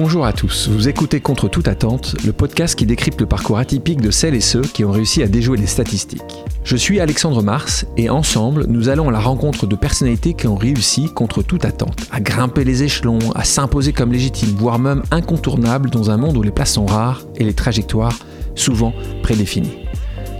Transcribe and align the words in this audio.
Bonjour 0.00 0.24
à 0.24 0.32
tous, 0.32 0.68
vous 0.68 0.86
écoutez 0.86 1.18
Contre 1.20 1.48
toute 1.48 1.66
attente, 1.66 2.14
le 2.24 2.32
podcast 2.32 2.78
qui 2.78 2.86
décrypte 2.86 3.20
le 3.20 3.26
parcours 3.26 3.58
atypique 3.58 4.00
de 4.00 4.12
celles 4.12 4.36
et 4.36 4.40
ceux 4.40 4.60
qui 4.60 4.84
ont 4.84 4.92
réussi 4.92 5.24
à 5.24 5.26
déjouer 5.26 5.58
les 5.58 5.66
statistiques. 5.66 6.44
Je 6.62 6.76
suis 6.76 7.00
Alexandre 7.00 7.42
Mars 7.42 7.84
et 7.96 8.08
ensemble, 8.08 8.66
nous 8.68 8.88
allons 8.90 9.08
à 9.08 9.10
la 9.10 9.18
rencontre 9.18 9.66
de 9.66 9.74
personnalités 9.74 10.34
qui 10.34 10.46
ont 10.46 10.54
réussi 10.54 11.12
contre 11.12 11.42
toute 11.42 11.64
attente, 11.64 12.06
à 12.12 12.20
grimper 12.20 12.62
les 12.62 12.84
échelons, 12.84 13.18
à 13.34 13.42
s'imposer 13.42 13.92
comme 13.92 14.12
légitimes, 14.12 14.54
voire 14.56 14.78
même 14.78 15.02
incontournables 15.10 15.90
dans 15.90 16.10
un 16.12 16.16
monde 16.16 16.36
où 16.36 16.42
les 16.42 16.52
places 16.52 16.74
sont 16.74 16.86
rares 16.86 17.24
et 17.34 17.42
les 17.42 17.54
trajectoires 17.54 18.20
souvent 18.54 18.94
prédéfinies. 19.24 19.78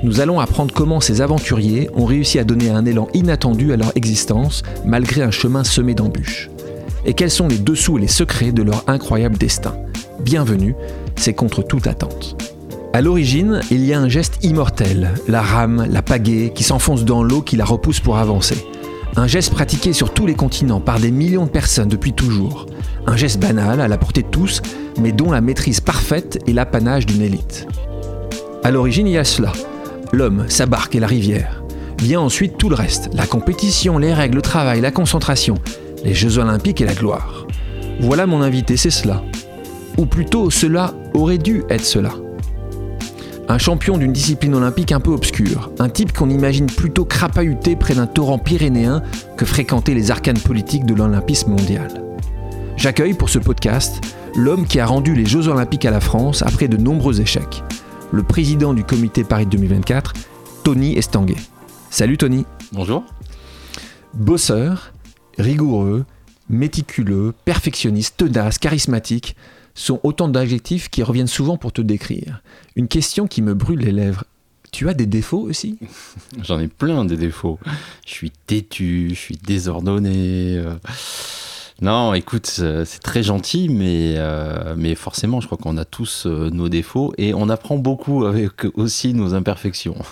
Nous 0.04 0.20
allons 0.20 0.38
apprendre 0.38 0.72
comment 0.72 1.00
ces 1.00 1.20
aventuriers 1.20 1.90
ont 1.96 2.04
réussi 2.04 2.38
à 2.38 2.44
donner 2.44 2.70
un 2.70 2.86
élan 2.86 3.08
inattendu 3.12 3.72
à 3.72 3.76
leur 3.76 3.90
existence 3.96 4.62
malgré 4.84 5.22
un 5.22 5.32
chemin 5.32 5.64
semé 5.64 5.94
d'embûches 5.94 6.48
et 7.08 7.14
quels 7.14 7.30
sont 7.30 7.48
les 7.48 7.58
dessous 7.58 7.96
et 7.96 8.02
les 8.02 8.06
secrets 8.06 8.52
de 8.52 8.62
leur 8.62 8.84
incroyable 8.86 9.38
destin? 9.38 9.74
Bienvenue, 10.20 10.74
c'est 11.16 11.32
contre 11.32 11.62
toute 11.62 11.86
attente. 11.86 12.36
À 12.92 13.00
l'origine, 13.00 13.60
il 13.70 13.82
y 13.86 13.94
a 13.94 13.98
un 13.98 14.10
geste 14.10 14.44
immortel, 14.44 15.14
la 15.26 15.40
rame, 15.40 15.86
la 15.90 16.02
pagaie, 16.02 16.52
qui 16.54 16.64
s'enfonce 16.64 17.06
dans 17.06 17.22
l'eau 17.22 17.40
qui 17.40 17.56
la 17.56 17.64
repousse 17.64 18.00
pour 18.00 18.18
avancer. 18.18 18.62
Un 19.16 19.26
geste 19.26 19.54
pratiqué 19.54 19.94
sur 19.94 20.12
tous 20.12 20.26
les 20.26 20.34
continents 20.34 20.80
par 20.80 21.00
des 21.00 21.10
millions 21.10 21.46
de 21.46 21.50
personnes 21.50 21.88
depuis 21.88 22.12
toujours. 22.12 22.66
Un 23.06 23.16
geste 23.16 23.40
banal, 23.40 23.80
à 23.80 23.88
la 23.88 23.96
portée 23.96 24.22
de 24.22 24.28
tous, 24.28 24.60
mais 25.00 25.12
dont 25.12 25.32
la 25.32 25.40
maîtrise 25.40 25.80
parfaite 25.80 26.38
est 26.46 26.52
l'apanage 26.52 27.06
d'une 27.06 27.22
élite. 27.22 27.66
À 28.64 28.70
l'origine, 28.70 29.06
il 29.06 29.14
y 29.14 29.18
a 29.18 29.24
cela. 29.24 29.52
L'homme, 30.12 30.44
sa 30.48 30.66
barque 30.66 30.94
et 30.94 31.00
la 31.00 31.06
rivière. 31.06 31.62
Vient 32.02 32.20
ensuite 32.20 32.58
tout 32.58 32.68
le 32.68 32.74
reste, 32.74 33.08
la 33.14 33.26
compétition, 33.26 33.96
les 33.96 34.12
règles, 34.12 34.36
le 34.36 34.42
travail, 34.42 34.82
la 34.82 34.90
concentration, 34.90 35.54
les 36.04 36.14
Jeux 36.14 36.38
olympiques 36.38 36.80
et 36.80 36.86
la 36.86 36.94
gloire. 36.94 37.46
Voilà 38.00 38.26
mon 38.26 38.42
invité, 38.42 38.76
c'est 38.76 38.90
cela. 38.90 39.22
Ou 39.96 40.06
plutôt, 40.06 40.50
cela 40.50 40.94
aurait 41.14 41.38
dû 41.38 41.64
être 41.70 41.84
cela. 41.84 42.12
Un 43.48 43.58
champion 43.58 43.96
d'une 43.96 44.12
discipline 44.12 44.54
olympique 44.54 44.92
un 44.92 45.00
peu 45.00 45.10
obscure, 45.10 45.70
un 45.78 45.88
type 45.88 46.12
qu'on 46.12 46.28
imagine 46.28 46.66
plutôt 46.66 47.04
crapahuté 47.04 47.76
près 47.76 47.94
d'un 47.94 48.06
torrent 48.06 48.38
pyrénéen 48.38 49.02
que 49.36 49.46
fréquenter 49.46 49.94
les 49.94 50.10
arcanes 50.10 50.38
politiques 50.38 50.84
de 50.84 50.94
l'olympisme 50.94 51.50
mondial. 51.50 51.88
J'accueille 52.76 53.14
pour 53.14 53.30
ce 53.30 53.38
podcast 53.38 54.00
l'homme 54.36 54.66
qui 54.66 54.78
a 54.78 54.86
rendu 54.86 55.14
les 55.14 55.26
Jeux 55.26 55.48
olympiques 55.48 55.86
à 55.86 55.90
la 55.90 56.00
France 56.00 56.42
après 56.42 56.68
de 56.68 56.76
nombreux 56.76 57.20
échecs, 57.20 57.64
le 58.12 58.22
président 58.22 58.74
du 58.74 58.84
comité 58.84 59.24
Paris 59.24 59.46
2024, 59.46 60.12
Tony 60.62 60.96
Estanguet. 60.96 61.36
Salut 61.90 62.18
Tony. 62.18 62.44
Bonjour. 62.72 63.02
Bosseur, 64.14 64.92
rigoureux, 65.38 66.04
méticuleux, 66.48 67.32
perfectionniste, 67.44 68.16
tenace, 68.16 68.58
charismatique 68.58 69.36
sont 69.74 70.00
autant 70.02 70.28
d'adjectifs 70.28 70.88
qui 70.88 71.02
reviennent 71.02 71.28
souvent 71.28 71.56
pour 71.56 71.72
te 71.72 71.80
décrire. 71.80 72.42
Une 72.74 72.88
question 72.88 73.26
qui 73.26 73.42
me 73.42 73.54
brûle 73.54 73.80
les 73.80 73.92
lèvres. 73.92 74.24
Tu 74.72 74.88
as 74.88 74.94
des 74.94 75.06
défauts 75.06 75.40
aussi? 75.40 75.78
J'en 76.42 76.58
ai 76.58 76.68
plein 76.68 77.04
de 77.04 77.14
défauts. 77.14 77.58
Je 78.06 78.12
suis 78.12 78.30
têtu, 78.30 79.10
je 79.10 79.14
suis 79.14 79.36
désordonné. 79.36 80.58
Euh. 80.58 80.74
Non, 81.80 82.12
écoute, 82.14 82.46
c'est 82.46 82.98
très 83.00 83.22
gentil, 83.22 83.68
mais, 83.68 84.14
euh, 84.16 84.74
mais 84.76 84.94
forcément, 84.94 85.40
je 85.40 85.46
crois 85.46 85.58
qu'on 85.58 85.76
a 85.76 85.84
tous 85.84 86.26
euh, 86.26 86.50
nos 86.50 86.68
défauts 86.68 87.12
et 87.18 87.34
on 87.34 87.48
apprend 87.48 87.76
beaucoup 87.76 88.24
avec 88.24 88.64
aussi 88.74 89.14
nos 89.14 89.34
imperfections. 89.34 89.96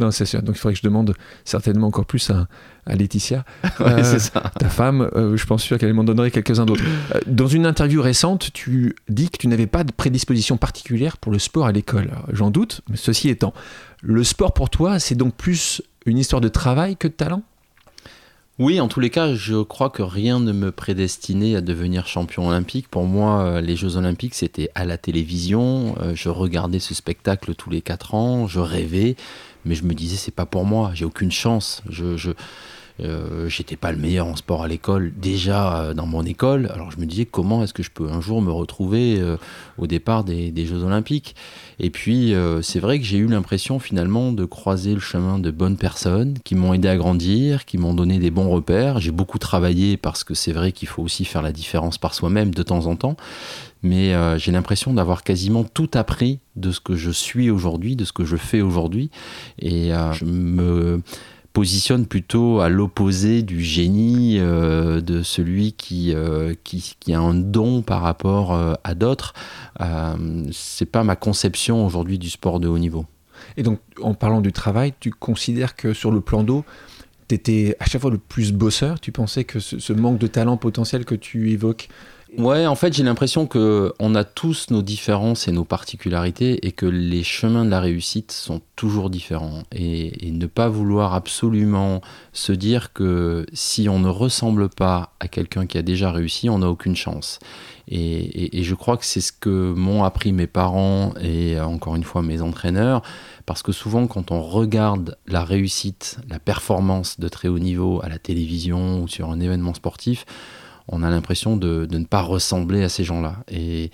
Non, 0.00 0.10
c'est 0.10 0.24
sûr. 0.24 0.42
Donc 0.42 0.56
il 0.56 0.58
faudrait 0.58 0.72
que 0.72 0.78
je 0.78 0.86
demande 0.86 1.14
certainement 1.44 1.88
encore 1.88 2.06
plus 2.06 2.30
à, 2.30 2.46
Laetitia, 2.86 3.44
euh, 3.82 4.18
ta 4.58 4.68
femme. 4.70 5.10
Euh, 5.14 5.36
je 5.36 5.46
pense 5.46 5.62
sûr 5.62 5.78
qu'elle 5.78 5.92
m'en 5.92 6.04
donnerait 6.04 6.30
quelques-uns 6.30 6.64
d'autres. 6.64 6.82
Euh, 7.14 7.20
dans 7.26 7.46
une 7.46 7.66
interview 7.66 8.00
récente, 8.00 8.50
tu 8.52 8.96
dis 9.08 9.28
que 9.28 9.36
tu 9.36 9.46
n'avais 9.46 9.66
pas 9.66 9.84
de 9.84 9.92
prédisposition 9.92 10.56
particulière 10.56 11.18
pour 11.18 11.30
le 11.30 11.38
sport 11.38 11.66
à 11.66 11.72
l'école. 11.72 12.10
J'en 12.32 12.50
doute, 12.50 12.80
mais 12.88 12.96
ceci 12.96 13.28
étant, 13.28 13.52
le 14.00 14.24
sport 14.24 14.54
pour 14.54 14.70
toi, 14.70 14.98
c'est 14.98 15.14
donc 15.14 15.34
plus 15.34 15.82
une 16.06 16.16
histoire 16.16 16.40
de 16.40 16.48
travail 16.48 16.96
que 16.96 17.06
de 17.06 17.12
talent? 17.12 17.42
Oui, 18.60 18.80
en 18.80 18.86
tous 18.86 19.00
les 19.00 19.10
cas, 19.10 19.34
je 19.34 19.60
crois 19.62 19.90
que 19.90 20.02
rien 20.02 20.38
ne 20.38 20.52
me 20.52 20.70
prédestinait 20.70 21.56
à 21.56 21.60
devenir 21.60 22.06
champion 22.06 22.46
olympique. 22.48 22.86
Pour 22.88 23.04
moi, 23.04 23.60
les 23.60 23.74
Jeux 23.74 23.96
olympiques, 23.96 24.34
c'était 24.34 24.70
à 24.76 24.84
la 24.84 24.96
télévision. 24.98 25.96
Je 26.14 26.28
regardais 26.28 26.78
ce 26.78 26.94
spectacle 26.94 27.56
tous 27.56 27.70
les 27.70 27.80
quatre 27.80 28.14
ans. 28.14 28.46
Je 28.46 28.60
rêvais 28.60 29.16
mais 29.64 29.74
je 29.74 29.84
me 29.84 29.94
disais 29.94 30.16
c'est 30.16 30.34
pas 30.34 30.46
pour 30.46 30.64
moi, 30.64 30.90
j'ai 30.94 31.04
aucune 31.04 31.32
chance. 31.32 31.82
Je, 31.88 32.16
je 32.16 32.30
euh, 33.02 33.48
j'étais 33.48 33.76
pas 33.76 33.92
le 33.92 33.98
meilleur 33.98 34.26
en 34.26 34.36
sport 34.36 34.62
à 34.62 34.68
l'école 34.68 35.12
déjà 35.16 35.76
euh, 35.76 35.94
dans 35.94 36.06
mon 36.06 36.24
école. 36.24 36.70
Alors 36.72 36.90
je 36.90 36.98
me 36.98 37.06
disais 37.06 37.24
comment 37.24 37.62
est-ce 37.62 37.72
que 37.72 37.82
je 37.82 37.90
peux 37.90 38.08
un 38.08 38.20
jour 38.20 38.42
me 38.42 38.50
retrouver 38.50 39.16
euh, 39.18 39.36
au 39.78 39.86
départ 39.86 40.24
des, 40.24 40.50
des, 40.50 40.66
Jeux 40.66 40.82
Olympiques? 40.84 41.34
Et 41.78 41.90
puis 41.90 42.34
c'est 42.60 42.78
vrai 42.78 42.98
que 42.98 43.06
j'ai 43.06 43.16
eu 43.16 43.26
l'impression 43.26 43.78
finalement 43.78 44.32
de 44.32 44.44
croiser 44.44 44.92
le 44.92 45.00
chemin 45.00 45.38
de 45.38 45.50
bonnes 45.50 45.78
personnes 45.78 46.36
qui 46.44 46.54
m'ont 46.54 46.74
aidé 46.74 46.88
à 46.88 46.96
grandir, 46.96 47.64
qui 47.64 47.78
m'ont 47.78 47.94
donné 47.94 48.18
des 48.18 48.30
bons 48.30 48.50
repères. 48.50 49.00
J'ai 49.00 49.12
beaucoup 49.12 49.38
travaillé 49.38 49.96
parce 49.96 50.22
que 50.22 50.34
c'est 50.34 50.52
vrai 50.52 50.72
qu'il 50.72 50.88
faut 50.88 51.02
aussi 51.02 51.24
faire 51.24 51.40
la 51.40 51.52
différence 51.52 51.96
par 51.96 52.12
soi-même 52.12 52.52
de 52.52 52.62
temps 52.62 52.86
en 52.86 52.96
temps 52.96 53.16
mais 53.82 54.14
euh, 54.14 54.38
j'ai 54.38 54.52
l'impression 54.52 54.92
d'avoir 54.92 55.22
quasiment 55.22 55.64
tout 55.64 55.90
appris 55.94 56.40
de 56.56 56.70
ce 56.70 56.80
que 56.80 56.96
je 56.96 57.10
suis 57.10 57.50
aujourd'hui, 57.50 57.96
de 57.96 58.04
ce 58.04 58.12
que 58.12 58.24
je 58.24 58.36
fais 58.36 58.60
aujourd'hui, 58.60 59.10
et 59.58 59.92
euh, 59.94 60.12
je 60.12 60.24
me 60.24 61.02
positionne 61.52 62.06
plutôt 62.06 62.60
à 62.60 62.68
l'opposé 62.68 63.42
du 63.42 63.60
génie 63.62 64.38
euh, 64.38 65.00
de 65.00 65.22
celui 65.22 65.72
qui, 65.72 66.14
qui, 66.64 67.14
a 67.14 67.20
un 67.20 67.34
don 67.34 67.82
par 67.82 68.02
rapport 68.02 68.58
à 68.84 68.94
d'autres. 68.94 69.34
c'est 70.52 70.86
pas 70.86 71.04
ma 71.04 71.16
conception 71.16 71.84
aujourd'hui 71.84 72.18
du 72.18 72.30
sport 72.30 72.60
de 72.60 72.68
haut 72.68 72.78
niveau. 72.78 73.06
Et 73.56 73.62
donc, 73.62 73.80
en 74.02 74.14
parlant 74.14 74.40
du 74.40 74.52
travail, 74.52 74.94
tu 75.00 75.10
considères 75.10 75.76
que 75.76 75.92
sur 75.92 76.10
le 76.10 76.20
plan 76.20 76.42
d'eau, 76.42 76.64
tu 77.28 77.34
étais 77.34 77.76
à 77.80 77.86
chaque 77.86 78.00
fois 78.00 78.10
le 78.10 78.18
plus 78.18 78.52
bosseur? 78.52 79.00
Tu 79.00 79.12
pensais 79.12 79.44
que 79.44 79.60
ce 79.60 79.92
manque 79.92 80.18
de 80.18 80.26
talent 80.26 80.56
potentiel 80.56 81.04
que 81.04 81.14
tu 81.14 81.50
évoques 81.50 81.88
Ouais, 82.38 82.64
en 82.66 82.76
fait, 82.76 82.92
j'ai 82.92 83.02
l'impression 83.02 83.46
que 83.46 83.92
on 83.98 84.14
a 84.14 84.22
tous 84.22 84.70
nos 84.70 84.82
différences 84.82 85.48
et 85.48 85.52
nos 85.52 85.64
particularités 85.64 86.64
et 86.64 86.70
que 86.70 86.86
les 86.86 87.24
chemins 87.24 87.64
de 87.64 87.70
la 87.70 87.80
réussite 87.80 88.30
sont 88.30 88.60
toujours 88.76 89.10
différents. 89.10 89.64
Et, 89.72 90.30
ne 90.30 90.46
pas 90.46 90.68
vouloir 90.68 91.14
absolument 91.14 92.00
se 92.32 92.52
dire 92.52 92.92
que 92.92 93.44
si 93.52 93.88
on 93.88 93.98
ne 93.98 94.08
ressemble 94.08 94.68
pas 94.68 95.12
à 95.18 95.28
quelqu'un 95.28 95.66
qui 95.66 95.76
a 95.76 95.82
déjà 95.82 96.12
réussi, 96.12 96.48
on 96.48 96.58
n'a 96.58 96.68
aucune 96.68 96.96
chance. 96.96 97.40
Et, 97.88 98.62
je 98.62 98.74
crois 98.76 98.96
que 98.96 99.04
c'est 99.04 99.20
ce 99.20 99.32
que 99.32 99.72
m'ont 99.74 100.04
appris 100.04 100.32
mes 100.32 100.46
parents 100.46 101.12
et 101.20 101.60
encore 101.60 101.96
une 101.96 102.04
fois 102.04 102.22
mes 102.22 102.42
entraîneurs, 102.42 103.02
parce 103.44 103.62
que 103.62 103.72
souvent 103.72 104.06
quand 104.06 104.30
on 104.30 104.40
regarde 104.40 105.18
la 105.26 105.44
réussite, 105.44 106.18
la 106.28 106.38
performance 106.38 107.18
de 107.18 107.28
très 107.28 107.48
haut 107.48 107.58
niveau 107.58 108.00
à 108.04 108.08
la 108.08 108.18
télévision 108.18 109.02
ou 109.02 109.08
sur 109.08 109.30
un 109.30 109.40
événement 109.40 109.74
sportif, 109.74 110.24
on 110.90 111.02
a 111.02 111.10
l'impression 111.10 111.56
de, 111.56 111.86
ne 111.90 112.04
pas 112.04 112.20
ressembler 112.20 112.82
à 112.82 112.88
ces 112.88 113.04
gens-là. 113.04 113.36
Et, 113.50 113.90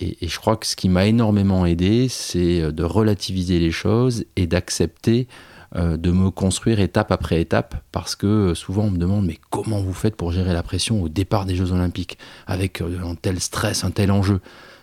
je 0.00 0.38
crois 0.38 0.56
que 0.56 0.66
ce 0.66 0.74
qui 0.74 0.88
m'a 0.88 1.06
énormément 1.06 1.66
aidé, 1.66 2.08
c'est 2.08 2.62
euh, 2.62 2.72
de 2.72 2.82
relativiser 2.82 3.58
les 3.58 3.70
choses 3.70 4.24
et 4.36 4.46
d'accepter 4.46 5.28
euh, 5.76 5.96
de 5.96 6.10
me 6.10 6.30
construire 6.30 6.80
étape 6.80 7.12
après 7.12 7.40
étape, 7.40 7.76
parce 7.92 8.16
que 8.16 8.26
euh, 8.26 8.54
souvent 8.54 8.84
on 8.84 8.90
me 8.90 8.98
demande 8.98 9.26
mais 9.26 9.38
comment 9.50 9.80
vous 9.80 9.92
faites 9.92 10.16
pour 10.16 10.32
gérer 10.32 10.52
la 10.52 10.62
pression 10.62 11.02
au 11.02 11.08
départ 11.08 11.44
des 11.44 11.54
Jeux 11.54 11.72
Olympiques, 11.72 12.18
avec 12.46 12.80
un 12.80 13.14
tel 13.14 13.38
stress, 13.40 13.84
un 13.84 13.90
tel 13.90 14.10
enjeu? 14.10 14.40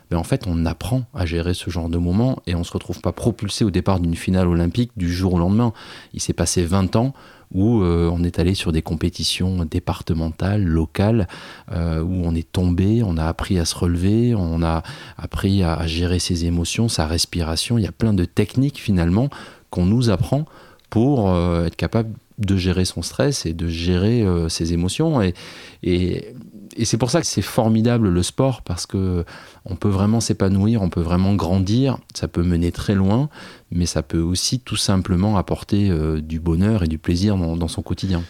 Mais 0.10 0.18
en 0.18 0.24
fait, 0.24 0.46
on 0.48 0.66
apprend 0.66 1.04
à 1.14 1.26
gérer 1.26 1.54
ce 1.54 1.70
genre 1.70 1.90
de 1.90 1.98
moment 1.98 2.42
et 2.48 2.56
on 2.56 2.60
ne 2.60 2.64
se 2.64 2.72
retrouve 2.72 3.02
pas 3.02 3.12
propulsé 3.12 3.66
au 3.66 3.72
départ 3.72 4.00
d'une 4.00 4.16
finale 4.16 4.48
olympique 4.48 4.92
du 4.96 5.12
jour 5.12 5.34
au 5.34 5.40
lendemain. 5.40 5.74
Il 6.14 6.22
s'est 6.22 6.32
passé 6.32 6.64
20 6.64 6.96
ans 6.96 7.14
où 7.54 7.82
euh, 7.82 8.10
on 8.12 8.24
est 8.24 8.40
allé 8.40 8.54
sur 8.54 8.72
des 8.72 8.82
compétitions 8.82 9.66
départementales, 9.66 10.64
locales, 10.64 11.28
euh, 11.72 12.02
où 12.02 12.22
on 12.26 12.36
est 12.36 12.52
tombé, 12.52 13.02
on 13.04 13.18
a 13.18 13.26
appris 13.26 13.60
à 13.60 13.66
se 13.66 13.76
relever, 13.76 14.36
on 14.36 14.62
a 14.62 14.84
appris 15.18 15.64
à, 15.64 15.86
gérer 15.88 16.20
ses 16.20 16.46
émotions, 16.46 16.90
sa 16.90 17.08
respiration. 17.08 17.78
Il 17.78 17.84
y 17.84 17.88
a 17.88 17.92
plein 17.92 18.14
de 18.14 18.26
techniques 18.26 18.80
finalement 18.80 19.30
qu'on 19.70 19.86
nous 19.86 20.10
apprend 20.10 20.46
pour 20.90 21.30
euh, 21.30 21.66
être 21.66 21.76
capable 21.76 22.14
de 22.38 22.56
gérer 22.56 22.86
son 22.86 23.02
stress 23.02 23.46
et 23.46 23.54
de 23.54 23.68
gérer 23.68 24.24
ses 24.48 24.72
émotions. 24.72 25.24
Et, 25.24 25.34
et, 25.82 26.36
et 26.78 26.86
c'est 26.86 26.98
pour 26.98 27.10
ça 27.10 27.20
que 27.20 27.28
c'est 27.28 27.42
formidable 27.42 28.10
le 28.10 28.24
sport 28.24 28.62
parce 28.62 28.86
que 28.86 29.26
on 29.66 29.76
peut 29.76 29.90
vraiment 29.90 30.20
s'épanouir, 30.20 30.82
on 30.82 30.90
peut 30.90 31.02
vraiment 31.02 31.34
grandir, 31.34 31.98
ça 32.14 32.28
peut 32.28 32.44
mener 32.44 32.72
très 32.72 32.96
loin, 32.96 33.30
mais 33.72 33.86
ça 33.86 34.04
peut 34.04 34.22
aussi 34.22 34.60
tout 34.60 34.76
simplement 34.76 35.38
apporter 35.38 35.90
euh, 35.90 36.22
du 36.22 36.40
bonheur 36.40 36.84
et 36.84 36.88
du 36.88 37.00
plaisir 37.00 37.36
dans, 37.36 37.68
son 37.68 37.82
quotidien. 37.82 38.24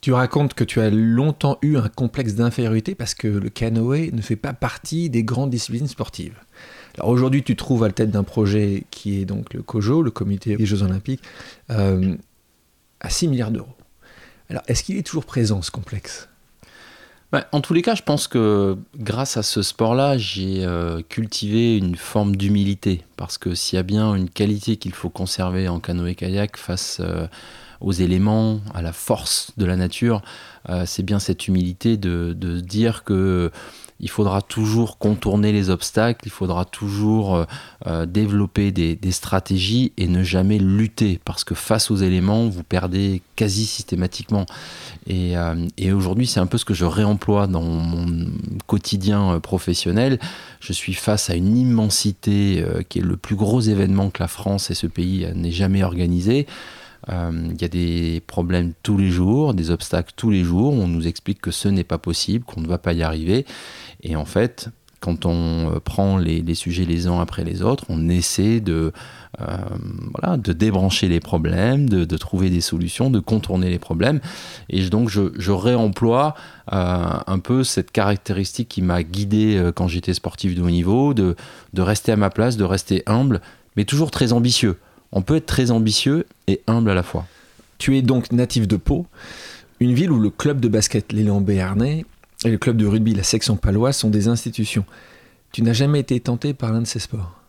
Tu 0.00 0.12
racontes 0.12 0.54
que 0.54 0.64
tu 0.64 0.80
as 0.80 0.88
longtemps 0.88 1.58
eu 1.60 1.76
un 1.76 1.88
complexe 1.88 2.34
d'infériorité 2.34 2.94
parce 2.94 3.14
que 3.14 3.28
le 3.28 3.50
canoë 3.50 4.10
ne 4.12 4.22
fait 4.22 4.36
pas 4.36 4.54
partie 4.54 5.10
des 5.10 5.22
grandes 5.22 5.50
disciplines 5.50 5.86
sportives. 5.86 6.38
Alors 6.96 7.10
aujourd'hui, 7.10 7.42
tu 7.42 7.54
trouves 7.54 7.84
à 7.84 7.88
la 7.88 7.92
tête 7.92 8.10
d'un 8.10 8.24
projet 8.24 8.84
qui 8.90 9.20
est 9.20 9.26
donc 9.26 9.52
le 9.52 9.62
COJO, 9.62 10.02
le 10.02 10.10
Comité 10.10 10.56
des 10.56 10.66
Jeux 10.66 10.82
Olympiques, 10.82 11.22
euh, 11.68 12.16
à 13.00 13.10
6 13.10 13.28
milliards 13.28 13.50
d'euros. 13.50 13.76
Alors 14.48 14.62
est-ce 14.66 14.82
qu'il 14.82 14.96
est 14.96 15.06
toujours 15.06 15.26
présent 15.26 15.60
ce 15.60 15.70
complexe? 15.70 16.30
Bah, 17.32 17.46
en 17.52 17.60
tous 17.60 17.74
les 17.74 17.82
cas, 17.82 17.94
je 17.94 18.02
pense 18.02 18.26
que 18.26 18.76
grâce 18.96 19.36
à 19.36 19.44
ce 19.44 19.62
sport-là, 19.62 20.18
j'ai 20.18 20.64
euh, 20.64 21.00
cultivé 21.08 21.76
une 21.76 21.94
forme 21.94 22.34
d'humilité. 22.34 23.04
Parce 23.16 23.38
que 23.38 23.54
s'il 23.54 23.76
y 23.76 23.78
a 23.78 23.84
bien 23.84 24.14
une 24.14 24.28
qualité 24.28 24.76
qu'il 24.76 24.92
faut 24.92 25.10
conserver 25.10 25.68
en 25.68 25.78
canoë-kayak 25.78 26.56
face 26.56 26.98
euh, 27.00 27.28
aux 27.80 27.92
éléments, 27.92 28.60
à 28.74 28.82
la 28.82 28.92
force 28.92 29.52
de 29.56 29.64
la 29.64 29.76
nature, 29.76 30.22
euh, 30.68 30.82
c'est 30.86 31.04
bien 31.04 31.20
cette 31.20 31.46
humilité 31.46 31.96
de, 31.96 32.34
de 32.36 32.58
dire 32.58 33.04
que 33.04 33.52
il 34.00 34.08
faudra 34.08 34.40
toujours 34.40 34.98
contourner 34.98 35.52
les 35.52 35.68
obstacles, 35.68 36.22
il 36.24 36.30
faudra 36.30 36.64
toujours 36.64 37.36
euh, 37.36 37.44
euh, 37.86 38.06
développer 38.06 38.72
des, 38.72 38.98
stratégies 39.10 39.92
et 39.96 40.08
ne 40.08 40.22
jamais 40.22 40.58
lutter, 40.58 41.20
parce 41.24 41.44
que 41.44 41.54
face 41.54 41.90
aux 41.90 41.96
éléments, 41.96 42.48
vous 42.48 42.62
perdez 42.62 43.22
quasi 43.36 43.66
systématiquement. 43.66 44.46
Et, 45.06 45.36
euh, 45.36 45.66
et 45.76 45.92
aujourd'hui, 45.92 46.26
c'est 46.26 46.40
un 46.40 46.46
peu 46.46 46.58
ce 46.58 46.64
que 46.64 46.74
je 46.74 46.84
réemploie 46.84 47.46
dans 47.46 47.62
mon 47.62 48.30
quotidien 48.66 49.40
professionnel. 49.40 50.18
Je 50.60 50.72
suis 50.72 50.94
face 50.94 51.28
à 51.28 51.34
une 51.34 51.56
immensité 51.56 52.64
qui 52.88 53.00
est 53.00 53.02
le 53.02 53.16
plus 53.16 53.36
gros 53.36 53.60
événement 53.60 54.10
que 54.10 54.22
la 54.22 54.28
France 54.28 54.70
et 54.70 54.74
ce 54.74 54.86
pays 54.86 55.26
n'aient 55.34 55.50
jamais 55.50 55.82
organisé. 55.82 56.46
Il 57.08 57.60
y 57.60 57.64
a 57.64 57.68
des 57.68 58.22
problèmes 58.26 58.72
tous 58.82 58.96
les 58.96 59.10
jours, 59.10 59.54
des 59.54 59.70
obstacles 59.70 60.12
tous 60.16 60.30
les 60.30 60.44
jours. 60.44 60.72
On 60.72 60.86
nous 60.86 61.06
explique 61.06 61.40
que 61.40 61.50
ce 61.50 61.68
n'est 61.68 61.84
pas 61.84 61.98
possible, 61.98 62.44
qu'on 62.44 62.60
ne 62.60 62.68
va 62.68 62.78
pas 62.78 62.92
y 62.92 63.02
arriver. 63.02 63.46
Et 64.02 64.16
en 64.16 64.24
fait, 64.24 64.70
quand 65.00 65.24
on 65.24 65.74
euh, 65.74 65.80
prend 65.80 66.18
les, 66.18 66.54
sujets 66.54 66.84
les 66.84 67.06
uns 67.06 67.20
après 67.20 67.42
les 67.42 67.62
autres, 67.62 67.84
on 67.88 68.08
essaie 68.08 68.60
de, 68.60 68.92
euh, 69.40 70.36
débrancher 70.36 71.08
les 71.08 71.20
problèmes, 71.20 71.88
de, 71.88 72.16
trouver 72.16 72.50
des 72.50 72.60
solutions, 72.60 73.10
de 73.10 73.18
contourner 73.18 73.70
les 73.70 73.78
problèmes. 73.78 74.20
Et 74.68 74.88
donc 74.88 75.08
je, 75.08 75.50
réemploie 75.50 76.34
euh, 76.72 77.04
un 77.26 77.38
peu 77.38 77.64
cette 77.64 77.90
caractéristique 77.90 78.68
qui 78.68 78.82
m'a 78.82 79.02
guidé 79.02 79.70
quand 79.74 79.88
j'étais 79.88 80.14
sportif 80.14 80.54
de 80.54 80.62
haut 80.62 80.70
niveau, 80.70 81.14
de 81.14 81.34
rester 81.76 82.12
à 82.12 82.16
ma 82.16 82.30
place, 82.30 82.56
de 82.56 82.64
rester 82.64 83.02
humble, 83.06 83.40
mais 83.76 83.84
toujours 83.84 84.10
très 84.10 84.32
ambitieux. 84.32 84.76
On 85.12 85.22
peut 85.22 85.36
être 85.36 85.46
très 85.46 85.70
ambitieux 85.70 86.26
et 86.46 86.60
humble 86.66 86.90
à 86.90 86.94
la 86.94 87.02
fois. 87.02 87.26
Tu 87.78 87.96
es 87.96 88.02
donc 88.02 88.32
natif 88.32 88.68
de 88.68 88.76
Pau, 88.76 89.06
une 89.80 89.94
ville 89.94 90.10
où 90.10 90.18
le 90.18 90.30
club 90.30 90.60
de 90.60 90.68
basket 90.68 91.12
Léon 91.12 91.40
Béarnais 91.40 92.04
et 92.44 92.50
le 92.50 92.58
club 92.58 92.76
de 92.76 92.86
rugby, 92.86 93.14
la 93.14 93.22
section 93.22 93.56
paloise 93.56 93.96
sont 93.96 94.10
des 94.10 94.28
institutions. 94.28 94.84
Tu 95.52 95.62
n'as 95.62 95.72
jamais 95.72 96.00
été 96.00 96.20
tenté 96.20 96.54
par 96.54 96.72
l'un 96.72 96.82
de 96.82 96.86
ces 96.86 97.00
sports? 97.00 97.40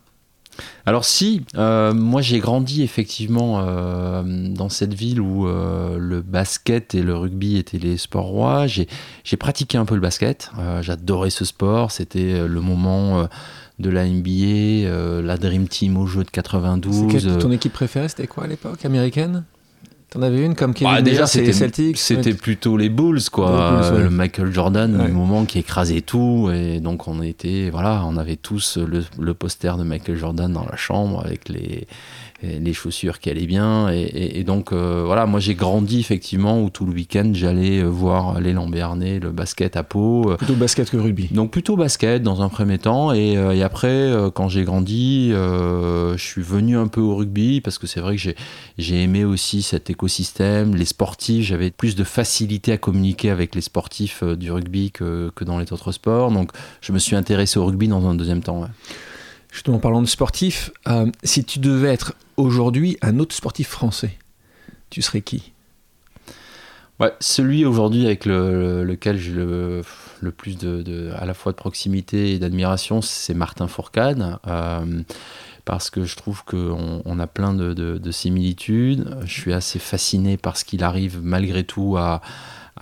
Alors 0.84 1.04
si, 1.04 1.44
euh, 1.56 1.94
moi 1.94 2.20
j'ai 2.20 2.38
grandi 2.38 2.82
effectivement 2.82 3.60
euh, 3.60 4.22
dans 4.48 4.68
cette 4.68 4.92
ville 4.92 5.20
où 5.20 5.46
euh, 5.46 5.96
le 5.98 6.20
basket 6.20 6.94
et 6.94 7.02
le 7.02 7.16
rugby 7.16 7.56
étaient 7.56 7.78
les 7.78 7.96
sports 7.96 8.26
rois. 8.26 8.66
J'ai 8.66 8.86
pratiqué 9.38 9.78
un 9.78 9.84
peu 9.84 9.94
le 9.94 10.00
basket, 10.00 10.50
j'adorais 10.80 11.30
ce 11.30 11.44
sport, 11.44 11.90
c'était 11.90 12.46
le 12.46 12.60
moment 12.60 13.28
de 13.78 13.90
la 13.90 14.06
NBA, 14.06 15.22
la 15.22 15.36
Dream 15.36 15.68
Team 15.68 15.96
au 15.96 16.06
jeu 16.06 16.24
de 16.24 16.30
92. 16.30 17.38
ton 17.38 17.50
équipe 17.50 17.72
préférée 17.72 18.08
c'était 18.08 18.26
quoi 18.26 18.44
à 18.44 18.46
l'époque 18.46 18.84
Américaine? 18.84 19.44
T'en 20.10 20.20
avais 20.20 20.44
une 20.44 20.54
comme 20.54 20.74
Kevin 20.74 20.92
bah, 20.92 21.00
déjà 21.00 21.26
c'était 21.26 21.54
Celtics 21.54 21.96
C'était 21.96 22.34
plutôt 22.34 22.76
les 22.76 22.90
Bulls 22.90 23.30
quoi, 23.30 23.90
le 23.96 24.10
Michael 24.10 24.52
Jordan, 24.52 25.04
le 25.06 25.12
moment 25.12 25.46
qui 25.46 25.58
écrasait 25.58 26.02
tout 26.02 26.50
et 26.52 26.80
donc 26.80 27.08
on 27.08 27.22
était 27.22 27.70
voilà, 27.70 28.02
on 28.06 28.16
avait 28.18 28.36
tous 28.36 28.78
le 28.78 29.34
poster 29.34 29.76
de 29.78 29.84
Michael 29.84 30.18
Jordan 30.18 30.52
dans 30.52 30.66
la 30.66 30.76
chambre 30.76 31.24
avec 31.24 31.48
les 31.48 31.86
les 32.42 32.72
chaussures 32.72 33.18
qui 33.18 33.30
allaient 33.30 33.46
bien. 33.46 33.88
Et, 33.90 34.44
donc, 34.44 34.72
euh, 34.72 35.02
voilà, 35.06 35.26
moi 35.26 35.40
j'ai 35.40 35.54
grandi 35.54 36.00
effectivement 36.00 36.62
où 36.62 36.70
tout 36.70 36.84
le 36.84 36.92
week-end 36.92 37.30
j'allais 37.34 37.78
euh, 37.78 37.86
voir 37.86 38.40
l'élan 38.40 38.68
béarnais, 38.68 39.20
le 39.20 39.30
basket 39.30 39.76
à 39.76 39.82
Pau. 39.82 40.30
Euh. 40.30 40.36
Plutôt 40.36 40.54
basket 40.54 40.90
que 40.90 40.96
rugby. 40.96 41.28
Donc, 41.30 41.50
plutôt 41.50 41.76
basket 41.76 42.22
dans 42.22 42.42
un 42.42 42.48
premier 42.48 42.78
temps. 42.78 43.12
Et, 43.12 43.62
après, 43.62 44.12
quand 44.34 44.48
j'ai 44.48 44.64
grandi, 44.64 45.30
je 45.30 46.14
suis 46.16 46.42
venu 46.42 46.76
un 46.76 46.88
peu 46.88 47.00
au 47.00 47.14
rugby 47.14 47.60
parce 47.60 47.78
que 47.78 47.86
c'est 47.86 48.00
vrai 48.00 48.16
que 48.16 48.34
j'ai 48.78 49.02
aimé 49.02 49.24
aussi 49.24 49.62
cet 49.62 49.88
écosystème. 49.88 50.74
Les 50.74 50.84
sportifs, 50.84 51.46
j'avais 51.46 51.70
plus 51.70 51.94
de 51.94 52.04
facilité 52.04 52.72
à 52.72 52.78
communiquer 52.78 53.30
avec 53.30 53.54
les 53.54 53.60
sportifs 53.60 54.24
du 54.24 54.50
rugby 54.50 54.90
que, 54.90 55.30
que, 55.34 55.44
dans 55.44 55.58
les 55.58 55.72
autres 55.72 55.92
sports. 55.92 56.32
Donc, 56.32 56.50
je 56.80 56.92
me 56.92 56.98
suis 56.98 57.14
intéressé 57.14 57.58
au 57.58 57.66
rugby 57.66 57.88
dans 57.88 58.06
un 58.08 58.14
deuxième 58.14 58.42
temps. 58.42 58.66
Justement, 59.52 59.76
en 59.76 59.80
parlant 59.80 60.02
de 60.02 60.06
sportif, 60.06 60.72
si 61.22 61.44
tu 61.44 61.60
devais 61.60 61.92
être 61.92 62.14
aujourd'hui 62.36 62.96
un 63.02 63.18
autre 63.18 63.34
sportif 63.34 63.68
français, 63.68 64.18
tu 64.90 65.02
serais 65.02 65.22
qui? 65.22 65.52
Ouais, 67.00 67.12
Celui 67.20 67.64
aujourd'hui 67.64 68.06
avec 68.06 68.26
lequel 68.26 69.18
j'ai 69.18 69.32
le, 69.32 69.82
plus 70.36 70.56
de, 70.56 71.10
à 71.16 71.26
la 71.26 71.34
fois 71.34 71.52
de 71.52 71.56
proximité 71.56 72.32
et 72.32 72.38
d'admiration, 72.38 73.02
c'est 73.02 73.34
Martin 73.34 73.66
Fourcade. 73.66 74.38
Euh, 74.46 75.02
parce 75.64 75.90
que 75.90 76.04
je 76.04 76.16
trouve 76.16 76.44
qu'on 76.44 77.02
on 77.04 77.18
a 77.18 77.26
plein 77.26 77.54
de, 77.54 78.10
similitudes. 78.10 79.16
Je 79.24 79.32
suis 79.32 79.52
assez 79.52 79.78
fasciné 79.78 80.36
par 80.36 80.56
ce 80.56 80.64
qu'il 80.64 80.82
arrive 80.84 81.20
malgré 81.22 81.64
tout 81.64 81.96
à, 81.96 82.20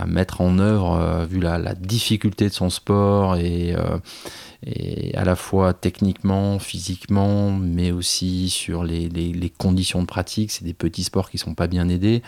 mettre 0.06 0.40
en 0.40 0.58
œuvre, 0.58 0.92
euh, 0.92 1.26
vu 1.26 1.40
la, 1.40 1.74
difficulté 1.74 2.48
de 2.48 2.54
son 2.54 2.70
sport 2.70 3.36
et, 3.36 3.74
euh, 3.74 3.98
et 4.64 5.14
à 5.16 5.24
la 5.24 5.36
fois 5.36 5.72
techniquement, 5.72 6.58
physiquement, 6.58 7.50
mais 7.52 7.90
aussi 7.90 8.50
sur 8.50 8.84
les, 8.84 9.52
conditions 9.58 10.00
de 10.00 10.06
pratique. 10.06 10.50
C'est 10.52 10.64
des 10.64 10.74
petits 10.74 11.04
sports 11.04 11.30
qui 11.30 11.38
sont 11.38 11.54
pas 11.54 11.66
bien 11.66 11.88
aidés. 11.88 12.22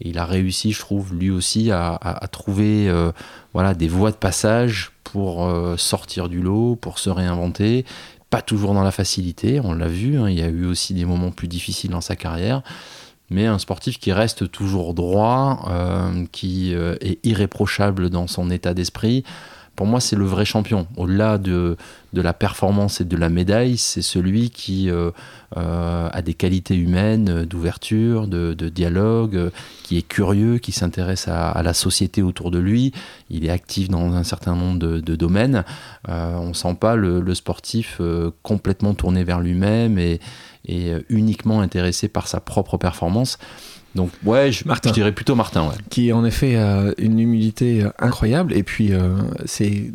Et 0.00 0.10
il 0.10 0.18
a 0.18 0.24
réussi, 0.24 0.72
je 0.72 0.78
trouve, 0.78 1.14
lui 1.14 1.30
aussi, 1.30 1.70
à, 1.70 1.94
à, 1.94 2.28
trouver 2.28 2.88
euh, 2.88 3.10
voilà, 3.52 3.74
des 3.74 3.88
voies 3.88 4.10
de 4.10 4.16
passage 4.16 4.92
pour 5.02 5.50
sortir 5.78 6.28
du 6.28 6.42
lot, 6.42 6.76
pour 6.76 6.98
se 6.98 7.08
réinventer. 7.08 7.84
Pas 8.30 8.42
toujours 8.42 8.74
dans 8.74 8.82
la 8.82 8.90
facilité, 8.90 9.58
on 9.58 9.72
l'a 9.72 9.88
vu, 9.88 10.18
hein, 10.18 10.28
il 10.28 10.38
y 10.38 10.42
a 10.42 10.48
eu 10.48 10.66
aussi 10.66 10.92
des 10.92 11.06
moments 11.06 11.30
plus 11.30 11.48
difficiles 11.48 11.90
dans 11.90 12.02
sa 12.02 12.14
carrière 12.14 12.62
mais 13.30 13.46
un 13.46 13.58
sportif 13.58 13.98
qui 13.98 14.12
reste 14.12 14.50
toujours 14.50 14.94
droit, 14.94 15.68
euh, 15.70 16.24
qui 16.32 16.72
est 16.72 17.18
irréprochable 17.24 18.10
dans 18.10 18.26
son 18.26 18.50
état 18.50 18.74
d'esprit, 18.74 19.24
pour 19.78 19.86
moi, 19.86 20.00
c'est 20.00 20.16
le 20.16 20.24
vrai 20.24 20.44
champion. 20.44 20.88
Au-delà 20.96 21.38
de, 21.38 21.76
de, 22.12 22.20
la 22.20 22.32
performance 22.32 23.00
et 23.00 23.04
de 23.04 23.16
la 23.16 23.28
médaille, 23.28 23.76
c'est 23.76 24.02
celui 24.02 24.50
qui 24.50 24.90
euh, 24.90 25.12
euh, 25.56 26.08
a 26.12 26.20
des 26.20 26.34
qualités 26.34 26.74
humaines, 26.74 27.44
d'ouverture, 27.44 28.26
de, 28.26 28.54
dialogue, 28.70 29.52
qui 29.84 29.96
est 29.96 30.02
curieux, 30.02 30.58
qui 30.58 30.72
s'intéresse 30.72 31.28
à, 31.28 31.62
la 31.62 31.74
société 31.74 32.22
autour 32.22 32.50
de 32.50 32.58
lui. 32.58 32.90
Il 33.30 33.46
est 33.46 33.50
actif 33.50 33.88
dans 33.88 34.14
un 34.14 34.24
certain 34.24 34.56
nombre 34.56 34.80
de, 34.80 35.14
domaines. 35.14 35.62
Euh, 36.08 36.34
on 36.34 36.48
ne 36.48 36.54
sent 36.54 36.76
pas 36.80 36.96
le, 36.96 37.32
sportif 37.36 38.00
complètement 38.42 38.94
tourné 38.94 39.22
vers 39.22 39.38
lui-même 39.38 40.00
et, 40.00 40.18
et 40.68 40.92
uniquement 41.08 41.60
intéressé 41.60 42.08
par 42.08 42.28
sa 42.28 42.40
propre 42.40 42.76
performance. 42.76 43.38
Donc 43.94 44.10
ouais, 44.24 44.52
je, 44.52 44.66
Martin. 44.66 44.90
dirais 44.90 45.12
plutôt 45.12 45.34
Martin. 45.34 45.68
Ouais. 45.68 45.74
Qui 45.90 46.12
en 46.12 46.24
effet 46.24 46.56
a 46.56 46.92
une 46.98 47.18
humilité 47.18 47.82
euh, 47.82 47.90
incroyable 47.98 48.52
et 48.52 48.62
puis 48.62 48.92
euh, 48.92 49.16
c'est 49.46 49.90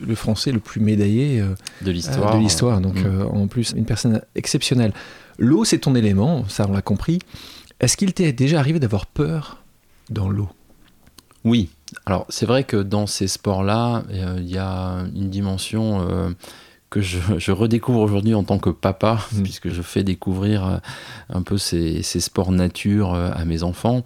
le 0.00 0.14
français 0.14 0.52
le 0.52 0.60
plus 0.60 0.80
médaillé 0.80 1.40
euh, 1.40 1.54
de 1.82 1.90
l'histoire. 1.90 2.34
de 2.34 2.40
l'histoire. 2.40 2.80
Donc 2.80 2.96
mm. 2.96 3.26
en 3.32 3.46
plus 3.46 3.72
une 3.76 3.84
personne 3.84 4.20
exceptionnelle. 4.34 4.92
L'eau 5.38 5.64
c'est 5.64 5.78
ton 5.78 5.94
élément, 5.94 6.44
ça 6.48 6.66
on 6.68 6.72
l'a 6.72 6.82
compris. 6.82 7.20
Est-ce 7.80 7.96
qu'il 7.96 8.12
t'est 8.12 8.32
déjà 8.32 8.58
arrivé 8.58 8.78
d'avoir 8.78 9.06
peur 9.06 9.62
dans 10.10 10.28
l'eau? 10.28 10.48
Oui. 11.44 11.70
Alors 12.06 12.26
c'est 12.28 12.46
vrai 12.46 12.64
que 12.64 12.76
dans 12.76 13.06
ces 13.06 13.28
sports-là, 13.28 14.02
il 14.10 14.48
y 14.48 14.58
a 14.58 15.04
une 15.14 15.30
dimension 15.30 16.34
que 16.90 17.00
je, 17.00 17.52
redécouvre 17.52 18.00
aujourd'hui 18.00 18.34
en 18.34 18.44
tant 18.44 18.58
que 18.58 18.70
papa, 18.70 19.20
mmh. 19.32 19.42
puisque 19.42 19.68
je 19.68 19.82
fais 19.82 20.04
découvrir 20.04 20.66
euh, 20.66 20.76
un 21.28 21.42
peu 21.42 21.58
ces, 21.58 22.02
sports 22.02 22.52
nature 22.52 23.14
euh, 23.14 23.30
à 23.34 23.44
mes 23.44 23.62
enfants. 23.62 24.02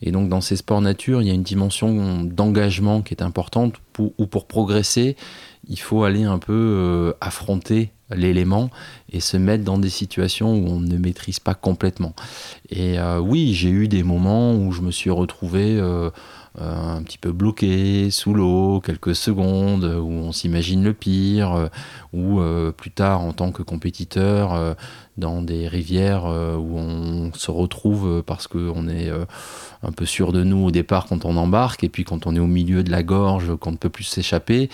Et 0.00 0.12
donc 0.12 0.28
dans 0.28 0.40
ces 0.40 0.56
sports 0.56 0.80
nature, 0.80 1.22
il 1.22 1.28
y 1.28 1.30
a 1.30 1.34
une 1.34 1.42
dimension 1.42 2.24
d'engagement 2.24 3.02
qui 3.02 3.14
est 3.14 3.22
importante, 3.22 3.74
pour, 3.92 4.12
où 4.18 4.26
pour 4.26 4.46
progresser, 4.46 5.16
il 5.68 5.78
faut 5.78 6.04
aller 6.04 6.24
un 6.24 6.38
peu 6.38 6.52
euh, 6.52 7.12
affronter 7.20 7.92
l'élément 8.14 8.70
et 9.10 9.20
se 9.20 9.36
mettre 9.36 9.64
dans 9.64 9.78
des 9.78 9.90
situations 9.90 10.52
où 10.52 10.66
on 10.68 10.80
ne 10.80 10.96
maîtrise 10.96 11.40
pas 11.40 11.54
complètement. 11.54 12.14
Et 12.68 12.96
oui, 13.20 13.54
j'ai 13.54 13.70
eu 13.70 13.88
des 13.88 14.02
moments 14.02 14.54
où 14.54 14.72
je 14.72 14.82
me 14.82 14.90
suis 14.90 15.08
retrouvé 15.08 15.78
euh, 15.78 16.10
un 16.58 17.02
petit 17.02 17.18
peu 17.18 17.32
bloqué 17.32 18.10
sous 18.10 18.34
l'eau 18.34 18.80
quelques 18.80 19.14
secondes, 19.14 19.84
où 19.84 20.10
on 20.10 20.32
s'imagine 20.32 20.84
le 20.84 20.92
pire, 20.92 21.54
euh, 21.54 21.68
ou 22.12 22.40
euh, 22.40 22.72
plus 22.72 22.90
tard 22.90 23.22
en 23.22 23.32
tant 23.32 23.52
que 23.52 23.62
compétiteur 23.62 24.76
dans 25.16 25.42
des 25.42 25.68
rivières 25.68 26.24
où 26.24 26.78
on 26.78 27.32
se 27.34 27.50
retrouve 27.50 28.22
parce 28.26 28.46
qu'on 28.46 28.88
est 28.88 29.10
un 29.82 29.92
peu 29.92 30.06
sûr 30.06 30.32
de 30.32 30.42
nous 30.42 30.66
au 30.66 30.70
départ 30.70 31.06
quand 31.06 31.24
on 31.24 31.36
embarque, 31.36 31.84
et 31.84 31.88
puis 31.88 32.04
quand 32.04 32.26
on 32.26 32.34
est 32.34 32.40
au 32.40 32.46
milieu 32.46 32.82
de 32.82 32.90
la 32.90 33.02
gorge, 33.02 33.56
qu'on 33.56 33.72
ne 33.72 33.76
peut 33.76 33.90
plus 33.90 34.04
s'échapper, 34.04 34.68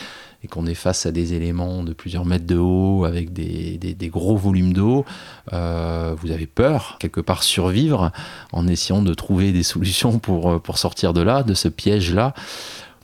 et 0.44 0.48
qu'on 0.48 0.66
est 0.66 0.74
face 0.74 1.06
à 1.06 1.12
des 1.12 1.34
éléments 1.34 1.82
de 1.82 1.92
plusieurs 1.92 2.24
mètres 2.24 2.46
de 2.46 2.56
haut 2.56 3.04
avec 3.04 3.32
des, 3.32 4.10
gros 4.12 4.36
volumes 4.36 4.72
d'eau, 4.72 5.04
euh, 5.52 6.14
vous 6.20 6.30
avez 6.30 6.46
peur, 6.46 6.96
quelque 7.00 7.20
part 7.20 7.42
survivre 7.42 8.12
en 8.52 8.68
essayant 8.68 9.02
de 9.02 9.14
trouver 9.14 9.52
des 9.52 9.62
solutions 9.64 10.18
pour, 10.18 10.60
pour 10.60 10.78
sortir 10.78 11.12
de 11.12 11.22
là, 11.22 11.42
de 11.42 11.54
ce 11.54 11.68
piège-là. 11.68 12.34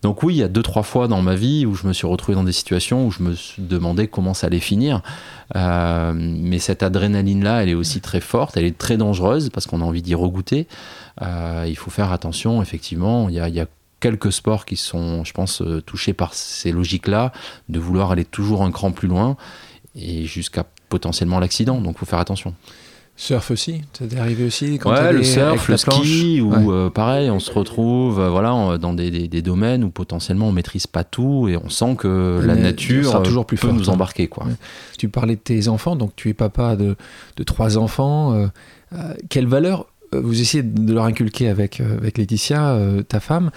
Donc 0.04 0.22
oui, 0.22 0.34
il 0.34 0.36
y 0.36 0.42
a 0.42 0.48
deux, 0.48 0.62
trois 0.62 0.82
fois 0.82 1.08
dans 1.08 1.22
ma 1.22 1.34
vie 1.34 1.64
où 1.64 1.74
je 1.74 1.86
me 1.86 1.94
suis 1.94 2.06
retrouvé 2.06 2.34
dans 2.34 2.44
des 2.44 2.52
situations 2.52 3.06
où 3.06 3.10
je 3.10 3.22
me 3.22 3.34
demandé 3.56 4.06
comment 4.06 4.34
ça 4.34 4.48
allait 4.48 4.60
finir. 4.60 5.00
Euh, 5.56 6.12
mais 6.14 6.58
cette 6.58 6.82
adrénaline-là, 6.82 7.62
elle 7.62 7.70
est 7.70 7.74
aussi 7.74 8.02
très 8.02 8.20
forte, 8.20 8.58
elle 8.58 8.66
est 8.66 8.76
très 8.76 8.98
dangereuse 8.98 9.48
parce 9.48 9.66
qu'on 9.66 9.80
a 9.80 9.84
envie 9.84 10.02
d'y 10.02 10.14
regoûter. 10.14 10.68
Euh, 11.22 11.64
il 11.66 11.76
faut 11.76 11.90
faire 11.90 12.12
attention, 12.12 12.60
effectivement. 12.60 13.30
Il 13.30 13.36
y 13.36 13.38
il 13.38 13.54
y 13.54 13.60
a 13.60 13.66
quelques 14.04 14.32
sports 14.32 14.66
qui 14.66 14.76
sont, 14.76 15.24
je 15.24 15.32
pense, 15.32 15.62
euh, 15.62 15.80
touchés 15.80 16.12
par 16.12 16.34
ces 16.34 16.72
logiques-là, 16.72 17.32
de 17.70 17.78
vouloir 17.80 18.10
aller 18.10 18.26
toujours 18.26 18.62
un 18.62 18.70
cran 18.70 18.92
plus 18.92 19.08
loin 19.08 19.38
et 19.96 20.26
jusqu'à 20.26 20.66
potentiellement 20.90 21.40
l'accident. 21.40 21.80
Donc 21.80 21.94
il 21.96 21.98
faut 22.00 22.04
faire 22.04 22.18
attention. 22.18 22.54
Surf 23.16 23.50
aussi 23.50 23.80
T'es 23.94 24.18
arrivé 24.18 24.44
aussi 24.44 24.76
quand 24.76 24.90
Ouais, 24.90 25.10
le 25.10 25.22
surf, 25.22 25.68
le 25.68 25.78
ski, 25.78 26.42
ou 26.42 26.70
euh, 26.70 26.90
pareil, 26.90 27.30
on 27.30 27.40
se 27.40 27.50
retrouve 27.50 28.20
euh, 28.20 28.28
voilà, 28.28 28.76
dans 28.76 28.92
des, 28.92 29.26
des, 29.26 29.40
domaines 29.40 29.84
où 29.84 29.88
potentiellement 29.88 30.48
on 30.48 30.52
maîtrise 30.52 30.86
pas 30.86 31.04
tout 31.04 31.48
et 31.48 31.56
on 31.56 31.70
sent 31.70 31.96
que 31.96 32.42
la 32.44 32.56
nature 32.56 33.06
sera 33.06 33.22
toujours 33.22 33.46
plus 33.46 33.56
peut 33.56 33.72
nous 33.72 33.88
hein. 33.88 33.94
embarquer. 33.94 34.26
Quoi. 34.26 34.48
Tu 34.98 35.08
parlais 35.08 35.36
de 35.36 35.40
tes 35.40 35.68
enfants, 35.68 35.96
donc 35.96 36.14
tu 36.14 36.28
es 36.28 36.34
papa 36.34 36.76
de, 36.76 36.96
de 37.36 37.42
trois 37.42 37.78
enfants. 37.78 38.34
Euh, 38.34 39.14
quelle 39.30 39.46
valeur 39.46 39.86
vous 40.12 40.40
essayez 40.40 40.62
de 40.62 40.92
leur 40.92 41.06
inculquer 41.06 41.48
avec, 41.48 41.80
avec 41.80 42.18
Laetitia, 42.18 42.78
ta 43.08 43.18
femme 43.18 43.50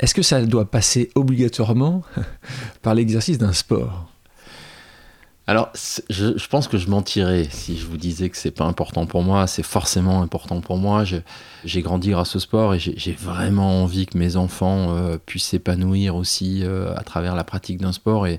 Est-ce 0.00 0.14
que 0.14 0.22
ça 0.22 0.42
doit 0.42 0.64
passer 0.64 1.10
obligatoirement 1.14 2.02
par 2.82 2.94
l'exercice 2.94 3.38
d'un 3.38 3.52
sport? 3.52 4.10
Alors, 5.46 5.70
je, 6.08 6.46
pense 6.46 6.68
que 6.68 6.78
je 6.78 6.88
mentirais 6.88 7.48
si 7.50 7.76
je 7.76 7.84
vous 7.84 7.96
disais 7.96 8.30
que 8.30 8.36
c'est 8.36 8.52
pas 8.52 8.64
important 8.64 9.04
pour 9.06 9.22
moi. 9.22 9.46
C'est 9.46 9.64
forcément 9.64 10.22
important 10.22 10.60
pour 10.60 10.78
moi. 10.78 11.02
J'ai 11.64 11.82
grandi 11.82 12.10
grâce 12.10 12.36
au 12.36 12.38
sport 12.38 12.74
et 12.74 12.78
j'ai 12.78 13.12
vraiment 13.12 13.82
envie 13.82 14.06
que 14.06 14.16
mes 14.16 14.36
enfants 14.36 14.96
euh, 14.96 15.18
puissent 15.18 15.48
s'épanouir 15.48 16.14
aussi 16.14 16.60
euh, 16.62 16.94
à 16.96 17.02
travers 17.02 17.34
la 17.34 17.42
pratique 17.42 17.78
d'un 17.78 17.92
sport. 17.92 18.28
Et, 18.28 18.38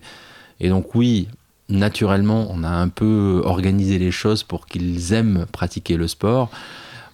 et, 0.62 0.70
donc, 0.70 0.96
oui, 0.96 1.28
naturellement, 1.68 2.48
on 2.50 2.64
a 2.64 2.70
un 2.70 2.88
peu 2.88 3.42
organisé 3.44 4.00
les 4.00 4.12
choses 4.12 4.44
pour 4.44 4.66
qu'ils 4.66 5.12
aiment 5.12 5.46
pratiquer 5.52 5.98
le 5.98 6.08
sport. 6.08 6.50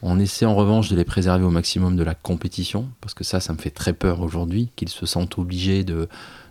On 0.09 0.19
essaie 0.19 0.45
en 0.45 0.55
revanche 0.55 0.89
de 0.89 0.95
les 0.95 1.03
préserver 1.03 1.43
au 1.43 1.49
maximum 1.49 1.97
de 1.97 2.03
la 2.03 2.15
compétition, 2.15 2.87
parce 3.01 3.13
que 3.13 3.25
ça, 3.25 3.41
ça 3.41 3.51
me 3.51 3.57
fait 3.57 3.69
très 3.69 3.91
peur 3.91 4.21
aujourd'hui, 4.21 4.69
qu'ils 4.77 4.89
se 4.89 5.05
sentent 5.05 5.37
obligés 5.37 5.83
de, 5.83 6.07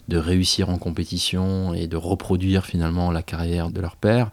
de 0.08 0.18
réussir 0.18 0.68
en 0.68 0.76
compétition 0.76 1.72
et 1.72 1.86
de 1.86 1.96
reproduire 1.96 2.66
finalement 2.66 3.10
la 3.10 3.22
carrière 3.22 3.70
de 3.70 3.80
leur 3.80 3.96
père. 3.96 4.30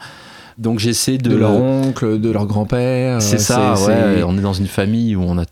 Donc 0.57 0.79
j'essaie 0.79 1.17
de... 1.17 1.29
De 1.29 1.37
leur 1.37 1.51
oncle, 1.51 2.19
de 2.19 2.29
leur 2.29 2.45
grand-père. 2.45 3.21
C'est 3.21 3.39
ça, 3.39 3.75
ouais. 3.87 4.23
On 4.23 4.37
est 4.37 4.41
dans 4.41 4.53
une 4.53 4.67
famille 4.67 5.15
où 5.15 5.23
on 5.23 5.37
a 5.37 5.45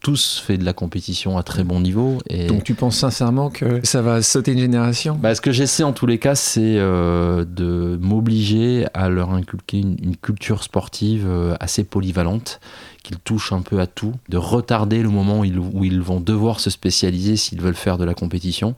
tous 0.00 0.42
fait 0.44 0.56
de 0.56 0.64
la 0.64 0.72
compétition 0.72 1.36
à 1.36 1.42
très 1.42 1.62
bon 1.62 1.80
niveau. 1.80 2.18
Et... 2.28 2.46
Donc 2.46 2.64
tu 2.64 2.74
penses 2.74 2.96
sincèrement 2.96 3.50
que 3.50 3.84
ça 3.84 4.00
va 4.02 4.22
sauter 4.22 4.52
une 4.52 4.58
génération? 4.58 5.18
Bah, 5.20 5.34
Ce 5.34 5.40
que 5.40 5.52
j'essaie 5.52 5.82
en 5.82 5.92
tous 5.92 6.06
les 6.06 6.18
cas, 6.18 6.34
c'est 6.34 6.76
euh, 6.78 7.44
de 7.44 7.98
m'obliger 8.00 8.86
à 8.94 9.08
leur 9.08 9.30
inculquer 9.32 9.78
une, 9.78 10.16
culture 10.16 10.62
sportive 10.62 11.26
euh, 11.28 11.54
assez 11.60 11.84
polyvalente, 11.84 12.60
qu'ils 13.02 13.18
touchent 13.18 13.52
un 13.52 13.62
peu 13.62 13.80
à 13.80 13.86
tout, 13.86 14.14
de 14.28 14.36
retarder 14.36 15.02
le 15.02 15.08
moment 15.08 15.40
où 15.40 15.44
ils, 15.84 16.00
vont 16.00 16.20
devoir 16.20 16.60
se 16.60 16.70
spécialiser 16.70 17.36
s'ils 17.36 17.60
veulent 17.60 17.74
faire 17.74 17.98
de 17.98 18.04
la 18.04 18.14
compétition. 18.14 18.74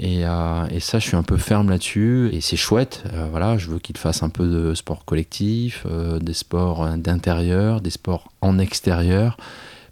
Euh, 0.00 0.66
et, 0.70 0.80
ça, 0.80 0.98
je 0.98 1.06
suis 1.06 1.16
un 1.16 1.22
peu 1.22 1.36
ferme 1.36 1.70
là-dessus. 1.70 2.30
Et 2.32 2.40
c'est 2.40 2.56
chouette. 2.56 3.02
Euh, 3.12 3.26
voilà, 3.30 3.58
je 3.58 3.70
veux 3.70 3.78
qu'ils 3.78 3.96
fassent 3.96 4.22
un 4.22 4.28
peu 4.28 4.46
de 4.46 4.74
sport 4.74 5.04
collectif, 5.04 5.84
euh, 5.90 6.18
des 6.18 6.34
sports 6.34 6.86
d'intérieur, 6.96 7.80
des 7.80 7.90
sports 7.90 8.28
en 8.40 8.58
extérieur 8.58 9.36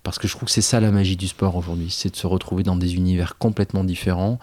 parce 0.06 0.20
que 0.20 0.28
je 0.28 0.36
trouve 0.36 0.46
que 0.46 0.52
c'est 0.52 0.62
ça 0.62 0.78
la 0.78 0.92
magie 0.92 1.16
du 1.16 1.26
sport 1.26 1.56
aujourd'hui, 1.56 1.88
c'est 1.90 2.10
de 2.10 2.16
se 2.16 2.28
retrouver 2.28 2.62
dans 2.62 2.76
des 2.76 2.94
univers 2.94 3.38
complètement 3.38 3.82
différents. 3.82 4.38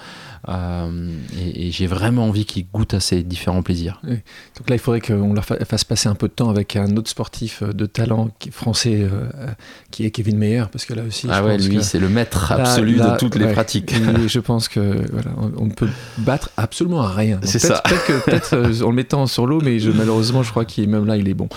Euh, 0.49 1.09
et, 1.39 1.71
j'ai 1.71 1.87
vraiment 1.87 2.25
envie 2.25 2.43
qu'ils 2.43 2.65
goûtent 2.67 2.93
à 2.93 2.99
ces 2.99 3.23
différents 3.23 3.61
plaisirs. 3.61 4.01
Donc 4.03 4.69
là, 4.69 4.75
il 4.75 4.79
faudrait 4.79 4.99
qu'on 4.99 5.33
leur 5.33 5.45
fasse 5.45 5.85
passer 5.85 6.09
un 6.09 6.15
peu 6.15 6.27
de 6.27 6.33
temps 6.33 6.49
avec 6.49 6.75
un 6.75 6.97
autre 6.97 7.09
sportif 7.09 7.63
euh, 7.63 7.71
de 7.71 7.85
talent 7.85 8.27
français 8.51 9.07
euh, 9.09 9.29
qui 9.89 10.03
est 10.05 10.11
Kevin 10.11 10.37
Meyer, 10.37 10.65
parce 10.69 10.83
que 10.83 10.93
là 10.93 11.03
aussi. 11.07 11.29
Ah 11.31 11.41
ouais, 11.41 11.57
lui, 11.57 11.81
c'est 11.81 11.99
le 11.99 12.09
maître 12.09 12.51
absolu 12.51 12.97
de 12.97 13.17
toutes 13.17 13.35
les 13.35 13.53
pratiques. 13.53 13.95
je 14.27 14.39
pense 14.41 14.67
que 14.67 15.09
voilà, 15.13 15.31
on, 15.57 15.67
ne 15.67 15.73
peut 15.73 15.87
battre 16.17 16.49
absolument 16.57 17.03
à 17.03 17.13
rien. 17.13 17.39
C'est 17.43 17.59
ça. 17.59 17.81
Peut-être 18.25 18.83
en 18.83 18.89
le 18.89 18.95
mettant 18.95 19.27
sur 19.27 19.47
l'eau, 19.47 19.61
mais 19.61 19.79
je, 19.79 19.91
malheureusement, 19.95 20.43
je 20.43 20.51
crois 20.51 20.65
qu'il 20.65 20.89
même 20.89 21.05
là, 21.05 21.15
il 21.15 21.29
est 21.29 21.33
bon. 21.33 21.47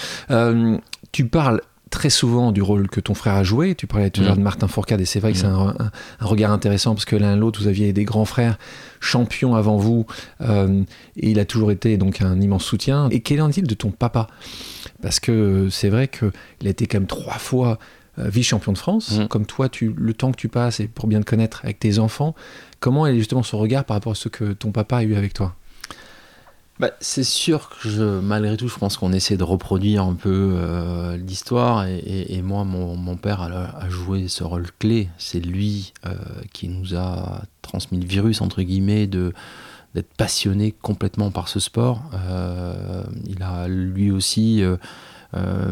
tu 1.10 1.26
parles 1.26 1.60
très 1.96 2.10
souvent 2.10 2.52
du 2.52 2.60
rôle 2.60 2.90
que 2.90 3.00
ton 3.00 3.14
frère 3.14 3.32
a 3.32 3.42
joué. 3.42 3.74
Tu 3.74 3.86
parlais 3.86 4.10
tout 4.10 4.20
à 4.20 4.24
l'heure 4.24 4.34
mm. 4.34 4.38
de 4.38 4.42
Martin 4.42 4.68
Fourcade 4.68 5.00
et 5.00 5.06
c'est 5.06 5.18
vrai 5.18 5.32
que 5.32 5.38
c'est 5.38 5.48
mm. 5.48 5.74
un, 5.78 5.90
regard 6.20 6.52
intéressant 6.52 6.94
parce 6.94 7.06
que 7.06 7.16
l'un 7.16 7.36
l'autre, 7.36 7.62
vous 7.62 7.68
aviez 7.68 7.94
des 7.94 8.04
grands 8.04 8.26
frères 8.26 8.58
champions 9.00 9.54
avant 9.54 9.78
vous 9.78 10.04
euh, 10.42 10.82
et 11.16 11.30
il 11.30 11.40
a 11.40 11.46
toujours 11.46 11.70
été 11.70 11.96
donc 11.96 12.20
un 12.20 12.38
immense 12.38 12.64
soutien. 12.64 13.08
Et 13.08 13.20
quel 13.20 13.40
en 13.40 13.48
est-il 13.48 13.66
de 13.66 13.74
ton 13.74 13.92
papa? 13.92 14.26
Parce 15.00 15.20
que 15.20 15.68
c'est 15.70 15.88
vrai 15.88 16.06
qu'il 16.06 16.66
a 16.66 16.68
été 16.68 16.86
quand 16.86 16.98
même 16.98 17.06
trois 17.06 17.38
fois 17.38 17.78
euh, 18.18 18.28
vice-champion 18.28 18.72
de 18.72 18.78
France. 18.78 19.12
Mm. 19.18 19.28
Comme 19.28 19.46
toi, 19.46 19.70
tu, 19.70 19.94
le 19.96 20.12
temps 20.12 20.32
que 20.32 20.36
tu 20.36 20.48
passes 20.48 20.80
et 20.80 20.88
pour 20.88 21.06
bien 21.06 21.20
te 21.20 21.24
connaître 21.24 21.62
avec 21.64 21.78
tes 21.78 21.98
enfants, 21.98 22.34
comment 22.78 23.06
est 23.06 23.16
justement 23.16 23.42
son 23.42 23.56
regard 23.56 23.86
par 23.86 23.96
rapport 23.96 24.12
à 24.12 24.16
ce 24.16 24.28
que 24.28 24.52
ton 24.52 24.70
papa 24.70 24.98
a 24.98 25.02
eu 25.02 25.14
avec 25.14 25.32
toi? 25.32 25.56
Bah, 26.78 26.90
c'est 27.00 27.24
sûr 27.24 27.70
que 27.70 27.88
je, 27.88 28.02
malgré 28.02 28.56
tout, 28.56 28.68
je 28.68 28.78
pense 28.78 28.98
qu'on 28.98 29.12
essaie 29.12 29.38
de 29.38 29.44
reproduire 29.44 30.02
un 30.02 30.14
peu 30.14 30.52
euh, 30.56 31.16
l'histoire. 31.16 31.86
Et, 31.86 32.42
moi, 32.42 32.64
mon, 32.64 33.16
père 33.16 33.40
a, 33.40 33.88
joué 33.88 34.28
ce 34.28 34.44
rôle 34.44 34.66
clé. 34.78 35.08
C'est 35.16 35.40
lui 35.40 35.94
euh, 36.04 36.14
qui 36.52 36.68
nous 36.68 36.94
a 36.94 37.42
transmis 37.62 37.98
le 37.98 38.06
virus, 38.06 38.40
entre 38.40 38.62
guillemets, 38.62 39.06
de 39.06 39.32
d'être 39.94 40.12
passionné 40.18 40.72
complètement 40.82 41.30
par 41.30 41.48
ce 41.48 41.58
sport. 41.58 42.02
Euh, 42.12 43.02
il 43.26 43.42
a 43.42 43.66
lui 43.66 44.10
aussi 44.10 44.62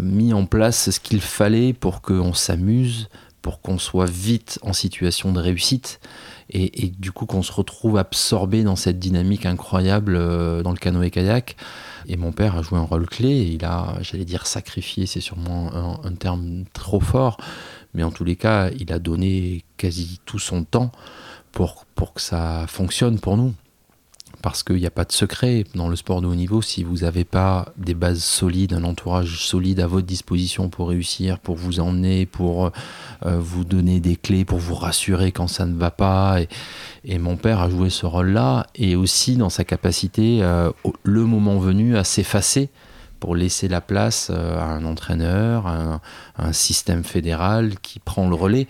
mis 0.01 0.33
en 0.33 0.47
place 0.47 0.91
ce 0.91 1.01
qu'il 1.01 1.21
fallait 1.21 1.75
pour 1.75 2.01
qu'on 2.01 2.33
s'amuse, 2.33 3.09
pour 3.45 3.61
qu'on 3.61 3.77
soit 3.77 4.11
vite 4.11 4.59
en 4.63 4.73
situation 4.73 5.31
de 5.31 5.39
réussite 5.39 6.01
et, 6.49 6.91
du 6.99 7.13
coup 7.13 7.27
qu'on 7.27 7.43
se 7.43 7.53
retrouve 7.53 7.99
absorbé 7.99 8.65
dans 8.65 8.75
cette 8.75 8.99
dynamique 8.99 9.45
incroyable 9.45 10.17
euh, 10.17 10.63
dans 10.63 10.71
le 10.71 10.79
canoë-kayak. 10.79 11.55
Et 12.09 12.17
mon 12.17 12.33
père 12.33 12.57
a 12.57 12.63
joué 12.63 12.79
un 12.79 12.85
rôle 12.85 13.07
clé, 13.07 13.43
il 13.43 13.67
a, 13.67 13.99
j'allais 14.01 14.25
dire 14.25 14.47
sacrifié, 14.47 15.05
c'est 15.05 15.21
sûrement 15.21 15.75
un, 15.75 16.09
un, 16.09 16.15
terme 16.15 16.65
trop 16.73 17.01
fort, 17.01 17.37
mais 17.93 18.03
en 18.03 18.11
tous 18.11 18.25
les 18.25 18.37
cas, 18.37 18.71
il 18.71 18.91
a 18.95 18.99
donné 18.99 19.63
quasi 19.77 20.21
tout 20.25 20.39
son 20.39 20.65
temps 20.65 20.91
pour, 21.53 21.85
pour 21.95 22.15
que 22.15 22.23
ça 22.23 22.65
fonctionne 22.67 23.19
pour 23.19 23.37
nous 23.37 23.53
parce 24.45 24.63
qu'il 24.63 24.77
n'y 24.77 24.87
a 24.87 24.91
pas 24.91 25.07
de 25.07 25.13
secret 25.13 25.65
dans 25.75 25.89
le 25.89 25.97
sport 25.97 26.21
de 26.21 26.27
haut 26.27 26.35
niveau. 26.35 26.61
Si 26.61 26.85
vous 26.85 26.99
n'avez 26.99 27.25
pas 27.25 27.73
des 27.79 27.95
bases 27.95 28.23
solides, 28.23 28.75
un 28.75 28.85
entourage 28.85 29.43
solide 29.43 29.81
à 29.81 29.87
votre 29.87 30.07
disposition 30.07 30.69
pour 30.69 30.91
réussir, 30.91 31.39
pour 31.39 31.57
vous 31.57 31.81
emmener, 31.81 32.27
pour 32.27 32.71
euh, 33.25 33.39
vous 33.39 33.65
donner 33.65 34.01
des 34.01 34.17
clés, 34.17 34.45
pour 34.45 34.59
vous 34.59 34.75
rassurer 34.75 35.33
quand 35.33 35.49
ça 35.49 35.65
ne 35.65 35.75
va 35.75 35.91
pas. 35.91 36.43
Et, 37.07 37.19
mon 37.19 37.39
père 37.39 37.63
a 37.63 37.71
joué 37.71 37.89
ce 37.89 38.05
rôle-là, 38.05 38.67
et 38.75 38.97
aussi 38.97 39.37
dans 39.37 39.49
sa 39.49 39.65
capacité, 39.65 40.41
euh, 40.43 40.71
le 41.05 41.25
moment 41.25 41.57
venu, 41.57 41.97
à 41.97 42.05
s'effacer 42.05 42.69
pour 43.21 43.37
laisser 43.37 43.67
la 43.67 43.81
place 43.81 44.31
euh, 44.31 44.59
à 44.59 44.65
un 44.65 44.85
entraîneur, 44.85 45.67
à 45.67 46.03
un, 46.37 46.53
système 46.53 47.03
fédéral 47.03 47.79
qui 47.81 47.99
prend 47.99 48.29
le 48.29 48.35
relais. 48.35 48.69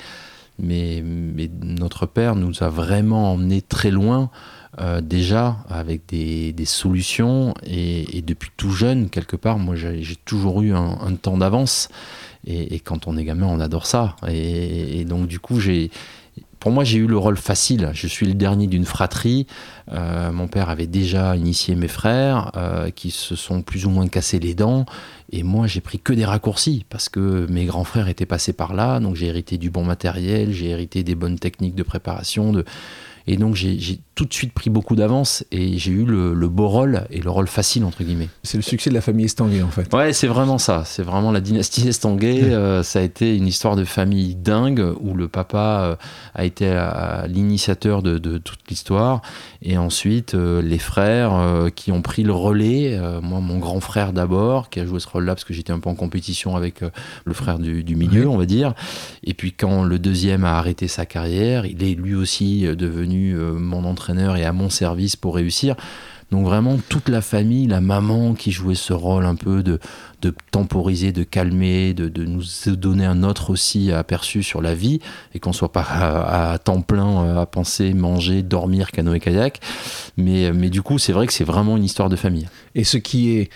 Mais, 0.61 1.03
mais 1.05 1.51
notre 1.65 2.07
père 2.07 2.37
nous 2.37 2.63
a 2.63 2.69
vraiment 2.69 3.33
emmenés 3.33 3.61
très 3.61 3.91
loin 3.91 4.31
euh, 4.81 5.01
déjà 5.01 5.59
avec 5.69 6.03
des, 6.09 6.55
solutions 6.65 7.55
et, 7.65 8.23
depuis 8.23 8.51
tout 8.57 8.71
jeune, 8.71 9.11
quelque 9.11 9.37
part, 9.37 9.59
moi 9.59 9.77
j'ai 9.77 10.17
toujours 10.25 10.63
eu 10.63 10.75
un, 10.75 11.15
temps 11.21 11.37
d'avance 11.37 11.89
et, 12.47 12.81
quand 12.81 13.07
on 13.07 13.17
est 13.17 13.25
gamin, 13.25 13.47
on 13.47 13.61
adore 13.61 13.87
ça. 13.87 14.17
Et, 14.29 15.05
donc 15.05 15.27
du 15.27 15.39
coup, 15.39 15.61
j'ai, 15.61 15.91
pour 16.65 16.73
moi, 16.73 16.83
j'ai 16.83 16.97
eu 16.97 17.07
le 17.07 17.19
rôle 17.19 17.37
facile. 17.37 17.91
Je 17.93 18.07
suis 18.07 18.25
le 18.25 18.33
dernier 18.33 18.67
d'une 18.67 18.87
fratrie. 18.87 19.47
Euh, 19.93 20.33
mon 20.33 20.49
père 20.49 20.71
avait 20.71 20.87
déjà 20.87 21.37
initié 21.37 21.75
mes 21.75 21.89
frères 21.89 22.53
euh, 22.57 22.89
qui 22.89 23.11
se 23.11 23.37
sont 23.37 23.61
plus 23.61 23.85
ou 23.85 23.91
moins 23.91 24.09
cassés 24.09 24.39
les 24.39 24.55
dents. 24.55 24.87
Et 25.31 25.43
moi, 25.43 25.67
j'ai 25.67 25.83
pris 25.83 25.99
que 25.99 26.15
des 26.15 26.25
raccourcis 26.25 26.87
parce 26.89 27.11
que 27.11 27.47
mes 27.51 27.67
grands 27.67 27.85
frères 27.85 28.09
étaient 28.09 28.25
passés 28.25 28.55
par 28.55 28.73
là. 28.73 28.99
Donc 28.99 29.15
j'ai 29.15 29.27
hérité 29.27 29.59
du 29.59 29.69
bon 29.69 29.85
matériel, 29.85 30.53
j'ai 30.53 30.71
hérité 30.71 31.03
des 31.03 31.15
bonnes 31.15 31.39
techniques 31.39 31.75
de 31.75 31.83
préparation, 31.83 32.51
de 32.51 32.65
et 33.27 33.37
donc 33.37 33.55
j'ai 33.55 34.01
tout 34.15 34.25
de 34.25 34.33
suite 34.33 34.53
pris 34.53 34.71
beaucoup 34.71 34.97
d'avance 34.97 35.45
et 35.51 35.77
j'ai 35.79 35.91
eu 35.91 36.05
le, 36.05 36.49
beau 36.49 36.69
rôle 36.69 37.05
et 37.11 37.21
le 37.21 37.31
rôle 37.31 37.49
facile 37.49 37.85
entre 37.85 38.05
guillemets. 38.05 38.29
C'est 38.43 38.59
le 38.59 38.63
succès 38.63 38.91
de 38.91 38.95
la 38.95 39.01
famille 39.01 39.25
Estanguet 39.25 39.63
en 39.63 39.71
fait. 39.71 39.93
Ouais, 39.93 40.13
c'est 40.13 40.27
vraiment 40.27 40.59
ça. 40.59 40.85
C'est 40.85 41.03
vraiment 41.03 41.33
la 41.33 41.41
dynastie 41.41 41.89
Estanguet. 41.89 42.45
Euh, 42.45 42.83
ça 42.83 43.01
a 43.01 43.03
été 43.03 43.37
une 43.37 43.47
histoire 43.47 43.77
de 43.77 43.85
famille 43.85 44.35
dingue 44.35 44.85
où 45.01 45.15
le 45.15 45.27
papa 45.27 45.81
euh, 45.83 45.97
a 46.35 46.45
été 46.45 46.65
l'initiateur 47.29 48.03
de, 48.03 48.19
toute 48.39 48.61
l'histoire 48.69 49.23
et 49.63 49.79
ensuite 49.79 50.35
euh, 50.35 50.61
les 50.63 50.79
frères 50.79 51.71
qui 51.75 51.93
ont 51.93 52.03
pris 52.03 52.23
le 52.23 52.33
relais. 52.33 52.99
moi, 53.23 53.41
mon 53.41 53.59
grand 53.59 53.81
frère 53.81 54.13
d'abord 54.13 54.69
qui 54.71 54.81
a 54.81 54.87
joué 54.87 55.01
ce 55.01 55.09
rôle-là 55.09 55.35
parce 55.35 55.45
que 55.45 55.55
j'étais 55.55 55.73
un 55.73 55.79
peu 55.79 55.89
en 55.89 55.95
compétition 55.95 56.57
avec 56.57 56.81
le 57.25 57.35
frère 57.35 57.59
du, 57.59 57.83
du 57.83 57.97
milieu, 57.97 58.29
on 58.29 58.37
va 58.37 58.47
dire. 58.47 58.75
Et 59.25 59.35
puis 59.35 59.53
quand 59.53 59.83
le 59.83 59.99
deuxième 59.99 60.45
a 60.45 60.59
arrêté 60.59 60.89
sa 60.89 61.07
carrière, 61.07 61.67
il 61.67 61.83
est 61.83 61.95
lui 61.95 62.15
aussi 62.15 62.63
devenu 62.63 63.14
devenu 63.15 63.35
mon 63.59 63.85
entraîneur 63.85 64.37
et 64.37 64.45
à 64.45 64.53
mon 64.53 64.71
service 64.71 65.17
pour 65.17 65.35
réussir. 65.37 65.77
Donc 66.31 66.47
vraiment 66.47 66.79
toute 66.89 67.09
la 67.09 67.21
famille, 67.21 67.67
la 67.67 67.81
maman 67.81 68.35
qui 68.35 68.51
jouait 68.51 68.75
ce 68.75 68.93
rôle 68.93 69.25
un 69.25 69.37
peu 69.37 69.63
de, 69.63 69.79
temporiser, 70.51 71.13
de 71.13 71.23
calmer, 71.23 71.95
de, 71.95 72.25
nous 72.25 72.43
donner 72.75 73.05
un 73.05 73.23
autre 73.23 73.51
aussi 73.51 73.93
aperçu 73.93 74.43
sur 74.43 74.63
la 74.63 74.75
vie 74.75 75.01
et 75.35 75.39
qu'on 75.39 75.53
soit 75.53 75.71
pas 75.71 75.83
à, 75.83 76.59
temps 76.59 76.81
plein 76.81 77.25
euh, 77.25 77.41
à 77.43 77.47
penser, 77.47 77.93
manger, 77.95 78.43
dormir, 78.43 78.91
canoë 78.91 79.21
kayak. 79.21 79.61
Mais, 80.17 80.51
mais 80.53 80.71
du 80.71 80.83
coup, 80.83 80.99
c'est 80.99 81.13
vrai 81.13 81.27
que 81.27 81.33
c'est 81.33 81.45
vraiment 81.45 81.77
une 81.77 81.85
histoire 81.85 82.09
de 82.09 82.17
famille. 82.17 82.49
Et 82.75 82.85
ce 82.85 82.97
qui 82.97 83.37
est 83.37 83.51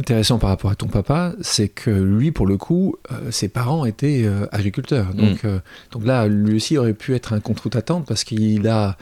intéressant 0.00 0.38
par 0.38 0.50
rapport 0.50 0.70
à 0.70 0.74
ton 0.74 0.88
papa, 0.88 1.34
c'est 1.40 1.68
que 1.68 1.90
lui, 1.90 2.32
pour 2.32 2.46
le 2.46 2.56
coup, 2.56 2.96
euh, 3.12 3.30
ses 3.30 3.48
parents 3.48 3.84
étaient 3.84 4.22
euh, 4.24 4.46
agriculteurs. 4.50 5.14
Donc, 5.14 5.44
mm. 5.44 5.60
donc 5.92 6.04
là, 6.04 6.26
lui 6.26 6.56
aussi 6.56 6.76
aurait 6.78 6.94
pu 6.94 7.14
être 7.14 7.32
un 7.32 7.40
contre-attente 7.40 8.06
parce 8.06 8.24
qu'il 8.24 8.66
a 8.68 8.96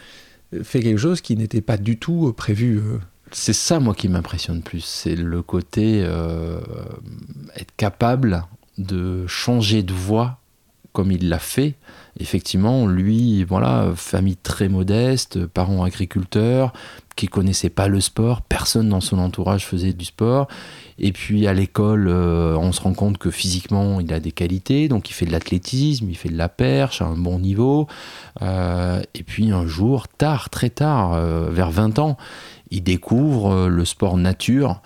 fait 0.63 0.83
quelque 0.83 0.99
chose 0.99 1.21
qui 1.21 1.37
n'était 1.37 1.61
pas 1.61 1.77
du 1.77 1.99
tout 1.99 2.29
euh, 2.29 2.33
prévu. 2.33 2.79
Euh. 2.79 2.99
C'est 3.31 3.55
ça, 3.55 3.81
moi, 3.81 3.95
qui 3.95 4.09
m'impressionne 4.09 4.63
plus. 4.63 4.85
C'est 4.85 5.17
le 5.17 5.43
côté 5.43 6.03
euh, 6.05 6.61
être 7.57 7.75
capable 7.77 8.45
de 8.79 9.27
changer 9.27 9.83
de 9.83 9.95
voie 9.95 10.39
comme 10.93 11.11
il 11.11 11.31
l'a 11.31 11.39
fait. 11.39 11.75
Effectivement, 12.21 12.87
lui, 12.87 13.45
voilà, 13.45 13.93
famille 13.97 14.37
très 14.37 14.69
modeste, 14.69 15.47
parents 15.47 15.83
agriculteurs, 15.83 16.75
qui 17.17 17.29
connaissaient 17.29 17.71
pas 17.71 17.89
le 17.89 18.03
sport, 18.03 18.43
personne 18.43 18.91
dans 18.91 19.01
son 19.01 19.19
entourage 19.19 19.65
faisait 19.65 19.95
du 19.95 20.05
sport. 20.05 20.49
Et 20.99 21.13
puis 21.13 21.47
à 21.47 21.53
l'école, 21.53 22.09
euh, 22.09 22.57
on 22.57 22.73
se 22.73 22.81
rend 22.81 22.95
compte 22.95 23.19
que 23.19 23.31
physiquement, 23.31 24.01
il 24.01 24.13
a 24.13 24.21
des 24.21 24.33
qualités, 24.33 24.89
donc 24.89 25.11
il 25.11 25.13
fait 25.13 25.27
de 25.27 25.33
l'athlétisme, 25.33 26.09
il 26.09 26.17
fait 26.17 26.29
de 26.29 26.37
la 26.37 26.49
perche 26.49 27.03
à 27.03 27.07
un 27.07 27.17
bon 27.17 27.39
niveau. 27.39 27.87
Euh, 28.43 29.03
et 29.15 29.23
puis 29.23 29.51
un 29.51 29.67
jour, 29.67 30.09
tard, 30.09 30.51
très 30.51 30.71
tard, 30.71 31.15
euh, 31.15 31.49
vers 31.51 31.71
20 31.71 31.99
ans, 31.99 32.17
il 32.71 32.83
découvre 32.83 33.69
le 33.69 33.85
sport 33.85 34.17
nature, 34.17 34.81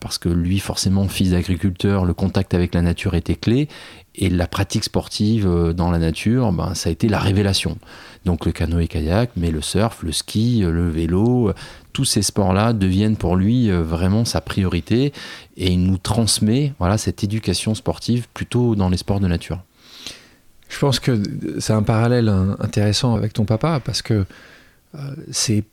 parce 0.00 0.16
que 0.16 0.30
lui, 0.30 0.58
forcément, 0.58 1.06
fils 1.06 1.32
d'agriculteur, 1.32 2.06
le 2.06 2.14
contact 2.14 2.54
avec 2.54 2.74
la 2.74 2.80
nature 2.80 3.14
était 3.14 3.34
clé. 3.34 3.68
Et 4.14 4.30
la 4.30 4.46
pratique 4.46 4.84
sportive 4.84 5.46
dans 5.76 5.90
la 5.90 5.98
nature, 5.98 6.50
ben, 6.50 6.72
ça 6.74 6.88
a 6.88 6.92
été 6.92 7.08
la 7.08 7.18
révélation. 7.18 7.76
Donc 8.24 8.46
le 8.46 8.52
canoë-kayak, 8.52 9.32
mais 9.36 9.50
le 9.50 9.60
surf, 9.60 10.02
le 10.02 10.12
ski, 10.12 10.62
le 10.66 10.88
vélo, 10.88 11.52
tous 11.92 12.04
ces 12.04 12.22
sports-là 12.22 12.72
deviennent 12.72 13.16
pour 13.16 13.36
lui 13.36 13.70
vraiment 13.70 14.24
sa 14.24 14.40
priorité 14.40 15.12
et 15.56 15.72
il 15.72 15.82
nous 15.82 15.98
transmet 15.98 16.72
voilà, 16.78 16.98
cette 16.98 17.24
éducation 17.24 17.74
sportive 17.74 18.28
plutôt 18.32 18.74
dans 18.74 18.88
les 18.88 18.96
sports 18.96 19.20
de 19.20 19.28
nature. 19.28 19.62
Je 20.68 20.78
pense 20.78 21.00
que 21.00 21.20
c'est 21.58 21.72
un 21.72 21.82
parallèle 21.82 22.28
intéressant 22.60 23.14
avec 23.14 23.32
ton 23.32 23.44
papa 23.44 23.80
parce 23.84 24.02
que 24.02 24.24
c'est 25.30 25.64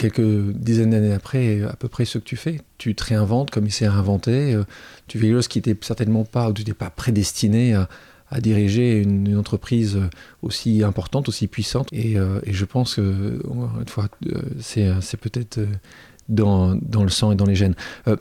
quelques 0.00 0.52
dizaines 0.54 0.90
d'années 0.90 1.12
après, 1.12 1.62
à 1.62 1.74
peu 1.74 1.88
près 1.88 2.06
ce 2.06 2.16
que 2.18 2.24
tu 2.24 2.36
fais. 2.36 2.62
Tu 2.78 2.94
te 2.94 3.04
réinventes 3.04 3.50
comme 3.50 3.66
il 3.66 3.70
s'est 3.70 3.88
réinventé. 3.88 4.54
Euh, 4.54 4.64
tu 5.06 5.18
fais 5.18 5.26
quelque 5.26 5.36
chose 5.36 5.48
qui 5.48 5.58
n'était 5.58 5.76
certainement 5.82 6.24
pas, 6.24 6.48
ou 6.48 6.54
tu 6.54 6.62
n'étais 6.62 6.72
pas 6.72 6.88
prédestiné 6.88 7.74
à, 7.74 7.88
diriger 8.38 8.98
une, 8.98 9.36
entreprise 9.36 9.98
aussi 10.42 10.84
importante, 10.84 11.28
aussi 11.28 11.48
puissante. 11.48 11.88
Et, 11.92 12.18
euh, 12.18 12.40
je 12.46 12.64
pense 12.64 12.94
que, 12.96 13.40
une 13.80 13.88
fois, 13.88 14.08
euh, 14.26 14.40
c'est 14.60 15.16
peut-être 15.16 15.60
dans, 16.28 16.74
le 16.74 17.08
sang 17.08 17.32
et 17.32 17.34
dans 17.34 17.46
les 17.46 17.56
gènes. 17.56 17.74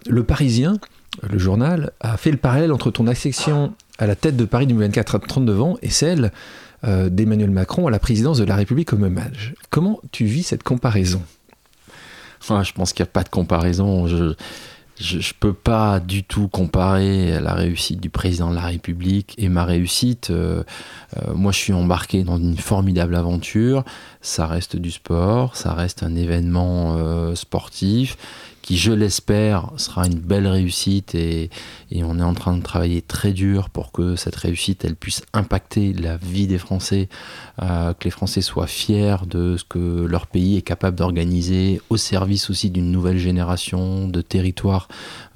le 0.08 0.24
Parisien, 0.24 0.78
le 1.30 1.38
journal, 1.38 1.92
a 2.00 2.18
fait 2.18 2.32
le 2.32 2.38
parallèle 2.38 2.72
entre 2.72 2.89
ton 2.89 3.06
accession 3.08 3.74
à 4.00 4.08
la 4.08 4.16
tête 4.16 4.36
de 4.38 4.46
Paris 4.46 4.66
2024 4.66 5.16
à 5.16 5.20
39 5.20 5.62
ans 5.62 5.78
et 5.82 5.89
celle 5.89 6.32
d'Emmanuel 6.84 7.51
Macron 7.51 7.88
à 7.88 7.92
la 7.92 8.00
présidence 8.00 8.38
de 8.38 8.46
la 8.46 8.56
République 8.56 8.94
au 8.94 8.98
même 8.98 9.18
âge. 9.18 9.54
Comment 9.70 10.00
tu 10.12 10.25
vis 10.25 10.44
cette 10.44 10.63
comparaison? 10.63 11.22
Je 12.42 12.72
pense 12.74 12.94
qu'il 12.94 13.04
n'y 13.04 13.10
a 13.10 13.12
pas 13.12 13.24
de 13.24 13.30
comparaison. 13.30 14.08
Je 15.00 15.34
peux 15.39 15.53
pas 15.53 16.00
du 16.00 16.24
tout 16.24 16.50
comparer 16.50 17.39
la 17.39 17.54
réussite 17.54 18.02
du 18.02 18.10
président 18.10 18.50
de 18.50 18.56
la 18.56 18.65
République 18.65 19.34
et 19.38 19.47
ma 19.47 19.63
réussite. 19.63 20.30
Euh, 20.30 20.63
euh, 21.17 21.34
moi, 21.34 21.54
je 21.54 21.58
suis 21.58 21.73
embarqué 21.73 22.23
dans 22.23 22.38
une 22.38 22.58
formidable 22.58 23.15
aventure. 23.15 23.86
Ça 24.21 24.45
reste 24.45 24.76
du 24.76 24.91
sport, 24.91 25.56
ça 25.56 25.73
reste 25.73 26.04
un 26.04 26.15
événement 26.15 26.97
euh, 26.97 27.34
sportif 27.36 28.17
qui, 28.69 28.77
je 28.77 28.91
l'espère, 28.91 29.71
sera 29.77 30.05
une 30.05 30.19
belle 30.19 30.45
réussite 30.45 31.15
et, 31.15 31.49
on 32.03 32.19
est 32.19 32.23
en 32.23 32.36
train 32.36 32.55
de 32.55 32.62
travailler 32.62 33.01
très 33.01 33.32
dur 33.32 33.71
pour 33.71 33.91
que 33.91 34.15
cette 34.15 34.36
réussite, 34.36 34.86
elle 34.86 34.95
puisse 34.95 35.23
impacter 35.34 35.91
la 35.91 36.17
vie 36.17 36.45
des 36.45 36.60
Français, 36.60 37.10
euh, 37.63 37.95
que 37.95 38.03
les 38.03 38.12
Français 38.12 38.41
soient 38.41 38.67
fiers 38.67 39.15
de 39.25 39.58
ce 39.58 39.63
que 39.63 40.05
leur 40.05 40.27
pays 40.27 40.55
est 40.55 40.62
capable 40.62 40.97
d'organiser 40.97 41.82
au 41.89 41.97
service 41.97 42.51
aussi 42.51 42.69
d'une 42.69 42.91
nouvelle 42.91 43.17
génération 43.17 44.08
de 44.08 44.21
territoires 44.21 44.88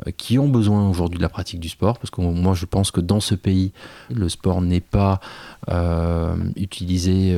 euh, 0.05 0.11
qui 0.15 0.37
ont 0.37 0.47
besoin 0.47 0.87
aujourd'hui 0.87 1.17
de 1.17 1.23
la 1.23 1.29
pratique 1.29 1.59
du 1.59 1.69
sport, 1.69 1.97
parce 1.97 2.11
que 2.11 2.21
moi 2.21 2.53
je 2.53 2.67
pense 2.67 2.91
que 2.91 3.01
dans 3.01 3.19
ce 3.19 3.33
pays, 3.33 3.71
le 4.11 4.29
sport 4.29 4.61
n'est 4.61 4.79
pas 4.79 5.19
euh, 5.69 6.35
utilisé 6.55 7.35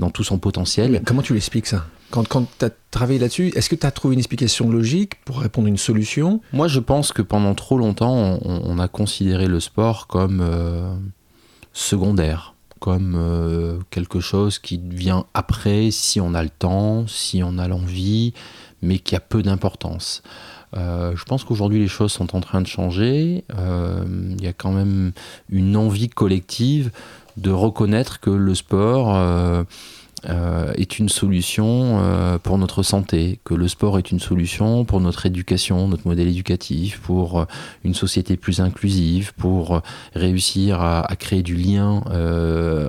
dans 0.00 0.10
tout 0.10 0.24
son 0.24 0.38
potentiel. 0.38 1.00
comment 1.06 1.22
tu 1.22 1.32
l'expliques 1.32 1.68
ça? 1.68 1.86
Quand, 2.10 2.26
quand 2.26 2.46
tu 2.58 2.64
as 2.64 2.70
travaillé 2.90 3.18
là-dessus, 3.18 3.52
est-ce 3.54 3.68
que 3.68 3.76
tu 3.76 3.86
as 3.86 3.90
trouvé 3.90 4.14
une 4.14 4.18
explication 4.18 4.70
logique 4.70 5.22
pour 5.24 5.40
répondre 5.40 5.66
à 5.66 5.70
une 5.70 5.76
solution? 5.76 6.40
Moi, 6.52 6.68
je 6.68 6.80
pense 6.80 7.12
que 7.12 7.22
pendant 7.22 7.54
trop 7.54 7.78
longtemps, 7.78 8.38
on, 8.42 8.78
a 8.78 8.88
considéré 8.88 9.46
le 9.46 9.60
sport 9.60 10.06
comme 10.06 10.40
euh, 10.40 10.94
secondaire, 11.72 12.54
comme 12.80 13.14
euh, 13.16 13.78
quelque 13.90 14.20
chose 14.20 14.58
qui 14.58 14.80
vient 14.82 15.26
après, 15.34 15.90
si 15.90 16.20
on 16.20 16.34
a 16.34 16.42
le 16.42 16.50
temps, 16.50 17.06
si 17.06 17.42
on 17.42 17.58
a 17.58 17.68
l'envie, 17.68 18.32
mais 18.80 18.98
qui 18.98 19.14
a 19.14 19.20
peu 19.20 19.42
d'importance. 19.42 20.22
Euh, 20.76 21.14
je 21.16 21.24
pense 21.24 21.44
qu'aujourd'hui 21.44 21.78
les 21.78 21.88
choses 21.88 22.12
sont 22.12 22.36
en 22.36 22.40
train 22.40 22.60
de 22.60 22.66
changer. 22.66 23.44
Il 23.50 24.42
y 24.42 24.46
a 24.46 24.52
quand 24.52 24.72
même 24.72 25.12
une 25.50 25.76
envie 25.76 26.08
collective 26.08 26.90
de 27.36 27.50
reconnaître 27.50 28.20
que 28.20 28.30
le 28.30 28.54
sport 28.54 29.66
euh, 30.26 30.72
est 30.74 30.98
une 30.98 31.08
solution 31.08 32.00
euh, 32.00 32.38
pour 32.38 32.58
notre 32.58 32.82
santé, 32.82 33.38
que 33.44 33.54
le 33.54 33.68
sport 33.68 33.98
est 33.98 34.10
une 34.10 34.18
solution 34.18 34.84
pour 34.84 35.00
notre 35.00 35.26
éducation, 35.26 35.86
notre 35.86 36.08
modèle 36.08 36.26
éducatif, 36.26 37.00
pour 37.00 37.40
euh, 37.40 37.44
une 37.84 37.94
société 37.94 38.36
plus 38.36 38.60
inclusive, 38.60 39.32
pour 39.34 39.80
réussir 40.14 40.80
à, 40.80 41.06
créer 41.16 41.42
du 41.42 41.54
lien 41.54 42.02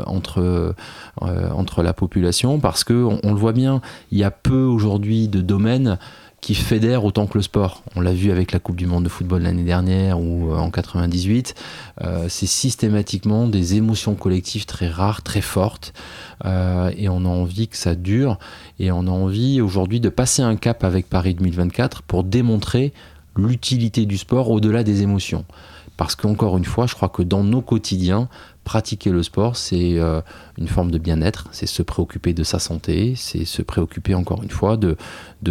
entre, 0.07 0.75
entre 1.21 1.83
la 1.83 1.93
population, 1.93 2.59
parce 2.59 2.83
que 2.83 2.93
on, 3.23 3.33
le 3.33 3.39
voit 3.39 3.53
bien, 3.53 3.81
il 4.11 4.17
y 4.17 4.23
a 4.23 4.31
peu 4.31 4.63
aujourd'hui 4.63 5.27
de 5.27 5.41
domaines 5.41 5.97
qui 6.41 6.56
fédèrent 6.56 7.06
autant 7.06 7.28
que 7.28 7.38
le 7.38 7.41
sport. 7.41 7.84
On 7.95 8.02
l'a 8.02 8.13
vu 8.13 8.32
avec 8.32 8.52
la 8.52 8.60
Coupe 8.60 8.75
du 8.75 8.86
Monde 8.86 9.04
de 9.04 9.10
football 9.10 9.43
l'année 9.43 9.63
dernière 9.63 10.19
ou 10.19 10.54
en 10.54 10.71
98. 10.71 11.56
c'est 12.28 12.45
systématiquement 12.45 13.47
des 13.47 13.75
émotions 13.75 14.15
collectives 14.15 14.65
très 14.65 14.88
rares, 14.88 15.21
très 15.21 15.41
fortes. 15.41 15.93
Euh, 16.45 16.91
et 16.97 17.10
on 17.10 17.25
a 17.25 17.28
envie 17.28 17.67
que 17.67 17.78
ça 17.78 17.95
dure 17.95 18.38
et 18.80 18.91
on 18.91 19.08
a 19.08 19.12
envie 19.12 19.62
aujourd'hui 19.62 19.99
de 19.99 20.10
passer 20.10 20.41
un 20.41 20.56
cap 20.56 20.84
avec 20.84 21.10
Paris 21.10 21.34
2024 21.34 22.02
pour 22.04 22.23
démontrer 22.23 22.93
l'utilité 23.36 24.06
du 24.06 24.17
sport 24.17 24.49
au-delà 24.49 24.84
des 24.84 25.02
émotions. 25.02 25.45
Parce 25.97 26.15
qu'encore 26.15 26.58
une 26.58 26.65
fois, 26.65 26.88
je 26.88 26.95
crois 26.95 27.10
que 27.10 27.21
dans 27.21 27.43
nos 27.43 27.62
quotidiens, 27.62 28.30
pratiquer 28.69 29.10
le 29.10 29.23
sport, 29.23 29.55
c'est 29.55 29.97
euh, 29.97 30.21
une 30.60 30.67
forme 30.67 30.91
de 30.91 30.99
bien-être, 30.99 31.47
c'est 31.51 31.65
se 31.65 31.82
préoccuper 31.82 32.34
de 32.34 32.43
sa 32.43 32.60
santé, 32.60 33.15
c'est 33.15 33.43
se 33.43 33.63
préoccuper 33.63 34.13
encore 34.13 34.43
une 34.43 34.51
fois 34.51 34.77
de, 34.77 34.95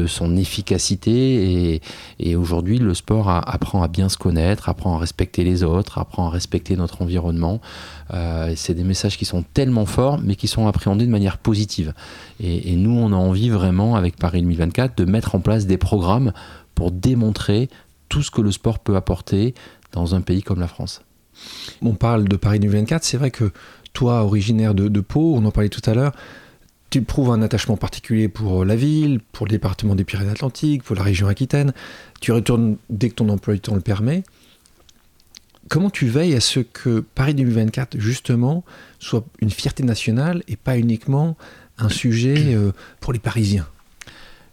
son 0.07 0.37
efficacité. 0.37 1.81
Et, 2.21 2.37
aujourd'hui, 2.37 2.79
le 2.79 2.95
sport 2.95 3.29
apprend 3.29 3.83
à 3.83 3.89
bien 3.89 4.09
se 4.09 4.17
connaître, 4.17 4.69
apprend 4.69 4.95
à 4.95 5.01
respecter 5.01 5.43
les 5.43 5.65
autres, 5.65 5.99
apprend 5.99 6.29
à 6.29 6.31
respecter 6.31 6.77
notre 6.77 7.03
environnement. 7.03 7.61
Euh, 8.15 8.53
c'est 8.55 8.75
des 8.75 8.85
messages 8.85 9.19
qui 9.19 9.25
sont 9.25 9.43
tellement 9.43 9.85
forts, 9.85 10.21
mais 10.23 10.37
qui 10.37 10.47
sont 10.47 10.69
appréhendés 10.69 11.05
de 11.05 11.11
manière 11.11 11.39
positive. 11.39 11.95
Et, 12.39 12.73
et 12.73 12.77
nous, 12.77 12.97
on 12.97 13.13
a 13.13 13.17
envie 13.17 13.51
vraiment, 13.51 13.97
avec 13.97 14.15
Paris 14.15 14.43
2024, 14.43 14.97
de 14.97 15.05
mettre 15.05 15.35
en 15.35 15.41
place 15.41 15.67
des 15.67 15.77
programmes 15.77 16.33
pour 16.77 16.93
démontrer 16.93 17.69
tout 18.09 18.23
ce 18.23 18.31
que 18.31 18.43
le 18.43 18.53
sport 18.53 18.79
peut 18.79 18.95
apporter 18.95 19.55
dans 19.91 20.15
un 20.15 20.21
pays 20.21 20.43
comme 20.45 20.61
la 20.61 20.69
France. 20.69 21.03
On 21.83 21.95
parle 21.95 22.29
de 22.29 22.37
Paris 22.37 22.61
2024, 22.61 23.05
c'est 23.05 23.17
vrai 23.17 23.31
que 23.31 23.53
toi, 23.93 24.23
originaire 24.23 24.75
de, 24.75 25.01
Pau, 25.01 25.35
on 25.37 25.45
en 25.45 25.51
parlait 25.51 25.69
tout 25.69 25.89
à 25.89 25.95
l'heure, 25.95 26.13
tu 26.91 27.03
prouves 27.03 27.31
un 27.31 27.43
attachement 27.43 27.77
particulier 27.77 28.29
pour 28.29 28.65
la 28.65 28.77
ville, 28.77 29.21
pour 29.33 29.47
le 29.47 29.51
département 29.51 29.95
des 29.95 30.05
Pyrénées-Atlantiques, 30.05 30.83
pour 30.83 30.97
la 30.97 31.03
région 31.03 31.29
Aquitaine. 31.29 31.73
Tu 32.21 32.33
retournes 32.33 32.77
dès 32.89 33.11
que 33.11 33.17
ton 33.17 33.29
emploi 33.29 33.55
du 33.55 33.61
temps 33.61 33.75
le 33.75 33.81
permet. 33.81 34.23
Comment 35.69 35.91
tu 35.91 36.07
veilles 36.07 36.35
à 36.35 36.41
ce 36.41 36.61
que 36.61 37.01
Paris 37.01 37.35
2024, 37.35 37.99
justement, 37.99 38.65
soit 38.99 39.27
une 39.41 39.51
fierté 39.51 39.83
nationale 39.83 40.43
et 40.49 40.57
pas 40.57 40.79
uniquement 40.79 41.37
un 41.77 41.91
sujet 41.91 42.55
euh, 42.55 42.73
pour 43.01 43.13
les 43.13 43.19
Parisiens? 43.19 43.67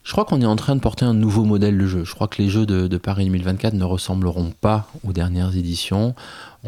Je 0.06 0.12
crois 0.12 0.24
qu'on 0.24 0.39
est 0.39 0.46
en 0.46 0.56
train 0.56 0.76
de 0.76 0.82
porter 0.82 1.04
un 1.04 1.15
nouveau 1.15 1.46
modèle 1.46 1.80
de 1.80 1.88
jeu. 1.88 2.04
Je 2.04 2.13
crois 2.13 2.28
que 2.28 2.39
les 2.39 2.48
jeux 2.48 2.68
de, 2.68 2.98
Paris 2.98 3.26
2024 3.26 3.74
ne 3.74 3.84
ressembleront 3.84 4.52
pas 4.52 4.88
aux 5.04 5.13
dernières 5.13 5.58
éditions. 5.58 6.13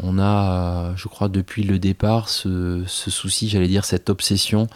On 0.02 0.18
a, 0.18 0.92
je 0.96 1.06
crois, 1.06 1.28
depuis 1.28 1.62
le 1.62 1.78
départ, 1.78 2.28
ce, 2.28 2.82
souci, 2.88 3.48
j'allais 3.48 3.68
dire, 3.68 3.84
cette 3.84 4.10
obsession 4.10 4.66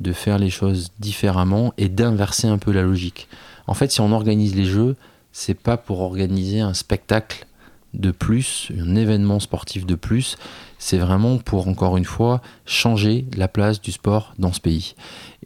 de 0.00 0.12
faire 0.12 0.38
les 0.38 0.50
choses 0.50 0.90
différemment 0.98 1.72
et 1.78 1.88
d'inverser 1.88 2.46
un 2.46 2.58
peu 2.58 2.72
la 2.72 2.82
logique. 2.82 3.26
En 3.66 3.72
fait, 3.72 3.90
si 3.90 4.02
on 4.02 4.12
organise 4.12 4.54
les 4.54 4.66
jeux, 4.66 4.96
c'est 5.32 5.54
pas 5.54 5.78
pour 5.78 6.00
organiser 6.00 6.60
un 6.60 6.74
spectacle 6.74 7.46
de 7.94 8.10
plus, 8.10 8.70
un 8.78 8.96
événement 8.96 9.40
sportif 9.40 9.86
de 9.86 9.94
plus, 9.94 10.36
c'est 10.80 10.98
vraiment 10.98 11.36
pour 11.36 11.68
encore 11.68 11.98
une 11.98 12.06
fois 12.06 12.40
changer 12.64 13.26
la 13.36 13.46
place 13.46 13.80
du 13.80 13.92
sport 13.92 14.32
dans 14.38 14.52
ce 14.52 14.60
pays. 14.60 14.94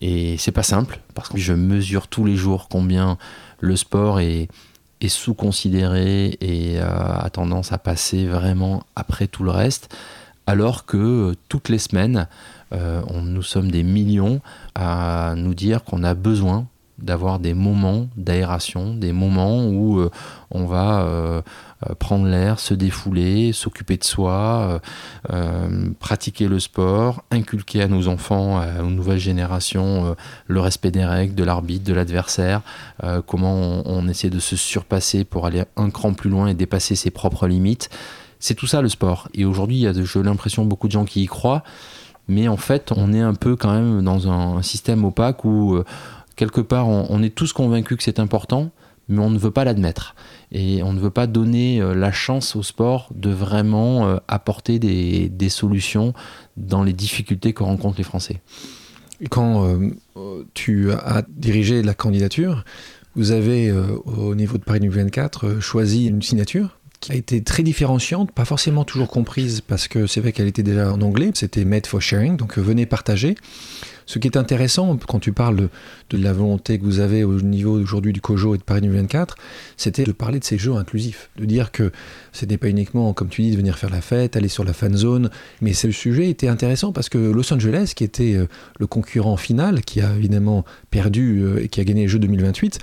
Et 0.00 0.38
c'est 0.38 0.52
pas 0.52 0.62
simple 0.62 1.00
parce 1.12 1.28
que 1.28 1.38
je 1.38 1.52
mesure 1.52 2.06
tous 2.06 2.24
les 2.24 2.36
jours 2.36 2.68
combien 2.70 3.18
le 3.60 3.76
sport 3.76 4.20
est, 4.20 4.48
sous-considéré 5.06 6.38
et 6.40 6.80
euh, 6.80 6.86
a 6.86 7.28
tendance 7.28 7.72
à 7.72 7.78
passer 7.78 8.24
vraiment 8.24 8.84
après 8.96 9.26
tout 9.26 9.44
le 9.44 9.50
reste, 9.50 9.94
alors 10.46 10.86
que 10.86 10.96
euh, 10.96 11.34
toutes 11.50 11.68
les 11.68 11.76
semaines, 11.76 12.26
euh, 12.72 13.02
nous 13.22 13.42
sommes 13.42 13.70
des 13.70 13.82
millions 13.82 14.40
à 14.74 15.34
nous 15.36 15.52
dire 15.52 15.84
qu'on 15.84 16.04
a 16.04 16.14
besoin 16.14 16.66
d'avoir 16.98 17.40
des 17.40 17.54
moments 17.54 18.06
d'aération, 18.16 18.94
des 18.94 19.12
moments 19.12 19.66
où 19.66 19.98
euh, 19.98 20.10
on 20.52 20.64
va 20.64 21.02
euh, 21.02 21.42
euh, 21.88 21.94
prendre 21.96 22.26
l'air, 22.26 22.60
se 22.60 22.72
défouler, 22.72 23.52
s'occuper 23.52 23.96
de 23.96 24.04
soi, 24.04 24.80
pratiquer 25.98 26.46
le 26.46 26.60
sport, 26.60 27.24
inculquer 27.30 27.82
à 27.82 27.88
nos 27.88 28.08
enfants, 28.08 28.62
aux 28.80 28.90
nouvelles 28.90 29.18
générations, 29.18 30.14
le 30.46 30.60
respect 30.60 30.90
des 30.90 31.04
règles, 31.04 31.34
de 31.34 31.44
l'arbitre, 31.44 31.84
de 31.84 31.94
l'adversaire, 31.94 32.62
comment 33.26 33.82
on, 33.86 34.08
essaie 34.08 34.30
de 34.30 34.38
se 34.38 34.56
surpasser 34.56 35.24
pour 35.24 35.46
aller 35.46 35.64
un 35.76 35.90
cran 35.90 36.14
plus 36.14 36.30
loin 36.30 36.46
et 36.46 36.54
dépasser 36.54 36.94
ses 36.94 37.10
propres 37.10 37.46
limites. 37.46 37.90
C'est 38.38 38.54
tout 38.54 38.66
ça 38.66 38.82
le 38.82 38.88
sport. 38.88 39.28
Et 39.34 39.44
aujourd'hui, 39.44 39.86
j'ai 39.92 40.22
l'impression, 40.22 40.64
beaucoup 40.64 40.86
de 40.86 40.92
gens 40.92 41.04
qui 41.04 41.22
y 41.22 41.26
croient. 41.26 41.64
Mais 42.28 42.48
en 42.48 42.56
fait, 42.56 42.92
on 42.96 43.12
est 43.12 43.20
un 43.20 43.34
peu 43.34 43.56
quand 43.56 43.72
même 43.72 44.02
dans 44.02 44.30
un 44.30 44.62
système 44.62 45.04
opaque 45.04 45.44
où 45.44 45.82
quelque 46.36 46.60
part, 46.60 46.88
on, 46.88 47.22
est 47.22 47.34
tous 47.34 47.52
convaincus 47.52 47.96
que 47.96 48.02
c'est 48.02 48.18
important, 48.18 48.70
mais 49.08 49.20
on 49.20 49.30
ne 49.30 49.38
veut 49.38 49.50
pas 49.50 49.64
l'admettre. 49.64 50.14
Et 50.52 50.82
on 50.82 50.92
ne 50.92 51.00
veut 51.00 51.10
pas 51.10 51.26
donner 51.26 51.80
euh, 51.80 51.94
la 51.94 52.12
chance 52.12 52.56
au 52.56 52.62
sport 52.62 53.10
de 53.14 53.30
vraiment 53.30 54.06
euh, 54.06 54.16
apporter 54.28 54.78
des, 54.78 55.48
solutions 55.48 56.14
dans 56.56 56.82
les 56.82 56.92
difficultés 56.92 57.52
que 57.52 57.62
rencontrent 57.62 57.98
les 57.98 58.04
Français. 58.04 58.40
Quand 59.30 59.66
euh, 59.66 60.44
tu 60.54 60.90
as 60.92 61.22
dirigé 61.28 61.82
la 61.82 61.94
candidature, 61.94 62.64
vous 63.14 63.30
avez, 63.30 63.70
au 63.70 64.34
niveau 64.34 64.58
de 64.58 64.64
Paris 64.64 64.80
2024, 64.80 65.60
choisi 65.60 66.06
une 66.06 66.20
signature 66.20 66.76
qui 66.98 67.12
a 67.12 67.14
été 67.14 67.42
très 67.44 67.62
différenciante, 67.62 68.32
pas 68.32 68.44
forcément 68.44 68.84
toujours 68.84 69.08
comprise 69.08 69.60
parce 69.60 69.86
que 69.86 70.08
c'est 70.08 70.20
vrai 70.20 70.32
qu'elle 70.32 70.48
était 70.48 70.64
déjà 70.64 70.92
en 70.92 71.00
anglais, 71.00 71.30
c'était 71.34 71.64
Made 71.64 71.86
for 71.86 72.02
Sharing, 72.02 72.36
donc 72.36 72.58
venez 72.58 72.86
partager. 72.86 73.36
Ce 74.06 74.18
qui 74.18 74.28
est 74.28 74.36
intéressant 74.36 74.98
quand 75.08 75.18
tu 75.18 75.32
parles 75.32 75.68
de, 76.10 76.18
la 76.18 76.32
volonté 76.32 76.78
que 76.78 76.84
vous 76.84 77.00
avez 77.00 77.24
au 77.24 77.40
niveau 77.40 77.80
aujourd'hui 77.80 78.12
du 78.12 78.20
COJO 78.20 78.54
et 78.54 78.58
de 78.58 78.62
Paris 78.62 78.82
2024, 78.82 79.36
c'était 79.76 80.04
de 80.04 80.12
parler 80.12 80.38
de 80.38 80.44
ces 80.44 80.58
jeux 80.58 80.74
inclusifs, 80.74 81.30
de 81.36 81.44
dire 81.44 81.72
que 81.72 81.90
ce 82.32 82.46
n'est 82.46 82.58
pas 82.58 82.68
uniquement, 82.68 83.12
comme 83.12 83.28
tu 83.28 83.42
dis, 83.42 83.50
de 83.50 83.56
venir 83.56 83.78
faire 83.78 83.90
la 83.90 84.00
fête, 84.00 84.36
aller 84.36 84.48
sur 84.48 84.64
la 84.64 84.72
fan 84.72 84.94
zone, 84.96 85.30
mais 85.60 85.72
ce 85.72 85.90
sujet 85.90 86.28
était 86.28 86.48
intéressant 86.48 86.92
parce 86.92 87.08
que 87.08 87.18
Los 87.18 87.52
Angeles, 87.52 87.92
qui 87.96 88.04
était 88.04 88.34
euh, 88.34 88.46
le 88.78 88.86
concurrent 88.86 89.36
final, 89.36 89.82
qui 89.82 90.00
a 90.00 90.14
évidemment 90.14 90.64
perdu 90.90 91.40
euh, 91.42 91.62
et 91.62 91.68
qui 91.68 91.80
a 91.80 91.84
gagné 91.84 92.02
les 92.02 92.08
Jeux 92.08 92.18
2028, 92.18 92.78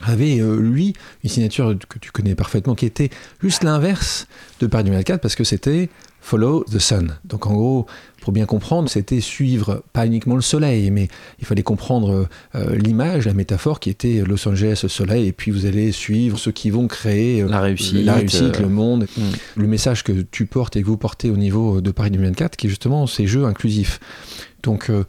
avait 0.00 0.40
euh, 0.40 0.58
lui 0.58 0.94
une 1.22 1.30
signature 1.30 1.76
que 1.88 1.98
tu 1.98 2.10
connais 2.10 2.34
parfaitement 2.34 2.74
qui 2.74 2.86
était 2.86 3.10
juste 3.42 3.64
l'inverse 3.64 4.26
de 4.60 4.66
Paris 4.66 4.84
2024 4.84 5.20
parce 5.20 5.34
que 5.34 5.44
c'était 5.44 5.88
Follow 6.20 6.64
the 6.64 6.78
Sun. 6.78 7.18
Donc 7.24 7.46
en 7.46 7.54
gros, 7.54 7.86
pour 8.24 8.32
bien 8.32 8.46
comprendre, 8.46 8.88
c'était 8.88 9.20
suivre 9.20 9.84
pas 9.92 10.06
uniquement 10.06 10.34
le 10.34 10.40
soleil, 10.40 10.90
mais 10.90 11.08
il 11.40 11.44
fallait 11.44 11.62
comprendre 11.62 12.26
euh, 12.54 12.76
l'image, 12.76 13.26
la 13.26 13.34
métaphore 13.34 13.80
qui 13.80 13.90
était 13.90 14.22
Los 14.26 14.48
Angeles, 14.48 14.80
le 14.82 14.88
soleil, 14.88 15.28
et 15.28 15.32
puis 15.32 15.50
vous 15.50 15.66
allez 15.66 15.92
suivre 15.92 16.38
ceux 16.38 16.50
qui 16.50 16.70
vont 16.70 16.88
créer 16.88 17.42
euh, 17.42 17.48
la 17.48 17.60
réussite, 17.60 18.02
la 18.02 18.14
réussite 18.14 18.60
le 18.60 18.70
monde. 18.70 19.06
Hmm. 19.18 19.32
Le 19.56 19.66
message 19.66 20.04
que 20.04 20.12
tu 20.12 20.46
portes 20.46 20.74
et 20.76 20.80
que 20.80 20.86
vous 20.86 20.96
portez 20.96 21.28
au 21.28 21.36
niveau 21.36 21.82
de 21.82 21.90
Paris 21.90 22.12
2024, 22.12 22.56
qui 22.56 22.66
est 22.66 22.70
justement 22.70 23.06
ces 23.06 23.26
jeux 23.26 23.44
inclusifs. 23.44 24.00
Donc 24.62 24.88
euh, 24.88 25.04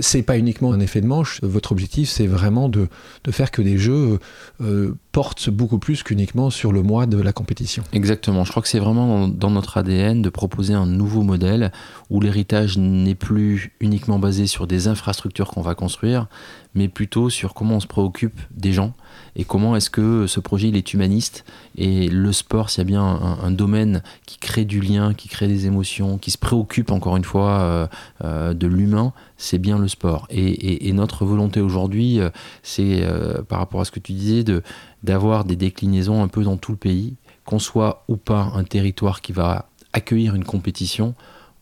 c'est 0.00 0.22
pas 0.22 0.38
uniquement 0.38 0.72
un 0.72 0.80
effet 0.80 1.00
de 1.00 1.06
manche. 1.06 1.40
Votre 1.42 1.72
objectif, 1.72 2.08
c'est 2.08 2.26
vraiment 2.26 2.68
de, 2.68 2.88
faire 3.30 3.50
que 3.50 3.60
des 3.60 3.76
jeux 3.78 4.18
euh, 4.62 4.94
portent 5.12 5.50
beaucoup 5.50 5.78
plus 5.78 6.02
qu'uniquement 6.02 6.50
sur 6.50 6.72
le 6.72 6.82
mois 6.82 7.06
de 7.06 7.18
la 7.18 7.32
compétition. 7.32 7.84
Exactement. 7.92 8.44
Je 8.44 8.50
crois 8.50 8.62
que 8.62 8.68
c'est 8.68 8.78
vraiment 8.78 9.28
dans, 9.28 9.50
notre 9.50 9.76
ADN 9.76 10.22
de 10.22 10.28
proposer 10.30 10.74
un 10.74 10.86
nouveau 10.86 11.22
modèle 11.22 11.72
où 12.10 12.20
l'héritage 12.20 12.78
n'est 12.78 13.14
plus 13.14 13.72
uniquement 13.80 14.18
basé 14.18 14.46
sur 14.46 14.66
des 14.66 14.88
infrastructures 14.88 15.48
qu'on 15.48 15.62
va 15.62 15.74
construire, 15.74 16.26
mais 16.74 16.88
plutôt 16.88 17.30
sur 17.30 17.54
comment 17.54 17.76
on 17.76 17.80
se 17.80 17.86
préoccupe 17.86 18.40
des 18.50 18.72
gens 18.72 18.94
et 19.38 19.44
comment 19.44 19.76
est-ce 19.76 19.90
que 19.90 20.26
ce 20.26 20.40
projet 20.40 20.68
il 20.68 20.76
est 20.76 20.94
humaniste 20.94 21.44
et 21.76 22.08
le 22.08 22.32
sport 22.32 22.70
s'il 22.70 22.80
y 22.80 22.80
a 22.80 22.84
bien 22.84 23.04
un, 23.04 23.50
domaine 23.50 24.02
qui 24.24 24.38
crée 24.38 24.64
du 24.64 24.80
lien, 24.80 25.12
qui 25.12 25.28
crée 25.28 25.46
des 25.46 25.66
émotions, 25.66 26.16
qui 26.16 26.30
se 26.30 26.38
préoccupe 26.38 26.90
encore 26.90 27.18
une 27.18 27.24
fois 27.24 27.60
euh, 27.60 27.86
euh, 28.24 28.54
de 28.54 28.66
l'humain, 28.66 29.12
c'est 29.36 29.58
bien 29.58 29.78
le 29.78 29.88
sport. 29.88 30.26
Et, 30.30 30.90
notre 30.94 31.26
volonté 31.26 31.60
aujourd'hui, 31.60 32.18
euh, 32.18 32.30
c'est 32.62 33.06
par 33.48 33.58
rapport 33.58 33.82
à 33.82 33.84
ce 33.84 33.90
que 33.90 34.00
tu 34.00 34.14
disais, 34.14 34.42
de, 34.42 34.62
d'avoir 35.02 35.44
des 35.44 35.56
déclinaisons 35.56 36.22
un 36.22 36.28
peu 36.28 36.42
dans 36.42 36.56
tout 36.56 36.72
le 36.72 36.78
pays, 36.78 37.16
qu'on 37.44 37.58
soit 37.58 38.04
ou 38.08 38.16
pas 38.16 38.50
un 38.54 38.64
territoire 38.64 39.20
qui 39.20 39.32
va 39.32 39.68
accueillir 39.92 40.34
une 40.34 40.44
compétition, 40.44 41.14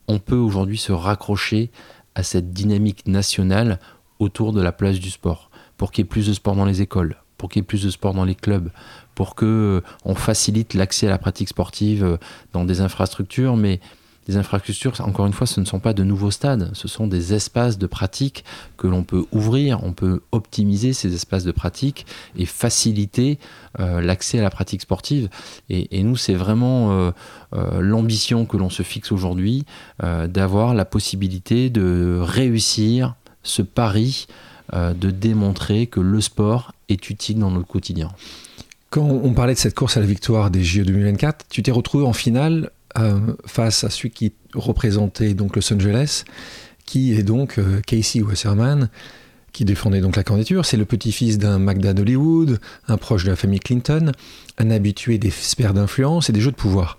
on 0.06 0.20
peut 0.20 0.36
aujourd'hui 0.36 0.78
se 0.78 0.92
raccrocher 0.92 1.70
à 2.14 2.22
cette 2.22 2.52
dynamique 2.52 3.08
nationale 3.08 3.80
autour 4.20 4.52
de 4.52 4.62
la 4.62 4.70
place 4.70 5.00
du 5.00 5.10
sport, 5.10 5.50
pour 5.76 5.90
qu'il 5.90 6.04
y 6.04 6.06
ait 6.06 6.08
plus 6.08 6.28
de 6.28 6.32
sport 6.32 6.54
dans 6.54 6.64
les 6.64 6.80
écoles, 6.80 7.16
pour 7.38 7.48
qu'il 7.48 7.60
y 7.60 7.62
ait 7.62 7.66
plus 7.66 7.82
de 7.82 7.90
sport 7.90 8.14
dans 8.14 8.24
les 8.24 8.34
clubs, 8.34 8.70
pour 9.14 9.34
que 9.34 9.82
euh, 10.06 10.14
facilite 10.14 10.74
l'accès 10.74 11.06
à 11.06 11.10
la 11.10 11.18
pratique 11.18 11.48
sportive 11.48 12.04
euh, 12.04 12.16
dans 12.52 12.64
des 12.64 12.80
infrastructures, 12.80 13.56
mais 13.56 13.80
des 14.26 14.38
infrastructures, 14.38 14.94
encore 15.00 15.26
une 15.26 15.34
fois, 15.34 15.46
ce 15.46 15.60
ne 15.60 15.66
sont 15.66 15.80
pas 15.80 15.92
de 15.92 16.02
nouveaux 16.02 16.30
stades, 16.30 16.70
ce 16.72 16.88
sont 16.88 17.06
des 17.06 17.34
espaces 17.34 17.76
de 17.76 17.86
pratique 17.86 18.42
que 18.78 18.86
l'on 18.86 19.02
peut 19.02 19.26
ouvrir, 19.32 19.84
on 19.84 19.92
peut 19.92 20.22
optimiser 20.32 20.94
ces 20.94 21.14
espaces 21.14 21.44
de 21.44 21.52
pratique 21.52 22.06
et 22.34 22.46
faciliter 22.46 23.38
euh, 23.80 24.00
l'accès 24.00 24.38
à 24.38 24.42
la 24.42 24.48
pratique 24.48 24.80
sportive. 24.80 25.28
Et, 25.68 26.02
nous, 26.02 26.16
c'est 26.16 26.34
vraiment 26.34 27.12
l'ambition 27.52 28.46
que 28.46 28.56
l'on 28.56 28.70
se 28.70 28.82
fixe 28.82 29.12
aujourd'hui, 29.12 29.64
d'avoir 30.00 30.74
la 30.74 30.84
possibilité 30.84 31.68
de 31.70 32.18
réussir 32.20 33.14
ce 33.42 33.62
pari 33.62 34.26
de 34.72 35.10
démontrer 35.10 35.86
que 35.86 36.00
le 36.00 36.20
sport 36.20 36.72
est 36.88 37.10
utile 37.10 37.38
dans 37.38 37.50
notre 37.50 37.68
quotidien. 37.68 38.10
Quand 38.94 39.02
on 39.02 39.34
parlait 39.34 39.54
de 39.54 39.58
cette 39.58 39.74
course 39.74 39.96
à 39.96 40.00
la 40.00 40.06
victoire 40.06 40.52
des 40.52 40.62
JO 40.62 40.84
2024, 40.84 41.46
tu 41.50 41.64
t'es 41.64 41.72
retrouvé 41.72 42.04
en 42.04 42.12
finale 42.12 42.70
euh, 42.96 43.18
face 43.44 43.82
à 43.82 43.90
celui 43.90 44.10
qui 44.10 44.32
représentait 44.54 45.34
donc 45.34 45.56
Los 45.56 45.72
Angeles, 45.72 46.22
qui 46.86 47.12
est 47.12 47.24
donc 47.24 47.58
euh, 47.58 47.80
Casey 47.84 48.22
Wasserman, 48.22 48.88
qui 49.52 49.64
défendait 49.64 50.00
donc 50.00 50.14
la 50.14 50.22
candidature. 50.22 50.64
C'est 50.64 50.76
le 50.76 50.84
petit-fils 50.84 51.38
d'un 51.38 51.58
Magda 51.58 51.92
d'Hollywood, 51.92 52.60
un 52.86 52.96
proche 52.96 53.24
de 53.24 53.30
la 53.30 53.36
famille 53.36 53.58
Clinton, 53.58 54.12
un 54.58 54.70
habitué 54.70 55.18
des 55.18 55.30
sphères 55.30 55.74
d'influence 55.74 56.30
et 56.30 56.32
des 56.32 56.40
jeux 56.40 56.52
de 56.52 56.56
pouvoir. 56.56 56.96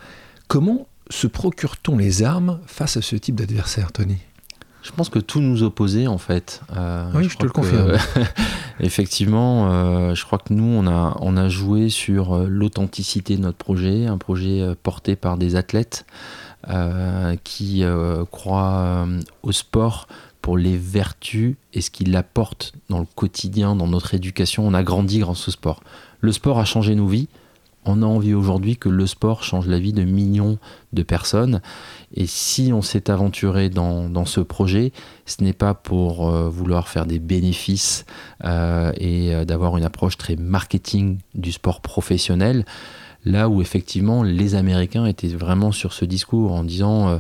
Comment 0.50 0.90
se 1.10 1.28
procure-t-on 1.28 1.98
les 1.98 2.24
armes 2.24 2.60
face 2.68 2.98
à 2.98 3.02
ce 3.02 3.16
type 3.16 3.36
d'adversaire, 3.36 3.94
Tony? 3.94 4.18
Je 4.86 4.92
pense 4.92 5.10
que 5.10 5.18
tout 5.18 5.42
nous 5.42 5.64
opposait 5.64 6.06
en 6.06 6.20
fait. 6.20 6.62
Euh, 6.78 7.10
oui, 7.16 7.28
je, 7.28 7.38
te 7.38 7.44
le 7.44 7.50
confirme. 7.50 7.98
effectivement, 8.80 9.72
euh, 9.72 10.14
je 10.14 10.24
crois 10.24 10.38
que 10.38 10.54
nous, 10.54 10.64
on 10.64 10.86
a, 10.86 11.18
on 11.22 11.38
a 11.38 11.50
joué 11.50 11.90
sur 11.90 12.36
euh, 12.36 12.46
l'authenticité 12.48 13.36
de 13.36 13.42
notre 13.42 13.58
projet, 13.58 14.06
un 14.06 14.20
projet 14.20 14.64
porté 14.84 15.16
par 15.16 15.38
des 15.38 15.56
athlètes 15.56 16.06
qui 17.44 17.84
croient 18.32 19.08
au 19.44 19.52
sport 19.52 20.08
pour 20.42 20.58
les 20.58 20.78
vertus 20.78 21.56
et 21.74 21.82
ce 21.82 21.92
qu'il 21.92 22.16
apporte 22.16 22.74
dans 22.90 22.98
le 22.98 23.06
quotidien, 23.16 23.76
dans 23.76 23.86
notre 23.86 24.16
éducation. 24.16 24.66
On 24.66 24.74
a 24.74 24.82
grandi 24.82 25.20
grâce 25.20 25.48
au 25.48 25.52
sport. 25.52 25.84
Le 26.22 26.32
sport 26.32 26.58
a 26.58 26.66
changé 26.66 26.96
nos 26.96 27.06
vies 27.06 27.28
on 27.86 28.02
a 28.02 28.06
envie 28.06 28.34
aujourd'hui 28.34 28.78
que 28.78 28.90
le 28.90 29.06
sport 29.08 29.44
change 29.44 29.68
la 29.68 29.80
vie 29.80 29.94
de 29.94 30.04
millions 30.04 30.58
de 30.94 31.04
personnes. 31.04 31.62
Et 32.14 32.26
si 32.26 32.72
on 32.74 32.82
s'est 32.82 33.10
aventuré 33.10 33.70
dans, 33.70 34.26
ce 34.26 34.42
projet, 34.42 34.92
ce 35.26 35.44
n'est 35.44 35.54
pas 35.54 35.74
pour 35.74 36.28
euh, 36.28 36.50
vouloir 36.50 36.88
faire 36.88 37.06
des 37.06 37.20
bénéfices 37.20 38.06
euh, 38.44 38.92
et 38.98 39.34
euh, 39.34 39.46
d'avoir 39.46 39.78
une 39.78 39.84
approche 39.84 40.18
très 40.18 40.36
marketing 40.36 41.20
du 41.36 41.52
sport 41.52 41.82
professionnel 41.82 42.66
là 43.26 43.50
où 43.50 43.62
effectivement 43.62 44.24
les 44.24 44.56
Américains 44.56 45.06
étaient 45.06 45.28
vraiment 45.28 45.72
sur 45.72 45.94
ce 45.94 46.06
discours 46.06 46.54
en 46.54 46.64
disant 46.64 47.10
euh, 47.10 47.18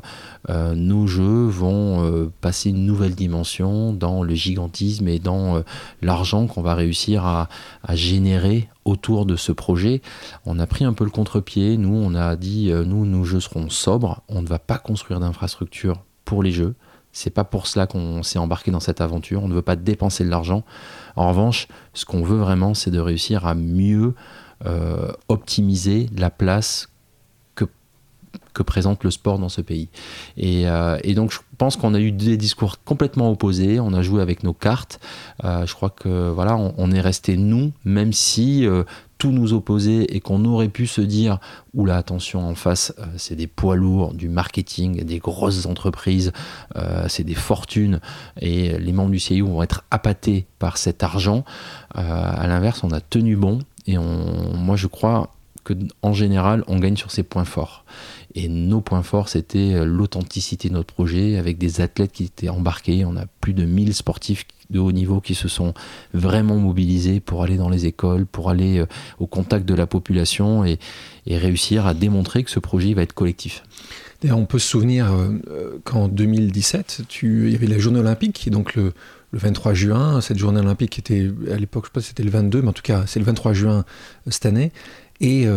euh, 0.49 0.75
nos 0.75 1.07
jeux 1.07 1.47
vont 1.47 2.05
euh, 2.05 2.31
passer 2.41 2.69
une 2.69 2.85
nouvelle 2.85 3.15
dimension 3.15 3.91
dans 3.91 4.23
le 4.23 4.35
gigantisme 4.35 5.07
et 5.07 5.19
dans 5.19 5.63
l'argent 6.01 6.47
qu'on 6.47 6.61
va 6.61 6.75
réussir 6.75 7.25
à, 7.25 7.49
générer 7.93 8.69
autour 8.83 9.25
de 9.25 9.35
ce 9.35 9.51
projet. 9.51 10.01
On 10.45 10.59
a 10.59 10.67
pris 10.67 10.85
un 10.85 10.93
peu 10.93 11.03
le 11.03 11.09
contre-pied, 11.09 11.77
nous 11.77 11.95
on 11.95 12.13
a 12.13 12.35
dit 12.35 12.71
nous 12.71 13.05
nos 13.05 13.23
jeux 13.23 13.39
seront 13.39 13.69
sobres, 13.69 14.21
on 14.29 14.41
ne 14.41 14.47
va 14.47 14.59
pas 14.59 14.77
construire 14.77 15.19
d'infrastructure 15.19 16.03
pour 16.23 16.43
les 16.43 16.51
jeux, 16.51 16.75
C'est 17.11 17.29
pas 17.29 17.43
pour 17.43 17.67
cela 17.67 17.87
qu'on 17.87 18.23
s'est 18.23 18.39
embarqué 18.39 18.71
dans 18.71 18.79
cette 18.79 18.99
aventure. 18.99 19.43
On 19.43 19.47
ne 19.47 19.53
veut 19.53 19.61
pas 19.61 19.77
dépenser 19.77 20.25
de 20.25 20.29
l'argent. 20.29 20.63
En 21.15 21.29
revanche, 21.29 21.67
ce 21.93 22.03
qu'on 22.03 22.23
veut 22.23 22.37
vraiment, 22.37 22.73
c'est 22.73 22.91
de 22.91 22.99
réussir 22.99 23.45
à 23.45 23.55
mieux 23.55 24.15
euh, 24.65 25.11
optimiser 25.27 26.09
la 26.15 26.29
place 26.29 26.89
que, 27.55 27.65
présente 28.63 29.03
le 29.03 29.11
sport 29.11 29.37
dans 29.37 29.49
ce 29.49 29.59
pays. 29.59 29.89
Et, 30.37 30.69
euh, 30.69 30.97
et 31.03 31.13
donc, 31.13 31.33
je 31.33 31.39
pense 31.57 31.75
qu'on 31.75 31.93
a 31.93 31.99
eu 31.99 32.13
des 32.13 32.37
discours 32.37 32.77
complètement 32.85 33.29
opposés. 33.29 33.81
On 33.81 33.93
a 33.93 34.01
joué 34.01 34.21
avec 34.21 34.43
nos 34.43 34.53
cartes. 34.53 35.01
Euh, 35.43 35.65
je 35.65 35.73
crois 35.73 35.89
que 35.89 36.29
voilà, 36.29 36.55
on, 36.55 36.91
est 36.91 37.01
resté 37.01 37.35
nous, 37.35 37.73
même 37.83 38.13
si 38.13 38.65
tout 39.17 39.31
nous 39.31 39.53
opposait 39.53 40.05
et 40.09 40.19
qu'on 40.19 40.43
aurait 40.45 40.69
pu 40.69 40.87
se 40.87 41.01
dire 41.01 41.39
oula 41.73 41.97
attention 41.97 42.47
en 42.47 42.55
face 42.55 42.93
c'est 43.17 43.35
des 43.35 43.47
poids 43.47 43.75
lourds 43.75 44.13
du 44.13 44.27
marketing 44.27 45.05
des 45.05 45.19
grosses 45.19 45.65
entreprises 45.65 46.33
c'est 47.07 47.23
des 47.23 47.33
fortunes 47.33 48.01
et 48.41 48.77
les 48.77 48.91
membres 48.91 49.11
du 49.11 49.19
CIO 49.19 49.47
vont 49.47 49.63
être 49.63 49.85
appâtés 49.89 50.47
par 50.59 50.77
cet 50.77 51.01
argent 51.01 51.45
euh, 51.97 52.01
à 52.01 52.45
l'inverse 52.47 52.83
on 52.83 52.91
a 52.91 52.99
tenu 52.99 53.35
bon 53.37 53.59
et 53.87 53.97
moi 53.97 54.75
je 54.75 54.87
crois 54.87 55.31
que 55.63 55.73
en 56.01 56.13
général 56.13 56.63
on 56.67 56.79
gagne 56.79 56.95
sur 56.95 57.11
ses 57.11 57.23
points 57.23 57.45
forts 57.45 57.85
et 58.37 58.49
nos 58.49 58.81
points 58.81 59.01
forts, 59.01 59.29
c'était 59.29 59.85
l'authenticité 59.85 60.67
de 60.67 60.73
notre 60.73 60.93
projet 60.93 61.37
avec 61.37 61.57
des 61.57 61.79
athlètes 61.79 62.11
qui 62.11 62.25
étaient 62.25 62.49
embarqués. 62.49 63.05
On 63.05 63.15
a 63.15 63.25
plus 63.39 63.53
de 63.53 63.63
1000 63.63 63.93
sportifs 63.93 64.45
de 64.69 64.79
haut 64.79 64.91
niveau 64.91 65.21
qui 65.21 65.35
se 65.35 65.47
sont 65.47 65.73
vraiment 66.13 66.57
mobilisés 66.57 67.21
pour 67.21 67.43
aller 67.43 67.55
dans 67.55 67.69
les 67.69 67.85
écoles, 67.85 68.25
pour 68.25 68.49
aller 68.49 68.79
euh, 68.79 68.87
au 69.19 69.27
contact 69.27 69.65
de 69.65 69.73
la 69.73 69.87
population 69.87 70.65
et, 70.65 70.79
réussir 71.27 71.87
à 71.87 71.93
démontrer 71.93 72.43
que 72.43 72.51
ce 72.51 72.59
projet 72.59 72.93
va 72.93 73.03
être 73.03 73.13
collectif. 73.13 73.63
On 74.31 74.45
peut 74.45 74.59
se 74.59 74.67
souvenir 74.67 75.13
euh, 75.13 75.79
qu'en 75.83 76.07
2017, 76.07 77.03
tu, 77.07 77.47
il 77.47 77.53
y 77.53 77.55
avait 77.55 77.67
la 77.67 77.77
journée 77.77 77.99
olympique, 77.99 78.49
donc 78.49 78.75
le, 78.75 78.93
23 79.33 79.73
juin, 79.73 80.21
cette 80.21 80.37
journée 80.37 80.61
olympique 80.61 80.97
était, 80.97 81.29
à 81.51 81.57
l'époque, 81.57 81.85
je 81.85 81.89
ne 81.89 81.91
sais 81.91 81.93
pas 81.93 82.01
si 82.01 82.07
c'était 82.07 82.23
le 82.23 82.29
22, 82.29 82.61
mais 82.61 82.69
en 82.69 82.73
tout 82.73 82.81
cas, 82.81 83.03
c'est 83.05 83.19
le 83.19 83.25
23 83.25 83.51
juin 83.51 83.79
euh, 83.79 84.31
cette 84.31 84.45
année, 84.45 84.71
et 85.19 85.47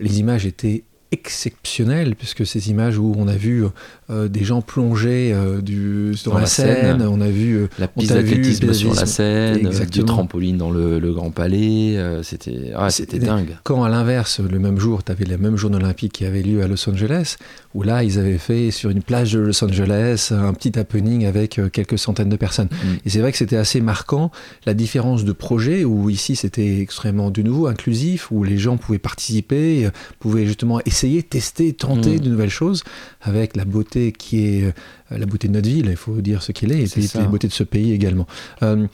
les 0.00 0.18
images 0.18 0.44
étaient 0.44 0.82
exceptionnel, 1.14 2.16
puisque 2.16 2.44
ces 2.44 2.70
images 2.70 2.98
où 2.98 3.14
on 3.16 3.28
a 3.28 3.36
vu 3.36 3.64
euh, 4.10 4.28
des 4.28 4.42
gens 4.42 4.62
plonger 4.62 5.32
euh, 5.32 5.60
du, 5.60 6.12
dans, 6.24 6.36
la, 6.36 6.46
Seine, 6.46 7.02
on 7.02 7.20
a 7.20 7.28
vu 7.28 7.54
euh, 7.54 7.68
la 7.78 7.86
piste 7.86 8.12
d'athlétisme 8.12 8.72
sur 8.74 8.94
la 8.94 9.06
Seine, 9.06 9.70
du 9.90 10.04
trampoline 10.04 10.58
dans 10.58 10.70
le, 10.70 11.12
Grand 11.14 11.30
Palais, 11.30 11.96
c'était 12.22 12.72
ah, 12.74 12.90
c'était 12.90 13.20
dingue. 13.20 13.56
Quand 13.62 13.84
à 13.84 13.88
l'inverse, 13.88 14.40
le 14.40 14.58
même 14.58 14.80
jour, 14.80 15.04
tu 15.04 15.12
avais 15.12 15.24
la 15.24 15.38
même 15.38 15.56
journée 15.56 15.76
olympique 15.76 16.14
qui 16.14 16.24
avait 16.24 16.42
lieu 16.42 16.62
à 16.62 16.66
Los 16.66 16.88
Angeles, 16.88 17.36
où 17.74 17.82
là, 17.82 18.04
ils 18.04 18.18
avaient 18.18 18.38
fait 18.38 18.70
sur 18.70 18.90
une 18.90 19.02
plage 19.02 19.32
de 19.32 19.40
Los 19.40 19.64
Angeles 19.64 20.30
un 20.30 20.54
petit 20.54 20.78
happening 20.78 21.26
avec 21.26 21.60
quelques 21.72 21.98
centaines 21.98 22.28
de 22.28 22.36
personnes. 22.36 22.68
Mm. 22.70 22.88
Et 23.04 23.10
c'est 23.10 23.18
vrai 23.18 23.32
que 23.32 23.38
c'était 23.38 23.56
assez 23.56 23.80
marquant 23.80 24.30
la 24.64 24.74
différence 24.74 25.24
de 25.24 25.32
projet, 25.32 25.84
où 25.84 26.08
ici 26.08 26.36
c'était 26.36 26.80
extrêmement 26.80 27.30
de 27.30 27.42
nouveau 27.42 27.66
inclusif, 27.66 28.30
où 28.30 28.44
les 28.44 28.58
gens 28.58 28.76
pouvaient 28.76 28.98
participer, 28.98 29.88
pouvaient 30.20 30.46
justement 30.46 30.80
essayer 30.86 31.22
tester, 31.22 31.72
tenter 31.72 32.16
mm. 32.16 32.20
de 32.20 32.28
nouvelles 32.30 32.50
choses 32.50 32.84
avec 33.22 33.56
la 33.56 33.64
beauté 33.64 34.12
qui 34.12 34.46
est 34.46 34.64
euh, 34.64 34.72
la 35.10 35.26
beauté 35.26 35.48
de 35.48 35.52
notre 35.52 35.68
ville, 35.68 35.86
il 35.86 35.96
faut 35.96 36.20
dire 36.20 36.42
ce 36.42 36.52
qu'il 36.52 36.72
est, 36.72 36.96
et 36.96 37.18
la 37.18 37.26
beauté 37.26 37.48
de 37.48 37.52
ce 37.52 37.64
pays 37.64 37.92
également. 37.92 38.26
Euh, 38.62 38.86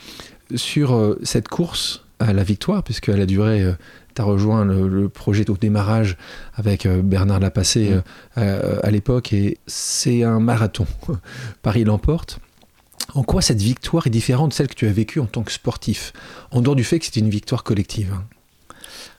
sur 0.55 0.95
euh, 0.95 1.19
cette 1.23 1.49
course 1.49 2.05
à 2.19 2.33
la 2.33 2.43
victoire, 2.43 2.83
puisqu'elle 2.83 3.21
a 3.21 3.27
duré 3.27 3.75
tu 4.14 4.23
as 4.23 4.25
rejoint 4.25 4.64
le, 4.64 5.09
projet 5.09 5.49
au 5.51 5.57
démarrage 5.57 6.16
avec 6.55 6.87
Bernard 6.87 7.40
Lapassé 7.40 7.90
mm. 8.37 8.40
à 8.83 8.90
l'époque 8.90 9.33
et 9.33 9.59
c'est 9.66 10.23
un 10.23 10.40
marathon. 10.40 10.87
Paris 11.62 11.85
l'emporte. 11.85 12.40
En 13.14 13.23
quoi 13.23 13.42
cette 13.42 13.61
victoire 13.61 14.07
est 14.07 14.11
différente 14.11 14.51
de 14.51 14.55
celle 14.55 14.68
que 14.68 14.75
tu 14.75 14.87
as 14.87 14.92
vécue 14.92 15.20
en 15.20 15.27
tant 15.27 15.42
que 15.42 15.53
sportif, 15.53 16.12
en 16.53 16.61
dehors 16.61 16.77
du 16.77 16.85
fait 16.85 16.99
que 16.99 17.07
c'était 17.07 17.20
une 17.20 17.31
victoire 17.31 17.64
collective? 17.64 18.14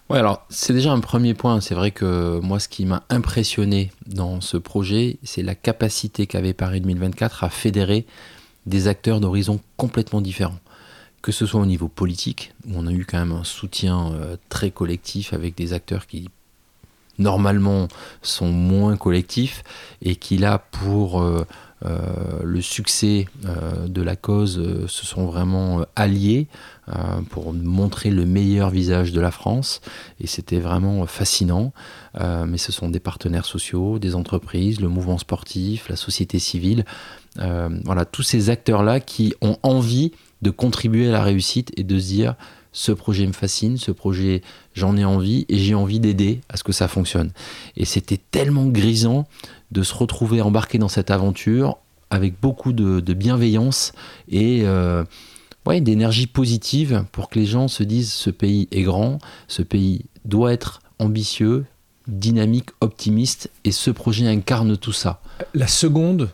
Ouais, 0.09 0.19
alors 0.19 0.45
c'est 0.49 0.73
déjà 0.73 0.91
un 0.91 0.99
premier 0.99 1.33
point. 1.33 1.61
C'est 1.61 1.73
vrai 1.73 1.91
que 1.91 2.39
moi, 2.41 2.59
ce 2.59 2.67
qui 2.67 2.85
m'a 2.85 3.03
impressionné 3.09 3.91
dans 4.07 4.41
ce 4.41 4.57
projet, 4.57 5.19
c'est 5.23 5.41
la 5.41 5.55
capacité 5.55 6.27
qu'avait 6.27 6.53
Paris 6.53 6.81
2024 6.81 7.45
à 7.45 7.49
fédérer 7.49 8.05
des 8.65 8.87
acteurs 8.87 9.21
d'horizons 9.21 9.61
complètement 9.77 10.19
différents. 10.19 10.59
Que 11.21 11.31
ce 11.31 11.45
soit 11.45 11.61
au 11.61 11.65
niveau 11.67 11.87
politique, 11.87 12.53
où 12.67 12.71
on 12.75 12.87
a 12.87 12.91
eu 12.91 13.05
quand 13.05 13.19
même 13.19 13.31
un 13.31 13.43
soutien 13.43 14.11
euh, 14.13 14.37
très 14.49 14.71
collectif 14.71 15.33
avec 15.33 15.55
des 15.55 15.73
acteurs 15.73 16.07
qui 16.07 16.29
normalement 17.19 17.87
sont 18.23 18.51
moins 18.51 18.97
collectifs 18.97 19.63
et 20.01 20.15
qui 20.15 20.39
là 20.39 20.57
pour 20.57 21.21
euh, 21.21 21.45
euh, 21.85 21.99
le 22.43 22.61
succès 22.61 23.27
de 23.85 24.01
la 24.01 24.15
cause 24.15 24.87
se 24.87 25.05
sont 25.05 25.25
vraiment 25.25 25.85
alliés 25.95 26.47
pour 27.29 27.53
montrer 27.53 28.09
le 28.09 28.25
meilleur 28.25 28.69
visage 28.69 29.11
de 29.11 29.21
la 29.21 29.29
France 29.29 29.81
et 30.19 30.25
c'était 30.25 30.59
vraiment 30.59 31.05
fascinant. 31.05 31.73
mais 32.19 32.57
ce 32.57 32.71
sont 32.71 32.89
des 32.89 32.99
partenaires 32.99 33.45
sociaux, 33.45 33.99
des 33.99 34.15
entreprises, 34.15 34.79
le 34.79 34.89
mouvement 34.89 35.17
sportif, 35.17 35.89
la 35.89 35.95
société 35.95 36.39
civile, 36.39 36.85
voilà 37.35 38.05
tous 38.05 38.23
ces 38.23 38.49
acteurs 38.49 38.83
là 38.83 38.99
qui 38.99 39.33
ont 39.41 39.57
envie 39.63 40.11
de 40.41 40.49
contribuer 40.49 41.09
à 41.09 41.11
la 41.11 41.23
réussite 41.23 41.71
et 41.77 41.83
de 41.83 41.99
se 41.99 42.07
dire 42.07 42.35
ce 42.73 42.91
projet 42.91 43.27
me 43.27 43.33
fascine, 43.33 43.77
ce 43.77 43.91
projet 43.91 44.41
j'en 44.73 44.95
ai 44.97 45.05
envie 45.05 45.45
et 45.49 45.57
j'ai 45.57 45.75
envie 45.75 45.99
d'aider 45.99 46.41
à 46.49 46.57
ce 46.57 46.63
que 46.63 46.71
ça 46.71 46.87
fonctionne. 46.87 47.31
Et 47.75 47.85
c'était 47.85 48.19
tellement 48.31 48.65
grisant 48.65 49.27
de 49.71 49.83
se 49.83 49.93
retrouver 49.93 50.41
embarqué 50.41 50.77
dans 50.77 50.87
cette 50.87 51.11
aventure 51.11 51.77
avec 52.09 52.39
beaucoup 52.41 52.73
de, 52.73 53.13
bienveillance 53.13 53.93
et 54.29 54.61
euh, 54.63 55.03
ouais, 55.65 55.81
d'énergie 55.81 56.27
positive 56.27 57.05
pour 57.11 57.29
que 57.29 57.39
les 57.39 57.45
gens 57.45 57.67
se 57.67 57.83
disent 57.83 58.11
ce 58.11 58.29
pays 58.29 58.67
est 58.71 58.83
grand, 58.83 59.19
ce 59.47 59.61
pays 59.61 60.05
doit 60.25 60.53
être 60.53 60.81
ambitieux, 60.99 61.65
dynamique, 62.07 62.69
optimiste 62.81 63.49
et 63.63 63.71
ce 63.71 63.91
projet 63.91 64.27
incarne 64.27 64.77
tout 64.77 64.91
ça. 64.91 65.21
La 65.53 65.67
seconde 65.67 66.29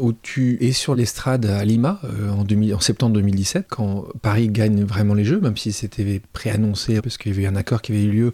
où 0.00 0.12
tu 0.12 0.58
es 0.60 0.72
sur 0.72 0.94
l'estrade 0.94 1.46
à 1.46 1.64
Lima 1.64 2.00
euh, 2.04 2.30
en, 2.30 2.80
septembre 2.80 3.14
2017, 3.14 3.66
quand 3.68 4.06
Paris 4.22 4.48
gagne 4.48 4.84
vraiment 4.84 5.14
les 5.14 5.24
Jeux, 5.24 5.40
même 5.40 5.56
si 5.56 5.72
c'était 5.72 6.20
préannoncé, 6.32 7.00
parce 7.00 7.18
qu'il 7.18 7.32
y 7.32 7.38
avait 7.38 7.46
un 7.46 7.56
accord 7.56 7.82
qui 7.82 7.92
avait 7.92 8.02
eu 8.02 8.10
lieu 8.10 8.32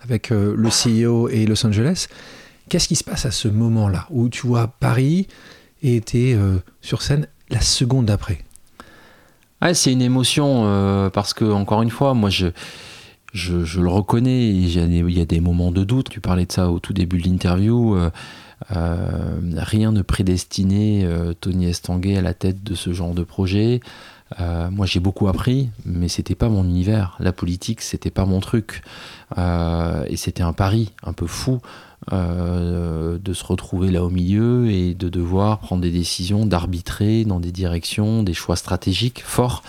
avec 0.00 0.30
euh, 0.30 0.54
le 0.56 0.68
CEO 0.68 1.28
et 1.28 1.46
Los 1.46 1.66
Angeles. 1.66 2.06
Qu'est-ce 2.68 2.88
qui 2.88 2.96
se 2.96 3.04
passe 3.04 3.26
à 3.26 3.30
ce 3.30 3.48
moment-là, 3.48 4.06
où 4.10 4.28
tu 4.28 4.46
vois 4.46 4.68
Paris 4.68 5.26
et 5.82 5.96
était 5.96 6.34
euh, 6.34 6.58
sur 6.80 7.02
scène 7.02 7.26
la 7.50 7.60
seconde 7.60 8.06
d'après 8.06 8.38
C'est 9.72 9.92
une 9.92 10.02
émotion, 10.02 11.10
parce 11.12 11.34
que, 11.34 11.44
encore 11.44 11.82
une 11.82 11.90
fois, 11.90 12.14
moi, 12.14 12.30
je, 12.30 12.48
je, 13.32 13.80
le 13.80 13.88
reconnais, 13.88 14.48
il 14.48 14.68
y, 14.68 15.20
a 15.20 15.24
des, 15.24 15.40
moments 15.40 15.72
de 15.72 15.82
doute. 15.82 16.10
Tu 16.10 16.20
parlais 16.20 16.44
de 16.44 16.52
ça 16.52 16.70
au 16.70 16.78
tout 16.78 16.92
début 16.92 17.18
de 17.18 17.26
l'interview. 17.26 17.96
Euh, 18.74 19.38
rien 19.56 19.92
ne 19.92 20.02
prédestinait 20.02 21.04
euh, 21.04 21.32
Tony 21.32 21.66
Estanguet 21.66 22.16
à 22.16 22.22
la 22.22 22.34
tête 22.34 22.62
de 22.62 22.74
ce 22.74 22.92
genre 22.92 23.14
de 23.14 23.22
projet. 23.22 23.80
Euh, 24.40 24.70
moi, 24.70 24.84
j'ai 24.84 25.00
beaucoup 25.00 25.28
appris, 25.28 25.70
mais 25.84 26.08
c'était 26.08 26.34
pas 26.34 26.48
mon 26.48 26.64
univers. 26.64 27.16
La 27.18 27.32
politique, 27.32 27.80
c'était 27.80 28.10
pas 28.10 28.26
mon 28.26 28.40
truc. 28.40 28.82
et 29.36 30.16
c'était 30.16 30.42
un 30.42 30.52
pari 30.52 30.92
un 31.02 31.12
peu 31.12 31.26
fou 31.26 31.60
de 32.10 33.32
se 33.32 33.44
retrouver 33.44 33.90
là 33.90 34.02
au 34.02 34.10
milieu 34.10 34.70
et 34.70 34.94
de 34.94 35.08
devoir 35.08 35.58
prendre 35.58 35.82
des 35.82 35.90
décisions, 35.90 36.46
d'arbitrer 36.46 37.24
dans 37.24 37.40
des 37.40 37.52
directions, 37.52 38.22
des 38.22 38.34
choix 38.34 38.56
stratégiques 38.56 39.22
forts. 39.24 39.62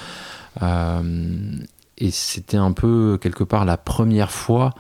et 0.62 2.12
c'était 2.12 2.58
un 2.58 2.72
peu 2.72 3.18
quelque 3.22 3.44
part 3.44 3.66
la 3.66 3.78
première 3.78 4.32
fois 4.32 4.74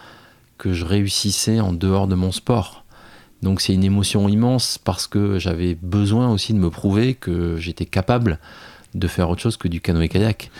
que 0.57 0.73
je 0.73 0.85
réussissais 0.85 1.59
en 1.59 1.71
dehors 1.73 2.07
de 2.07 2.15
mon 2.15 2.31
sport. 2.31 2.83
Donc 3.41 3.61
c'est 3.61 3.73
une 3.73 3.83
émotion 3.83 4.27
immense 4.27 4.77
parce 4.77 5.07
que 5.07 5.39
j'avais 5.39 5.77
besoin 5.81 6.31
aussi 6.31 6.53
de 6.53 6.59
me 6.59 6.69
prouver 6.69 7.13
que 7.13 7.57
j'étais 7.57 7.85
capable 7.85 8.39
de 8.95 9.07
faire 9.07 9.29
autre 9.29 9.41
chose 9.41 9.57
que 9.57 9.67
du 9.67 9.81
canoë-kayak. 9.81 10.51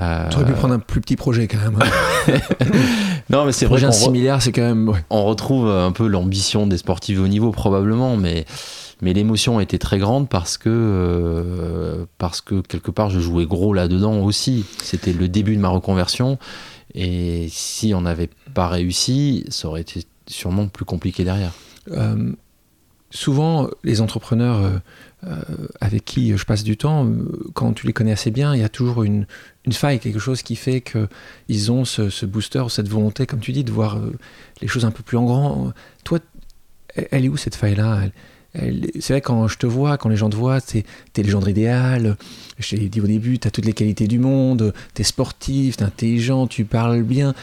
Euh... 0.00 0.28
Tu 0.28 0.36
aurais 0.36 0.46
pu 0.46 0.52
prendre 0.52 0.74
un 0.74 0.80
plus 0.80 1.00
petit 1.00 1.16
projet 1.16 1.46
quand 1.46 1.58
même. 1.58 1.78
non, 3.30 3.44
mais 3.44 3.52
c'est. 3.52 3.66
Projet 3.66 3.92
similaire, 3.92 4.42
c'est 4.42 4.50
quand 4.50 4.62
même. 4.62 4.92
On 5.10 5.24
retrouve 5.24 5.68
un 5.68 5.92
peu 5.92 6.08
l'ambition 6.08 6.66
des 6.66 6.78
sportifs 6.78 7.20
au 7.20 7.28
niveau 7.28 7.52
probablement, 7.52 8.16
mais 8.16 8.44
mais 9.02 9.12
l'émotion 9.12 9.60
était 9.60 9.78
très 9.78 9.98
grande 9.98 10.28
parce 10.28 10.56
que 10.56 10.70
euh, 10.70 12.06
parce 12.18 12.40
que 12.40 12.60
quelque 12.60 12.90
part 12.90 13.10
je 13.10 13.20
jouais 13.20 13.46
gros 13.46 13.74
là-dedans 13.74 14.20
aussi. 14.20 14.64
C'était 14.82 15.12
le 15.12 15.28
début 15.28 15.54
de 15.54 15.60
ma 15.60 15.68
reconversion 15.68 16.38
et 16.94 17.48
si 17.50 17.92
on 17.94 18.02
n'avait 18.02 18.30
pas 18.54 18.68
réussi, 18.68 19.44
ça 19.48 19.68
aurait 19.68 19.82
été 19.82 20.04
sûrement 20.26 20.68
plus 20.68 20.84
compliqué 20.84 21.24
derrière. 21.24 21.52
Euh, 21.90 22.32
souvent, 23.10 23.68
les 23.84 24.00
entrepreneurs 24.00 24.62
euh, 24.62 24.78
euh, 25.26 25.42
avec 25.80 26.04
qui 26.04 26.36
je 26.36 26.44
passe 26.44 26.64
du 26.64 26.76
temps, 26.76 27.08
quand 27.54 27.72
tu 27.72 27.86
les 27.86 27.92
connais 27.92 28.12
assez 28.12 28.30
bien, 28.30 28.54
il 28.54 28.60
y 28.60 28.64
a 28.64 28.68
toujours 28.68 29.04
une, 29.04 29.26
faille, 29.72 30.00
quelque 30.00 30.18
chose 30.18 30.42
qui 30.42 30.56
fait 30.56 30.80
qu'ils 30.80 31.72
ont 31.72 31.84
ce, 31.84 32.26
booster, 32.26 32.64
cette 32.68 32.88
volonté, 32.88 33.26
comme 33.26 33.40
tu 33.40 33.52
dis, 33.52 33.64
de 33.64 33.72
voir 33.72 34.00
les 34.60 34.68
choses 34.68 34.84
un 34.84 34.90
peu 34.90 35.02
plus 35.02 35.16
en 35.16 35.24
grand. 35.24 35.72
Toi, 36.04 36.18
elle 37.10 37.24
est 37.24 37.28
où 37.28 37.36
cette 37.36 37.56
faille-là? 37.56 38.02
C'est 39.00 39.14
vrai 39.14 39.20
quand 39.20 39.48
je 39.48 39.58
te 39.58 39.66
vois, 39.66 39.98
quand 39.98 40.08
les 40.08 40.16
gens 40.16 40.30
te 40.30 40.36
voient, 40.36 40.60
t'es 40.60 40.84
es 41.16 41.22
le 41.22 41.28
genre 41.28 41.48
idéal. 41.48 42.16
Je 42.58 42.76
t'ai 42.76 42.88
dit 42.88 43.00
au 43.00 43.06
début, 43.06 43.38
t'as 43.38 43.50
toutes 43.50 43.64
les 43.64 43.72
qualités 43.72 44.06
du 44.06 44.20
monde, 44.20 44.72
t'es 44.92 45.02
sportif, 45.02 45.76
t'es 45.76 45.84
intelligent, 45.84 46.46
tu 46.46 46.64
parles 46.64 47.02
bien. 47.02 47.34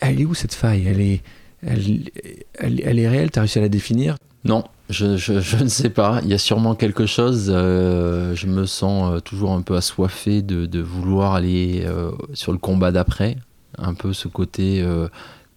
Elle 0.00 0.20
est 0.20 0.24
où 0.24 0.34
cette 0.34 0.54
faille? 0.54 0.86
Elle 0.86 1.00
est, 1.00 1.22
elle, 1.62 2.10
elle, 2.58 2.98
est 2.98 3.08
réelle? 3.08 3.30
T'as 3.30 3.40
réussi 3.40 3.58
à 3.58 3.62
la 3.62 3.68
définir? 3.68 4.16
Non, 4.44 4.64
je, 4.90 5.16
je, 5.16 5.62
ne 5.62 5.68
sais 5.68 5.90
pas. 5.90 6.20
Il 6.24 6.28
y 6.28 6.34
a 6.34 6.38
sûrement 6.38 6.74
quelque 6.74 7.06
chose. 7.06 7.50
Euh, 7.54 8.34
je 8.34 8.46
me 8.46 8.66
sens 8.66 9.12
euh, 9.12 9.20
toujours 9.20 9.52
un 9.52 9.62
peu 9.62 9.76
assoiffé 9.76 10.42
de, 10.42 10.66
de 10.66 10.80
vouloir 10.80 11.34
aller 11.34 11.84
euh, 11.86 12.10
sur 12.34 12.52
le 12.52 12.58
combat 12.58 12.90
d'après. 12.90 13.36
Un 13.78 13.94
peu 13.94 14.12
ce 14.12 14.28
côté 14.28 14.84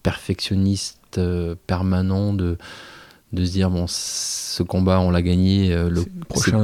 perfectionniste 0.04 1.20
permanent 1.68 2.34
de 2.34 2.58
de 3.34 3.44
se 3.44 3.52
dire 3.52 3.70
bon 3.70 3.86
ce 3.88 4.64
combat 4.64 5.00
on 5.00 5.12
l'a 5.12 5.22
gagné 5.22 5.74
euh, 5.74 5.90
le 5.90 6.06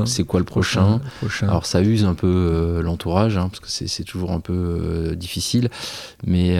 c'est 0.06 0.24
quoi 0.24 0.40
le 0.40 0.46
prochain, 0.46 1.02
alors 1.42 1.66
ça 1.66 1.82
use 1.82 2.06
un 2.06 2.14
peu 2.14 2.28
euh, 2.28 2.82
l'entourage 2.82 3.38
hein, 3.38 3.50
parce 3.50 3.60
que 3.60 3.88
c'est 3.88 4.04
toujours 4.04 4.32
un 4.32 4.40
peu 4.40 4.54
euh, 4.54 5.16
difficile. 5.16 5.70
Mais 6.26 6.58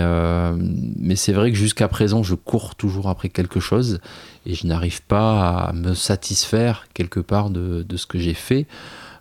mais 0.98 1.16
c'est 1.16 1.34
vrai 1.34 1.52
que 1.52 1.58
jusqu'à 1.58 1.88
présent 1.88 2.24
je 2.24 2.36
cours 2.36 2.76
toujours 2.76 3.10
après 3.10 3.30
quelque 3.30 3.60
chose 3.60 4.00
et 4.46 4.54
je 4.54 4.68
n'arrive 4.68 5.02
pas 5.04 5.66
à 5.66 5.74
me 5.74 5.94
satisfaire 5.94 6.88
quelque 6.94 7.20
part 7.20 7.50
de, 7.50 7.84
de 7.84 7.98
ce 7.98 8.06
que 8.06 8.18
j'ai 8.18 8.34
fait. 8.34 8.68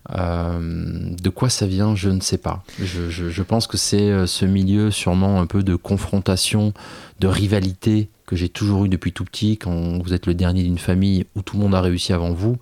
De 0.09 1.29
quoi 1.29 1.51
ça 1.51 1.67
vient, 1.67 1.95
je 1.95 2.11
ne 2.11 2.21
sais 2.21 2.39
pas. 2.39 2.65
Je, 2.81 3.11
je, 3.11 3.29
je 3.29 3.43
pense 3.43 3.67
que 3.67 3.77
c'est 3.77 4.27
ce 4.27 4.45
milieu 4.45 4.91
sûrement 4.91 5.41
un 5.41 5.47
peu 5.47 5.63
de 5.63 5.77
confrontation, 5.77 6.73
de 7.21 7.29
rivalité 7.29 8.09
que 8.31 8.37
j'ai 8.37 8.49
toujours 8.49 8.85
eu 8.85 8.89
depuis 8.89 9.13
tout 9.13 9.25
petit, 9.25 9.59
quand 9.59 9.99
vous 10.01 10.15
êtes 10.15 10.27
le 10.27 10.35
dernier 10.35 10.63
d'une 10.63 10.79
famille 10.79 11.27
où 11.35 11.43
tout 11.43 11.57
le 11.57 11.65
monde 11.65 11.75
a 11.75 11.81
réussi 11.81 12.13
avant 12.13 12.31
vous, 12.31 12.59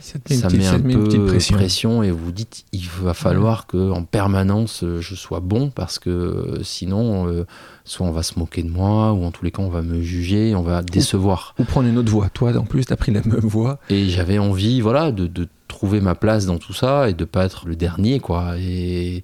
ça, 0.00 0.18
met, 0.28 0.66
un 0.66 0.80
peu 0.80 1.06
de 1.06 1.52
pression. 1.52 2.02
et 2.02 2.10
vous 2.10 2.32
dites 2.32 2.64
il 2.72 2.88
va 3.02 3.14
falloir 3.14 3.68
que 3.68 3.90
en 3.92 4.02
permanence 4.02 4.84
je 5.00 5.14
sois 5.14 5.40
bon 5.40 5.70
parce 5.70 5.98
que 5.98 6.58
sinon 6.62 7.28
euh, 7.28 7.46
soit 7.84 8.06
on 8.06 8.10
va 8.10 8.22
se 8.22 8.38
moquer 8.38 8.62
de 8.62 8.70
moi 8.70 9.12
ou 9.12 9.24
en 9.24 9.30
tous 9.30 9.44
les 9.44 9.50
cas 9.52 9.62
on 9.62 9.68
va 9.68 9.82
me 9.82 10.00
juger, 10.00 10.54
on 10.56 10.62
va 10.62 10.82
décevoir. 10.82 11.54
Ou, 11.58 11.64
prendre 11.64 11.88
une 11.88 11.98
autre 11.98 12.10
voie. 12.10 12.28
Toi 12.30 12.56
en 12.56 12.64
plus 12.64 12.86
tu 12.86 12.92
as 12.92 12.96
pris 12.96 13.12
la 13.12 13.22
même 13.22 13.40
voie. 13.40 13.78
Et 13.90 14.08
j'avais 14.08 14.38
envie 14.38 14.80
voilà 14.80 15.12
de, 15.12 15.26
de, 15.26 15.46
trouver 15.68 16.00
ma 16.00 16.14
place 16.16 16.46
dans 16.46 16.58
tout 16.58 16.72
ça 16.72 17.08
et 17.08 17.14
de 17.14 17.24
pas 17.24 17.44
être 17.44 17.68
le 17.68 17.76
dernier 17.76 18.18
quoi 18.18 18.54
et 18.58 19.22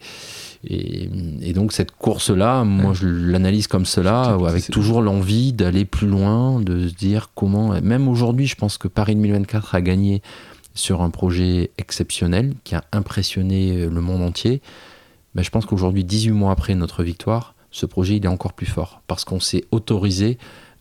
et, 0.67 1.53
donc 1.53 1.73
cette 1.73 1.93
course-là, 1.93 2.65
moi 2.65 2.93
je 2.95 3.07
l'analyse 3.07 3.67
comme 3.67 3.87
cela, 3.87 4.37
avec 4.47 4.71
toujours 4.71 5.03
l'envie 5.03 5.53
d'aller 5.53 5.85
plus 5.85 6.07
loin, 6.07 6.61
de 6.61 6.89
se 6.89 6.95
dire 6.95 7.31
comment, 7.35 7.81
même 7.81 8.09
aujourd'hui 8.09 8.47
je 8.47 8.57
pense 8.57 8.79
que 8.79 8.89
Paris 8.89 9.15
2024 9.15 9.75
a 9.75 9.81
gagné 9.81 10.23
sur 10.75 11.03
un 11.03 11.11
projet 11.11 11.71
exceptionnel 11.79 12.55
qui 12.65 12.75
a 12.75 12.85
impressionné 12.93 13.87
le 13.87 14.01
monde 14.01 14.23
entier. 14.23 14.61
Mais 15.35 15.43
je 15.43 15.51
pense 15.51 15.67
qu'aujourd'hui, 15.67 16.05
18 16.05 16.33
mois 16.33 16.53
après 16.53 16.75
notre 16.75 17.03
victoire, 17.03 17.55
ce 17.71 17.87
projet 17.87 18.17
il 18.17 18.25
est 18.25 18.29
encore 18.29 18.53
plus 18.53 18.67
fort 18.67 19.03
parce 19.07 19.25
qu'on 19.25 19.41
s'est 19.41 19.65
autorisé 19.71 20.39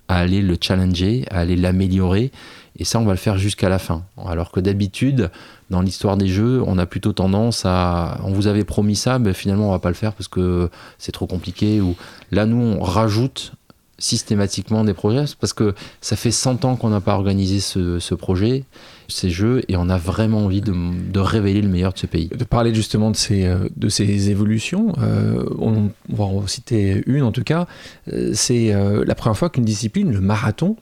à 0.08 0.18
aller 0.18 0.42
le 0.42 0.58
challenger, 0.60 1.26
à 1.32 1.40
aller 1.40 1.56
l'améliorer. 1.56 2.32
Et 2.78 2.86
ça, 2.86 3.00
on 3.00 3.06
va 3.06 3.12
le 3.12 3.18
faire 3.18 3.38
jusqu'à 3.38 3.70
la 3.70 3.80
fin. 3.80 4.04
Alors 4.26 4.52
que 4.52 4.60
d'habitude, 4.60 5.30
dans 5.70 5.82
l'histoire 5.82 6.18
des 6.18 6.28
jeux, 6.28 6.62
on 6.66 6.78
a 6.78 6.86
plutôt 6.86 7.14
tendance 7.14 7.64
à. 7.66 8.20
On 8.24 8.32
vous 8.32 8.48
avait 8.48 8.64
promis 8.64 8.96
ça, 8.96 9.20
mais 9.20 9.34
finalement, 9.34 9.70
on 9.70 9.72
va 9.72 9.80
pas 9.80 9.90
le 9.90 9.96
faire 9.96 10.14
parce 10.14 10.28
que 10.28 10.70
c'est 10.98 11.12
trop 11.12 11.28
compliqué. 11.28 11.82
Ou 11.82 11.96
là, 12.32 12.46
nous, 12.46 12.58
on 12.58 12.82
rajoute 12.82 13.54
systématiquement 14.00 14.84
des 14.84 14.94
projets 14.94 15.26
parce 15.40 15.54
que 15.54 15.76
ça 16.02 16.16
fait 16.16 16.32
100 16.32 16.66
ans 16.66 16.76
qu'on 16.76 16.90
n'a 16.90 17.00
pas 17.00 17.14
organisé 17.14 17.60
ce, 17.60 18.14
projet, 18.16 18.66
ces 19.08 19.30
jeux, 19.30 19.62
et 19.68 19.78
on 19.78 19.88
a 19.88 19.98
vraiment 19.98 20.46
envie 20.46 20.62
de, 20.62 21.20
révéler 21.20 21.62
le 21.62 21.70
meilleur 21.70 21.94
de 21.94 22.00
ce 22.00 22.08
pays. 22.08 22.28
De 22.28 22.44
parler 22.44 22.74
justement 22.74 23.12
de 23.12 23.16
ces, 23.16 23.46
euh, 23.46 23.70
de 23.78 23.90
ces 23.90 24.30
évolutions, 24.30 24.94
euh, 25.00 25.46
on, 25.60 25.92
va 26.10 26.26
en 26.26 26.46
citer 26.48 27.04
une 27.06 27.24
en 27.24 27.32
tout 27.32 27.44
cas, 27.44 27.68
euh, 28.12 28.32
c'est 28.34 28.74
la 28.74 29.16
première 29.16 29.38
fois 29.38 29.50
qu'une 29.50 29.66
discipline, 29.66 30.12
le 30.12 30.22
marathon, 30.22 30.76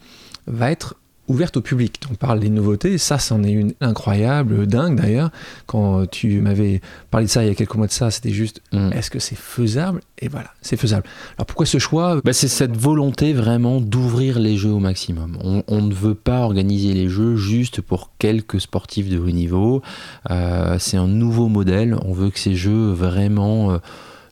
va 0.48 0.72
être 0.72 0.96
ouverte 1.32 1.58
au 1.58 1.62
public. 1.62 2.00
On 2.12 2.16
parle 2.16 2.40
des 2.40 2.50
nouveautés, 2.50 2.98
ça 2.98 3.18
c'en 3.18 3.44
est 3.44 3.52
une 3.52 3.74
incroyable, 3.82 4.68
dingue 4.68 5.00
d'ailleurs. 5.00 5.32
Quand 5.66 6.06
tu 6.10 6.42
m'avais 6.42 6.82
parlé 7.10 7.26
de 7.26 7.32
ça 7.32 7.44
il 7.44 7.48
y 7.48 7.52
a 7.52 7.56
quelques 7.56 7.76
mois 7.76 7.88
de 7.88 7.92
ça, 7.92 8.12
c'était 8.12 8.32
juste 8.32 8.62
mm. 8.74 8.92
est-ce 8.94 9.10
que 9.10 9.20
c'est 9.20 9.38
faisable? 9.38 10.02
Et 10.20 10.28
voilà, 10.28 10.52
c'est 10.62 10.78
faisable. 10.78 11.04
Alors 11.38 11.46
pourquoi 11.46 11.66
ce 11.66 11.80
choix? 11.80 12.20
Bah, 12.24 12.34
C'est 12.34 12.48
cette 12.48 12.76
volonté 12.76 13.34
vraiment 13.34 13.82
d'ouvrir 13.82 14.40
les 14.40 14.58
jeux 14.58 14.72
au 14.72 14.80
maximum. 14.80 15.38
On, 15.68 15.82
ne 15.82 15.94
veut 15.94 16.16
pas 16.16 16.42
organiser 16.42 16.94
les 16.94 17.08
jeux 17.08 17.36
juste 17.36 17.82
pour 17.82 18.12
quelques 18.20 18.62
sportifs 18.62 19.10
de 19.10 19.18
haut 19.18 19.32
niveau. 19.32 19.82
Euh, 20.30 20.78
c'est 20.80 20.98
un 20.98 21.08
nouveau 21.08 21.48
modèle. 21.48 21.98
On 22.06 22.14
veut 22.14 22.30
que 22.30 22.40
ces 22.40 22.56
jeux 22.56 22.92
vraiment... 22.92 23.72
Euh, 23.72 23.78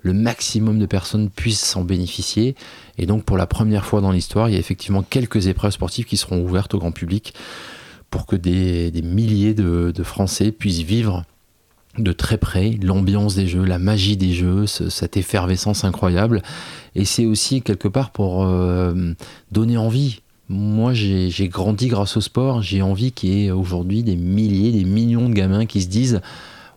le 0.02 0.14
maximum 0.14 0.80
de 0.80 0.86
personnes 0.86 1.30
puissent 1.30 1.66
s'en 1.66 1.84
bénéficier. 1.84 2.56
Et 3.00 3.06
donc 3.06 3.24
pour 3.24 3.38
la 3.38 3.48
première 3.48 3.86
fois 3.86 4.02
dans 4.02 4.12
l'histoire, 4.12 4.50
il 4.50 4.54
y 4.54 4.56
a 4.58 4.60
effectivement 4.60 5.02
quelques 5.02 5.48
épreuves 5.48 5.72
sportives 5.72 6.06
qui 6.06 6.18
seront 6.18 6.44
ouvertes 6.44 6.74
au 6.76 6.80
grand 6.80 6.92
public 6.92 7.34
pour 8.12 8.26
que 8.26 8.36
des, 8.36 8.92
milliers 9.04 9.54
de, 9.54 10.04
Français 10.04 10.52
puissent 10.52 10.82
vivre 10.82 11.24
de 11.98 12.12
très 12.12 12.38
près 12.38 12.72
l'ambiance 12.82 13.36
des 13.36 13.48
jeux, 13.48 13.64
la 13.64 13.80
magie 13.80 14.18
des 14.18 14.34
jeux, 14.34 14.68
cette 14.68 15.16
effervescence 15.16 15.86
incroyable. 15.86 16.42
Et 16.96 17.06
c'est 17.06 17.26
aussi 17.26 17.62
quelque 17.62 17.88
part 17.88 18.12
pour 18.12 18.44
euh, 18.44 19.14
donner 19.52 19.78
envie. 19.78 20.22
Moi, 20.50 20.94
j'ai 20.94 21.48
grandi 21.48 21.88
grâce 21.88 22.18
au 22.18 22.22
sport. 22.22 22.62
J'ai 22.62 22.82
envie 22.82 23.12
qu'il 23.12 23.30
y 23.30 23.46
ait 23.46 23.52
aujourd'hui 23.52 24.04
des 24.04 24.16
milliers, 24.16 24.72
des 24.72 24.84
millions 24.84 25.30
de 25.30 25.34
gamins 25.34 25.66
qui 25.66 25.82
se 25.82 25.88
disent 25.88 26.22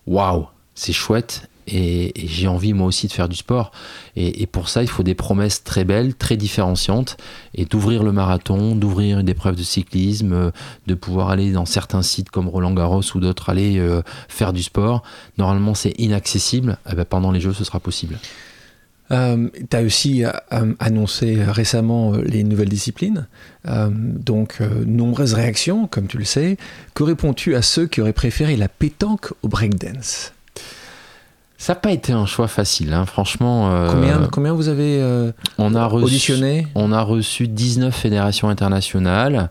Waouh, 0.07 0.47
c'est 0.75 0.93
chouette 0.93 1.49
et, 1.67 2.13
j'ai 2.17 2.49
envie 2.49 2.73
moi 2.73 2.87
aussi 2.87 3.07
de 3.07 3.13
faire 3.13 3.29
du 3.29 3.37
sport. 3.37 3.73
Et, 4.17 4.47
pour 4.47 4.69
ça, 4.69 4.83
il 4.83 4.89
faut 4.89 5.03
des 5.03 5.15
promesses 5.15 5.65
très 5.65 5.85
belles, 5.85 6.15
très 6.15 6.37
différenciantes, 6.37 7.17
et 7.55 7.65
d'ouvrir 7.65 8.03
le 8.03 8.13
marathon, 8.13 8.75
d'ouvrir 8.75 9.19
une 9.19 9.29
épreuve 9.29 9.57
de 9.57 9.63
cyclisme, 9.63 10.33
euh, 10.33 10.51
de 10.87 10.95
pouvoir 10.95 11.31
aller 11.31 11.53
dans 11.53 11.67
certains 11.67 12.03
sites 12.03 12.31
comme 12.31 12.49
Roland 12.49 12.75
Garros 12.75 13.03
ou 13.15 13.21
d'autres, 13.21 13.51
aller 13.51 13.79
euh, 13.79 14.03
faire 14.29 14.53
du 14.53 14.63
sport. 14.63 15.03
Normalement, 15.39 15.75
c'est 15.75 15.95
inaccessible. 15.99 16.79
Eh 16.91 16.95
ben, 16.95 17.05
pendant 17.05 17.31
les 17.31 17.41
Jeux, 17.41 17.53
ce 17.53 17.65
sera 17.65 17.81
possible. 17.81 18.19
Euh, 19.11 19.49
tu 19.71 19.77
as 19.77 19.83
aussi 19.83 20.25
annoncé 20.79 21.43
récemment 21.43 22.13
les 22.13 22.45
nouvelles 22.45 22.71
disciplines, 22.71 23.27
donc 23.67 24.61
nombreuses 24.87 25.35
réactions, 25.35 25.87
comme 25.87 26.07
tu 26.07 26.17
le 26.17 26.25
sais. 26.25 26.57
Que 26.95 27.03
réponds-tu 27.03 27.55
à 27.55 27.61
ceux 27.61 27.87
qui 27.87 28.01
auraient 28.01 28.15
préféré 28.15 28.57
la 28.57 28.69
pétanque 28.69 29.33
au 29.43 29.49
breakdance? 29.49 30.33
Ça 31.63 31.75
n'a 31.75 31.79
pas 31.79 31.93
été 31.93 32.13
un 32.13 32.27
choix 32.27 32.49
facile, 32.49 32.93
hein. 32.93 33.07
franchement. 33.07 33.71
Euh, 33.71 33.89
combien, 33.89 34.29
combien 34.33 34.53
vous 34.53 34.67
avez 34.67 35.01
euh, 35.01 35.31
on 35.59 35.77
a 35.77 35.87
reçu, 35.87 36.07
auditionné? 36.07 36.67
On 36.75 36.91
a 36.91 37.03
reçu 37.03 37.47
19 37.47 37.95
fédérations 37.95 38.49
internationales. 38.49 39.49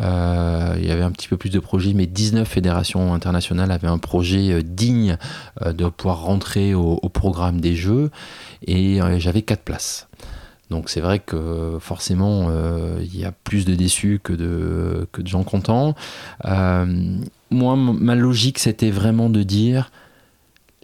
Euh, 0.00 0.74
il 0.80 0.88
y 0.88 0.90
avait 0.90 1.04
un 1.04 1.12
petit 1.12 1.28
peu 1.28 1.36
plus 1.36 1.50
de 1.50 1.60
projets, 1.60 1.92
mais 1.94 2.06
19 2.06 2.48
fédérations 2.48 3.14
internationales 3.14 3.70
avaient 3.70 3.86
un 3.86 3.98
projet 3.98 4.60
digne 4.64 5.18
de 5.64 5.88
pouvoir 5.88 6.24
rentrer 6.24 6.74
au, 6.74 6.96
programme 7.10 7.60
des 7.60 7.76
Jeux. 7.76 8.10
Et 8.66 8.98
j'avais 9.18 9.42
4 9.42 9.62
places. 9.62 10.08
Donc 10.68 10.90
c'est 10.90 11.00
vrai 11.00 11.20
que 11.20 11.76
forcément, 11.78 12.50
il 13.00 13.16
y 13.16 13.24
a 13.24 13.30
plus 13.30 13.66
de 13.66 13.76
déçus 13.76 14.18
que 14.20 14.32
de, 14.32 15.06
que 15.12 15.22
de 15.22 15.28
gens 15.28 15.44
contents. 15.44 15.94
moi, 16.44 17.76
ma 17.76 18.16
logique, 18.16 18.58
c'était 18.58 18.90
vraiment 18.90 19.30
de 19.30 19.44
dire 19.44 19.92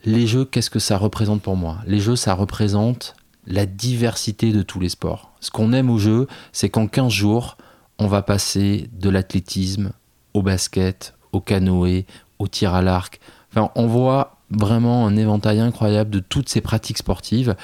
les 0.05 0.27
jeux, 0.27 0.45
qu'est-ce 0.45 0.71
que 0.71 0.79
ça 0.79 0.97
représente 0.97 1.43
pour 1.43 1.57
moi? 1.57 1.79
Les 1.87 2.01
jeux, 2.01 2.17
ça 2.17 2.35
représente 2.35 3.15
la 3.47 3.67
diversité 3.67 4.53
de 4.53 4.63
tous 4.63 4.81
les 4.81 4.89
sports. 4.89 5.33
Ce 5.41 5.51
qu'on 5.51 5.73
aime 5.73 5.91
aux 5.91 5.99
jeux, 5.99 6.27
c'est 6.53 6.69
qu'en 6.69 6.87
15 6.87 7.11
jours, 7.11 7.57
on 7.99 8.07
va 8.07 8.23
passer 8.23 8.89
de 8.93 9.11
l'athlétisme 9.11 9.93
au 10.35 10.43
basket, 10.43 11.15
au 11.33 11.41
canoë, 11.41 12.07
au 12.39 12.47
tir 12.47 12.75
à 12.75 12.83
l'arc. 12.83 13.21
Enfin, 13.51 13.71
on 13.75 13.87
voit 13.87 14.37
vraiment 14.51 15.07
un 15.07 15.17
éventail 15.17 15.61
incroyable 15.61 16.11
de 16.11 16.21
toutes 16.21 16.49
ces 16.49 16.61
pratiques 16.61 16.99
sportives. 16.99 17.57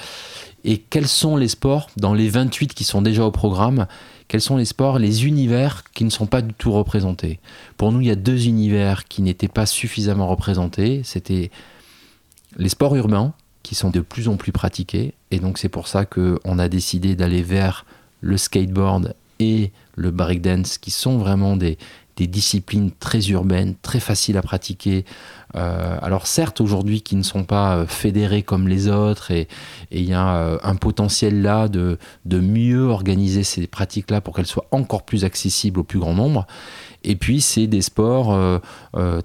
Et 0.63 0.79
quels 0.79 1.07
sont 1.07 1.37
les 1.37 1.47
sports, 1.47 1.89
dans 1.97 2.13
les 2.13 2.27
28 2.27 2.73
qui 2.73 2.83
sont 2.83 3.01
déjà 3.01 3.23
au 3.23 3.31
programme, 3.31 3.87
quels 4.27 4.41
sont 4.41 4.57
les 4.57 4.65
sports, 4.65 4.97
les 4.97 5.25
univers 5.25 5.83
qui 5.93 6.03
ne 6.03 6.09
sont 6.09 6.25
pas 6.25 6.41
du 6.41 6.53
tout 6.53 6.71
représentés? 6.71 7.39
Pour 7.77 7.91
nous, 7.91 8.01
il 8.01 8.07
y 8.07 8.11
a 8.11 8.15
deux 8.15 8.47
univers 8.47 9.05
qui 9.05 9.21
n'étaient 9.21 9.47
pas 9.47 9.67
suffisamment 9.67 10.27
représentés. 10.27 11.01
C'était 11.03 11.51
les 12.57 12.69
sports 12.69 12.95
urbains 12.95 13.33
qui 13.63 13.75
sont 13.75 13.89
de 13.89 13.99
plus 13.99 14.27
en 14.27 14.37
plus 14.37 14.51
pratiqués. 14.51 15.13
Et 15.31 15.39
donc 15.39 15.57
c'est 15.57 15.69
pour 15.69 15.87
ça 15.87 16.05
qu'on 16.05 16.59
a 16.59 16.69
décidé 16.69 17.15
d'aller 17.15 17.41
vers 17.41 17.85
le 18.21 18.37
skateboard 18.37 19.15
et 19.39 19.71
le 19.95 20.11
breakdance 20.11 20.77
qui 20.77 20.91
sont 20.91 21.17
vraiment 21.17 21.57
des, 21.57 21.77
disciplines 22.17 22.91
très 22.97 23.19
urbaines, 23.27 23.75
très 23.81 23.99
faciles 23.99 24.37
à 24.37 24.41
pratiquer. 24.41 25.03
Euh, 25.55 25.97
alors 26.01 26.27
certes, 26.27 26.61
aujourd'hui, 26.61 27.01
qui 27.01 27.17
ne 27.17 27.23
sont 27.23 27.43
pas 27.43 27.75
euh, 27.75 27.87
fédérés 27.87 28.41
comme 28.41 28.69
les 28.69 28.87
autres, 28.87 29.31
et 29.31 29.49
il 29.91 30.03
y 30.03 30.13
a 30.13 30.37
euh, 30.37 30.57
un 30.63 30.75
potentiel 30.75 31.41
là 31.41 31.67
de, 31.67 31.97
de 32.23 32.39
mieux 32.39 32.83
organiser 32.83 33.43
ces 33.43 33.67
pratiques-là 33.67 34.21
pour 34.21 34.33
qu'elles 34.33 34.45
soient 34.45 34.67
encore 34.71 35.03
plus 35.03 35.25
accessibles 35.25 35.81
au 35.81 35.83
plus 35.83 35.99
grand 35.99 36.13
nombre. 36.13 36.47
Et 37.03 37.17
puis, 37.17 37.41
c'est 37.41 37.67
des 37.67 37.81
sports 37.81 38.61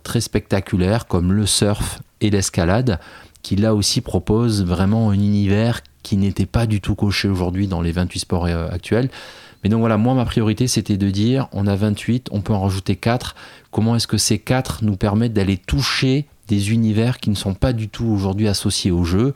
très 0.03 0.21
spectaculaires 0.21 1.07
comme 1.07 1.33
le 1.33 1.47
surf 1.47 2.01
et 2.21 2.31
l'escalade, 2.31 3.01
qui 3.43 3.57
là 3.57 3.75
aussi 3.75 4.01
proposent 4.01 4.65
vraiment 4.65 5.11
un 5.11 5.15
univers 5.15 5.81
qui 6.03 6.17
n'était 6.17 6.47
pas 6.47 6.67
du 6.67 6.81
tout 6.81 6.95
coché 6.95 7.29
aujourd'hui 7.29 7.67
dans 7.67 7.81
les 7.81 7.93
28 7.93 8.21
sports 8.21 8.47
actuels. 8.47 9.11
Mais 9.63 9.71
donc 9.71 9.81
voilà, 9.81 9.99
moi 9.99 10.15
ma 10.15 10.25
priorité 10.25 10.67
c'était 10.67 10.97
de 10.97 11.11
dire 11.11 11.49
on 11.53 11.67
a 11.67 11.77
28, 11.77 12.29
on 12.31 12.41
peut 12.41 12.55
en 12.55 12.63
rajouter 12.63 12.97
4. 12.97 13.35
Comment 13.71 13.97
est-ce 13.97 14.07
que 14.07 14.17
ces 14.17 14.39
4 14.39 14.85
nous 14.85 14.97
permettent 14.97 15.35
d'aller 15.35 15.59
toucher 15.59 16.27
des 16.49 16.73
univers 16.73 17.19
qui 17.19 17.31
ne 17.31 17.35
sont 17.35 17.55
pas 17.55 17.73
du 17.73 17.89
tout 17.89 18.07
aujourd'hui 18.07 18.49
associés 18.49 18.91
au 18.91 19.05
jeu? 19.05 19.35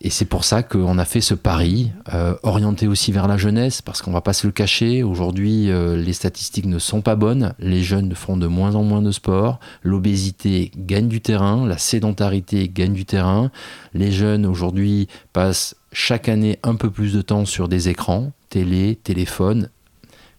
Et 0.00 0.10
c'est 0.10 0.24
pour 0.24 0.44
ça 0.44 0.62
qu'on 0.62 0.98
a 0.98 1.04
fait 1.04 1.20
ce 1.20 1.34
pari, 1.34 1.92
euh, 2.12 2.34
orienté 2.42 2.88
aussi 2.88 3.12
vers 3.12 3.28
la 3.28 3.36
jeunesse, 3.36 3.80
parce 3.80 4.02
qu'on 4.02 4.10
va 4.10 4.20
pas 4.20 4.32
se 4.32 4.46
le 4.46 4.52
cacher, 4.52 5.02
aujourd'hui 5.02 5.70
euh, 5.70 5.96
les 5.96 6.12
statistiques 6.12 6.66
ne 6.66 6.78
sont 6.78 7.00
pas 7.00 7.16
bonnes, 7.16 7.54
les 7.58 7.82
jeunes 7.82 8.14
font 8.14 8.36
de 8.36 8.46
moins 8.46 8.74
en 8.74 8.82
moins 8.82 9.02
de 9.02 9.12
sport, 9.12 9.60
l'obésité 9.82 10.72
gagne 10.76 11.08
du 11.08 11.20
terrain, 11.20 11.66
la 11.66 11.78
sédentarité 11.78 12.68
gagne 12.68 12.92
du 12.92 13.04
terrain, 13.04 13.50
les 13.94 14.12
jeunes 14.12 14.46
aujourd'hui 14.46 15.08
passent 15.32 15.76
chaque 15.92 16.28
année 16.28 16.58
un 16.64 16.74
peu 16.74 16.90
plus 16.90 17.12
de 17.12 17.22
temps 17.22 17.44
sur 17.44 17.68
des 17.68 17.88
écrans, 17.88 18.32
télé, 18.50 18.98
téléphone. 19.02 19.70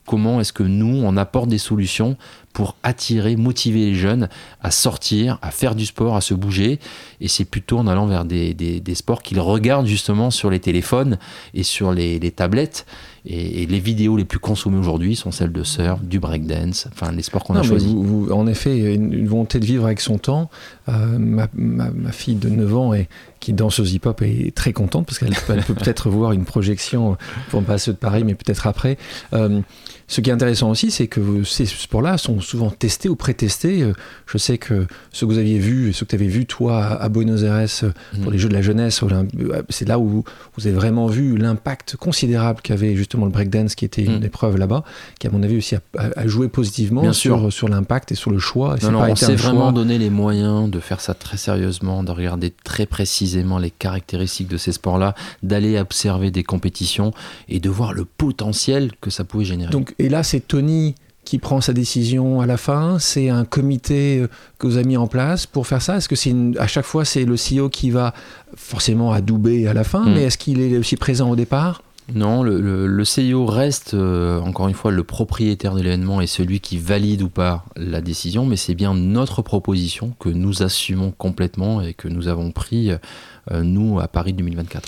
Comment 0.06 0.40
est-ce 0.40 0.54
que 0.54 0.64
nous, 0.64 1.02
on 1.04 1.18
apporte 1.18 1.50
des 1.50 1.58
solutions 1.58 2.18
pour 2.56 2.78
attirer, 2.84 3.36
motiver 3.36 3.82
les 3.82 3.96
jeunes 3.96 4.30
à 4.64 4.72
sortir, 4.72 5.38
à 5.42 5.52
faire 5.52 5.76
du 5.76 5.86
sport, 5.86 6.16
à 6.16 6.22
se 6.22 6.34
bouger. 6.34 6.80
Et 7.20 7.28
c'est 7.28 7.44
plutôt 7.44 7.78
en 7.78 7.86
allant 7.86 8.08
vers 8.08 8.24
des, 8.24 8.54
des, 8.54 8.96
sports 8.96 9.22
qu'ils 9.22 9.42
regardent 9.42 9.88
justement 9.88 10.32
sur 10.32 10.50
les 10.50 10.62
téléphones 10.62 11.18
et 11.54 11.64
sur 11.64 11.92
les, 11.92 12.18
les 12.18 12.32
tablettes. 12.32 12.86
Et, 13.26 13.66
les 13.66 13.80
vidéos 13.80 14.16
les 14.16 14.24
plus 14.24 14.40
consommées 14.40 14.78
aujourd'hui 14.78 15.18
sont 15.18 15.32
celles 15.32 15.52
de 15.52 15.64
surf, 15.64 16.02
du 16.02 16.20
breakdance, 16.20 16.88
enfin 16.94 17.12
les 17.12 17.24
sports 17.24 17.44
qu'on 17.44 17.56
a 17.56 17.64
choisis. 17.64 17.92
en 18.32 18.48
effet, 18.48 18.96
une, 18.96 19.12
une, 19.12 19.28
volonté 19.28 19.60
de 19.60 19.66
vivre 19.66 19.86
avec 19.86 20.00
son 20.00 20.18
temps. 20.18 20.50
Euh, 20.88 21.18
ma, 21.20 21.50
ma, 21.56 21.92
ma, 21.92 22.12
fille 22.14 22.36
de 22.36 22.48
9 22.48 22.78
ans 22.78 22.94
et 22.94 23.10
qui 23.42 23.52
danse 23.52 23.80
aux 23.80 23.86
hip-hop 23.86 24.22
est 24.22 24.56
très 24.56 24.72
contente 24.72 25.08
parce 25.08 25.20
qu'elle 25.20 25.36
peut 25.66 25.74
peut-être 25.74 26.10
voir 26.12 26.32
une 26.32 26.46
projection, 26.46 27.18
pour 27.50 27.64
pas 27.64 27.80
ceux 27.80 27.92
de 27.92 27.98
Paris, 27.98 28.24
mais 28.24 28.36
peut-être 28.36 28.66
après. 28.66 28.98
Euh, 29.34 29.60
ce 30.08 30.22
qui 30.22 30.30
est 30.30 30.34
intéressant 30.34 30.70
aussi, 30.70 30.92
c'est 30.92 31.08
que 31.08 31.44
ces 31.44 31.66
sports-là 31.66 32.18
sont 32.18 32.40
souvent 32.40 32.70
testés 32.70 33.10
ou 33.10 33.16
pré-testés. 33.16 33.82
Euh, 33.82 33.94
je 34.28 34.38
sais 34.38 34.60
que 34.60 34.86
ce 35.12 35.26
que 35.26 35.32
vous 35.32 35.40
aviez 35.40 35.58
vu, 35.58 35.94
ce 35.94 36.04
que 36.04 36.10
tu 36.10 36.16
avais 36.16 36.28
vu 36.28 36.46
toi 36.46 36.86
à 36.86 37.10
Buenos 37.10 37.44
Aires 37.44 37.68
euh, 37.84 37.92
pour 38.22 38.30
mm. 38.30 38.34
les 38.34 38.38
Jeux 38.38 38.50
de 38.50 38.54
la 38.54 38.62
jeunesse, 38.62 39.02
euh, 39.02 39.64
c'est 39.70 39.88
là 39.88 39.98
où 39.98 40.24
vous 40.58 40.68
avez 40.68 40.76
vraiment 40.76 41.08
vu 41.08 41.38
l'impact 41.38 41.96
considérable 41.96 42.62
qu'avait 42.62 42.96
justement 42.96 43.26
le 43.26 43.32
breakdance, 43.32 43.74
qui 43.74 43.84
était 43.84 44.04
une 44.04 44.20
mm. 44.20 44.26
épreuve 44.26 44.58
là-bas, 44.58 44.84
qui 45.20 45.26
à 45.26 45.32
mon 45.32 45.42
avis 45.42 45.58
aussi 45.58 45.76
a, 45.76 46.28
joué 46.28 46.50
positivement 46.50 47.12
sur, 47.12 47.52
sur 47.52 47.68
l'impact 47.68 48.12
et 48.12 48.16
sur 48.16 48.30
le 48.30 48.40
choix. 48.40 48.76
non, 48.84 48.92
non, 48.92 49.02
on 49.10 49.16
s'est 49.16 49.36
vraiment 49.36 49.72
donné 49.72 49.98
les 49.98 50.12
moyens 50.12 50.70
de 50.70 50.80
faire 50.80 51.02
ça 51.02 51.16
très 51.16 51.38
sérieusement, 51.38 52.04
de 52.04 52.12
regarder 52.12 52.54
très 52.64 52.86
précisément 52.86 53.58
les 53.58 53.72
caractéristiques 53.72 54.50
de 54.50 54.58
ces 54.58 54.72
sports-là, 54.72 55.16
d'aller 55.42 55.80
observer 55.80 56.30
des 56.30 56.44
compétitions 56.44 57.12
et 57.50 57.60
de 57.60 57.70
voir 57.70 57.94
le 57.94 58.06
potentiel 58.06 58.92
que 59.02 59.10
ça 59.10 59.24
pouvait 59.24 59.46
générer. 59.46 59.72
Donc 59.72 59.95
et 60.00 60.10
là, 60.10 60.24
c'est 60.24 60.42
Tony 60.42 60.96
qui 61.26 61.40
prend 61.40 61.60
sa 61.60 61.74
décision 61.74 62.40
à 62.40 62.46
la 62.46 62.56
fin 62.56 63.00
C'est 63.00 63.30
un 63.30 63.44
comité 63.44 64.20
euh, 64.20 64.28
que 64.60 64.68
vous 64.68 64.78
avez 64.78 64.86
mis 64.86 64.96
en 64.96 65.08
place 65.08 65.48
pour 65.48 65.68
faire 65.68 65.82
ça 65.82 65.98
Est-ce 65.98 66.08
que 66.08 66.16
c'est 66.16 66.34
à 66.60 66.68
chaque 66.68 66.86
fois 66.86 67.04
c'est 67.04 67.26
le 67.26 67.36
CEO 67.36 67.70
qui 67.70 67.90
va 67.90 68.14
forcément 68.56 69.12
adouber 69.12 69.68
à 69.68 69.74
la 69.74 69.84
fin, 69.84 70.06
hmm. 70.06 70.14
mais 70.14 70.24
est-ce 70.24 70.38
qu'il 70.38 70.62
est 70.62 70.78
aussi 70.78 70.96
présent 70.96 71.32
au 71.32 71.36
départ? 71.36 71.82
Non, 72.14 72.44
le, 72.44 72.60
le, 72.86 73.04
CEO 73.04 73.48
reste 73.48 73.96
euh, 73.96 74.40
encore 74.42 74.68
une 74.68 74.76
fois 74.76 74.92
le 74.92 75.04
propriétaire 75.04 75.74
de 75.74 75.82
l'événement 75.82 76.22
et 76.22 76.28
celui 76.28 76.60
qui 76.60 76.78
valide 76.78 77.24
ou 77.24 77.30
pas 77.30 77.66
la 77.76 78.00
décision, 78.00 78.46
mais 78.46 78.58
c'est 78.58 78.76
bien 78.76 78.94
notre 78.94 79.42
proposition 79.42 80.14
que 80.20 80.30
nous 80.30 80.62
assumons 80.62 81.10
complètement 81.10 81.82
et 81.82 81.96
que 81.96 82.08
nous 82.08 82.28
avons 82.28 82.52
pris, 82.52 82.92
euh, 82.92 83.64
nous, 83.64 84.00
à 84.00 84.08
Paris 84.08 84.34
2024. 84.34 84.88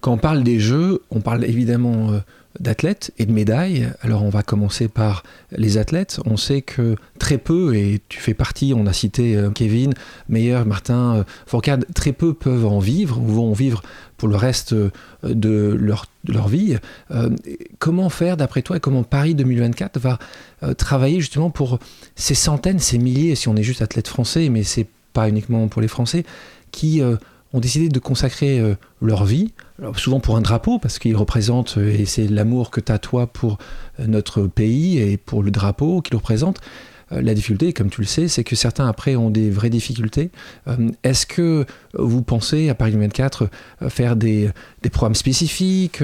Quand 0.00 0.12
on 0.12 0.18
parle 0.18 0.42
des 0.42 0.58
Jeux, 0.58 1.02
on 1.12 1.20
parle 1.20 1.44
évidemment 1.44 2.10
d'athlètes 2.60 3.12
et 3.18 3.26
de 3.26 3.32
médailles. 3.32 3.90
Alors 4.00 4.22
on 4.22 4.28
va 4.28 4.42
commencer 4.42 4.88
par 4.88 5.22
les 5.52 5.78
athlètes. 5.78 6.20
On 6.24 6.36
sait 6.36 6.62
que 6.62 6.96
très 7.18 7.38
peu, 7.38 7.74
et 7.74 8.00
tu 8.08 8.20
fais 8.20 8.34
partie, 8.34 8.72
on 8.76 8.86
a 8.86 8.92
cité 8.92 9.36
euh, 9.36 9.50
Kevin, 9.50 9.94
Meyer, 10.28 10.62
Martin, 10.66 11.16
euh, 11.16 11.24
Fourcade, 11.46 11.86
très 11.94 12.12
peu 12.12 12.34
peuvent 12.34 12.66
en 12.66 12.78
vivre 12.78 13.18
ou 13.20 13.26
vont 13.26 13.50
en 13.50 13.54
vivre 13.54 13.82
pour 14.16 14.28
le 14.28 14.36
reste 14.36 14.72
euh, 14.72 14.90
de 15.22 15.76
leur, 15.78 16.06
leur 16.26 16.48
vie. 16.48 16.76
comment 17.78 18.08
faire 18.08 18.36
d'après 18.36 18.62
toi 18.62 18.76
et 18.76 18.80
comment 18.80 19.04
Paris 19.04 19.34
2024 19.34 19.98
va 19.98 20.18
travailler 20.76 21.20
justement 21.20 21.50
pour 21.50 21.78
ces 22.16 22.34
centaines, 22.34 22.78
ces 22.78 22.98
milliers, 22.98 23.34
si 23.34 23.48
on 23.48 23.56
est 23.56 23.62
juste 23.62 23.82
athlète 23.82 24.08
français, 24.08 24.48
mais 24.48 24.64
c'est 24.64 24.88
pas 25.12 25.28
uniquement 25.28 25.68
pour 25.68 25.82
les 25.82 25.88
Français, 25.88 26.24
qui 26.72 27.00
ont 27.52 27.60
décidé 27.60 27.88
de 27.88 27.98
consacrer 28.00 28.76
leur 29.00 29.24
vie, 29.24 29.52
souvent 29.96 30.20
pour 30.20 30.36
un 30.36 30.40
drapeau, 30.40 30.78
parce 30.78 30.98
qu'ils 30.98 31.16
représentent, 31.16 31.76
euh, 31.78 31.90
et 31.90 32.06
c'est 32.06 32.28
l'amour 32.28 32.70
que 32.70 32.80
tu 32.80 32.92
as 32.92 32.98
toi 32.98 33.26
pour 33.26 33.58
euh, 34.00 34.06
notre 34.06 34.42
pays 34.42 34.98
et 34.98 35.16
pour 35.16 35.42
le 35.42 35.50
drapeau 35.50 36.00
qu'il 36.00 36.16
représente. 36.16 36.60
La 37.12 37.34
difficulté, 37.34 37.72
comme 37.72 37.88
tu 37.88 38.00
le 38.00 38.06
sais, 38.08 38.26
c'est 38.26 38.42
que 38.42 38.56
certains 38.56 38.88
après 38.88 39.14
ont 39.14 39.30
des 39.30 39.48
vraies 39.48 39.70
difficultés. 39.70 40.32
Est-ce 41.04 41.24
que 41.24 41.64
vous 41.94 42.20
pensez 42.22 42.68
à 42.68 42.74
Paris 42.74 42.96
24 42.96 43.48
faire 43.90 44.16
des, 44.16 44.50
des 44.82 44.90
programmes 44.90 45.14
spécifiques, 45.14 46.02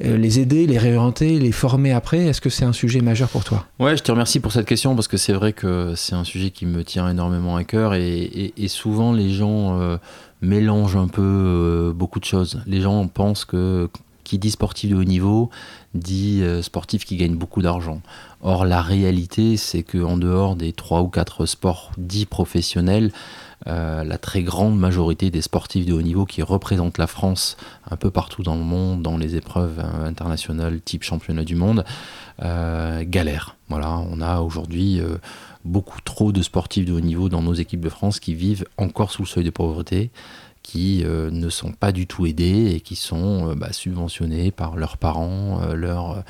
les 0.00 0.40
aider, 0.40 0.66
les 0.66 0.78
réorienter, 0.78 1.38
les 1.38 1.52
former 1.52 1.92
après? 1.92 2.20
Est-ce 2.20 2.40
que 2.40 2.48
c'est 2.48 2.64
un 2.64 2.72
sujet 2.72 3.02
majeur 3.02 3.28
pour 3.28 3.44
toi? 3.44 3.66
Ouais, 3.78 3.98
je 3.98 4.02
te 4.02 4.10
remercie 4.10 4.40
pour 4.40 4.52
cette 4.52 4.64
question 4.64 4.94
parce 4.94 5.08
que 5.08 5.18
c'est 5.18 5.34
vrai 5.34 5.52
que 5.52 5.92
c'est 5.94 6.14
un 6.14 6.24
sujet 6.24 6.48
qui 6.48 6.64
me 6.64 6.84
tient 6.84 7.10
énormément 7.10 7.56
à 7.56 7.64
cœur 7.64 7.92
et, 7.92 8.54
souvent 8.68 9.12
les 9.12 9.34
gens 9.34 9.98
mélange 10.42 10.96
un 10.96 11.08
peu 11.08 11.22
euh, 11.22 11.92
beaucoup 11.92 12.20
de 12.20 12.24
choses. 12.24 12.62
Les 12.66 12.80
gens 12.80 13.06
pensent 13.06 13.44
que 13.44 13.88
qui 14.22 14.38
dit 14.38 14.52
sportif 14.52 14.90
de 14.90 14.94
haut 14.94 15.02
niveau 15.02 15.50
dit 15.94 16.42
euh, 16.42 16.62
sportif 16.62 17.04
qui 17.04 17.16
gagne 17.16 17.34
beaucoup 17.34 17.62
d'argent. 17.62 18.00
Or, 18.42 18.64
la 18.64 18.80
réalité, 18.80 19.56
c'est 19.56 19.82
qu'en 19.82 20.16
dehors 20.16 20.54
des 20.54 20.72
trois 20.72 21.00
ou 21.00 21.08
quatre 21.08 21.46
sports 21.46 21.90
dits 21.98 22.26
professionnels, 22.26 23.10
euh, 23.66 24.04
la 24.04 24.18
très 24.18 24.44
grande 24.44 24.78
majorité 24.78 25.30
des 25.30 25.42
sportifs 25.42 25.84
de 25.84 25.92
haut 25.92 26.02
niveau 26.02 26.26
qui 26.26 26.42
représentent 26.42 26.98
la 26.98 27.08
France 27.08 27.56
un 27.90 27.96
peu 27.96 28.12
partout 28.12 28.44
dans 28.44 28.54
le 28.54 28.62
monde, 28.62 29.02
dans 29.02 29.16
les 29.16 29.34
épreuves 29.34 29.84
internationales 30.04 30.80
type 30.80 31.02
championnat 31.02 31.42
du 31.42 31.56
monde, 31.56 31.84
galèrent. 32.38 33.56
Voilà, 33.68 33.98
on 33.98 34.20
a 34.20 34.40
aujourd'hui 34.40 35.02
beaucoup 35.64 36.00
trop 36.00 36.32
de 36.32 36.42
sportifs 36.42 36.84
de 36.84 36.92
haut 36.92 37.00
niveau 37.00 37.28
dans 37.28 37.42
nos 37.42 37.54
équipes 37.54 37.80
de 37.80 37.88
France 37.88 38.20
qui 38.20 38.34
vivent 38.34 38.64
encore 38.76 39.10
sous 39.10 39.22
le 39.22 39.28
seuil 39.28 39.44
de 39.44 39.50
pauvreté, 39.50 40.10
qui 40.62 41.02
euh, 41.04 41.30
ne 41.30 41.48
sont 41.48 41.72
pas 41.72 41.90
du 41.90 42.06
tout 42.06 42.26
aidés 42.26 42.72
et 42.74 42.80
qui 42.80 42.94
sont 42.94 43.50
euh, 43.50 43.54
bah, 43.54 43.72
subventionnés 43.72 44.50
par 44.50 44.76
leurs 44.76 44.98
parents, 44.98 45.60
euh, 45.62 45.74
leur, 45.74 46.22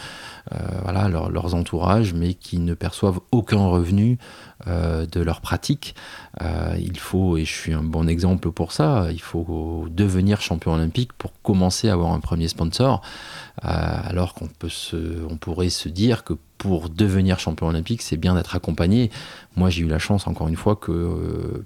voilà, 0.83 1.09
leurs 1.09 1.55
entourages, 1.55 2.15
mais 2.15 2.35
qui 2.35 2.59
ne 2.59 2.75
perçoivent 2.75 3.21
aucun 3.31 3.67
revenu 3.67 4.19
de 4.67 5.21
leur 5.21 5.41
pratique. 5.41 5.95
il 6.41 6.99
faut, 6.99 7.37
et 7.37 7.45
je 7.45 7.53
suis 7.53 7.73
un 7.73 7.83
bon 7.83 8.09
exemple 8.09 8.51
pour 8.51 8.73
ça, 8.73 9.07
il 9.11 9.21
faut 9.21 9.87
devenir 9.91 10.41
champion 10.41 10.75
olympique 10.75 11.13
pour 11.13 11.33
commencer 11.43 11.89
à 11.89 11.93
avoir 11.93 12.13
un 12.13 12.21
premier 12.21 12.49
sponsor, 12.49 13.01
alors 13.63 14.35
qu'on 14.35 14.49
pourrait 15.37 15.71
se 15.71 15.89
dire 15.89 16.25
que 16.25 16.35
pour 16.61 16.91
devenir 16.91 17.39
champion 17.39 17.69
olympique, 17.69 18.03
c'est 18.03 18.19
bien 18.19 18.35
d'être 18.35 18.55
accompagné. 18.55 19.11
Moi, 19.57 19.71
j'ai 19.71 19.81
eu 19.81 19.89
la 19.89 19.99
chance, 19.99 20.27
encore 20.27 20.47
une 20.47 20.57
fois, 20.57 20.77
que 20.77 20.93
euh, 20.93 21.63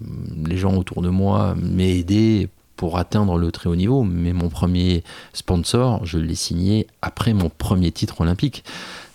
les 0.46 0.56
gens 0.56 0.76
autour 0.76 1.02
de 1.02 1.08
moi 1.08 1.56
m'aient 1.60 1.98
aidé 1.98 2.48
pour 2.76 2.96
atteindre 2.96 3.36
le 3.36 3.50
très 3.50 3.68
haut 3.68 3.74
niveau. 3.74 4.04
Mais 4.04 4.32
mon 4.32 4.48
premier 4.48 5.02
sponsor, 5.32 6.06
je 6.06 6.18
l'ai 6.18 6.36
signé 6.36 6.86
après 7.02 7.32
mon 7.32 7.48
premier 7.48 7.90
titre 7.90 8.20
olympique. 8.20 8.62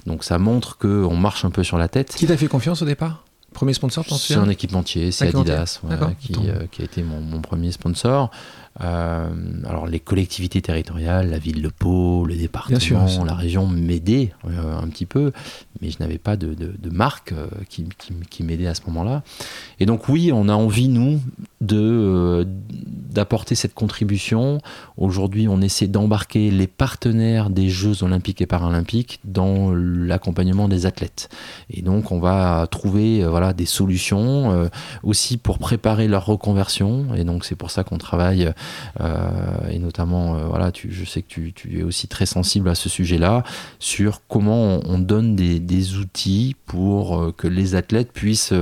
Donc 0.05 0.25
ça 0.25 0.37
montre 0.37 0.77
qu'on 0.77 1.15
marche 1.15 1.45
un 1.45 1.49
peu 1.49 1.63
sur 1.63 1.77
la 1.77 1.87
tête. 1.87 2.13
Qui 2.13 2.27
t'a 2.27 2.35
fait 2.35 2.47
confiance 2.47 2.81
au 2.81 2.85
départ? 2.85 3.23
Premier 3.53 3.73
sponsor, 3.73 4.05
C'est 4.05 4.35
un 4.35 4.49
équipementier, 4.49 5.11
c'est 5.11 5.29
Adidas, 5.29 5.79
qui, 6.19 6.33
euh, 6.45 6.67
qui, 6.71 6.81
a 6.81 6.85
été 6.85 7.03
mon, 7.03 7.21
mon 7.21 7.41
premier 7.41 7.71
sponsor. 7.71 8.29
Alors 8.79 9.87
les 9.87 9.99
collectivités 9.99 10.61
territoriales, 10.61 11.29
la 11.29 11.39
ville 11.39 11.61
de 11.61 11.69
Pau, 11.69 12.25
le 12.25 12.35
département, 12.35 13.25
la 13.25 13.35
région 13.35 13.67
m'aidaient 13.67 14.31
un 14.45 14.87
petit 14.87 15.05
peu, 15.05 15.31
mais 15.81 15.89
je 15.91 15.97
n'avais 15.99 16.17
pas 16.17 16.37
de, 16.37 16.89
marque 16.89 17.33
qui, 17.69 17.87
qui 18.29 18.43
m'aidait 18.43 18.67
à 18.67 18.75
ce 18.75 18.81
moment-là. 18.87 19.23
Et 19.79 19.85
donc 19.85 20.09
oui, 20.09 20.31
on 20.33 20.49
a 20.49 20.53
envie, 20.53 20.87
nous, 20.87 21.19
de 21.61 22.47
d'apporter 23.09 23.55
cette 23.55 23.73
contribution. 23.73 24.59
Aujourd'hui, 24.95 25.47
on 25.47 25.61
essaie 25.61 25.87
d'embarquer 25.87 26.51
les 26.51 26.67
partenaires 26.67 27.49
des 27.49 27.67
Jeux 27.67 28.03
olympiques 28.03 28.39
et 28.41 28.45
paralympiques 28.45 29.19
dans 29.23 29.71
l'accompagnement 29.73 30.67
des 30.67 30.85
athlètes. 30.85 31.29
Et 31.71 31.81
donc, 31.81 32.11
on 32.11 32.19
va 32.19 32.67
trouver 32.69 33.23
euh, 33.23 33.29
voilà, 33.29 33.53
des 33.53 33.65
solutions 33.65 34.51
euh, 34.51 34.67
aussi 35.01 35.37
pour 35.37 35.57
préparer 35.57 36.07
leur 36.07 36.25
reconversion. 36.25 37.07
Et 37.15 37.23
donc, 37.23 37.45
c'est 37.45 37.55
pour 37.55 37.71
ça 37.71 37.83
qu'on 37.83 37.97
travaille, 37.97 38.53
euh, 39.01 39.69
et 39.71 39.79
notamment, 39.79 40.37
voilà, 40.47 40.71
tu, 40.71 40.91
je 40.91 41.03
sais 41.03 41.23
que 41.23 41.27
tu, 41.27 41.51
tu, 41.53 41.79
es 41.79 41.83
aussi 41.83 42.07
très 42.07 42.27
sensible 42.27 42.69
à 42.69 42.75
ce 42.75 42.89
sujet-là, 42.89 43.43
sur 43.79 44.21
comment 44.27 44.79
on, 44.85 44.99
donne 44.99 45.35
des, 45.35 45.59
des, 45.59 45.95
outils 45.95 46.55
pour 46.65 47.33
que 47.35 47.47
les 47.47 47.73
athlètes 47.73 48.11
puissent 48.11 48.53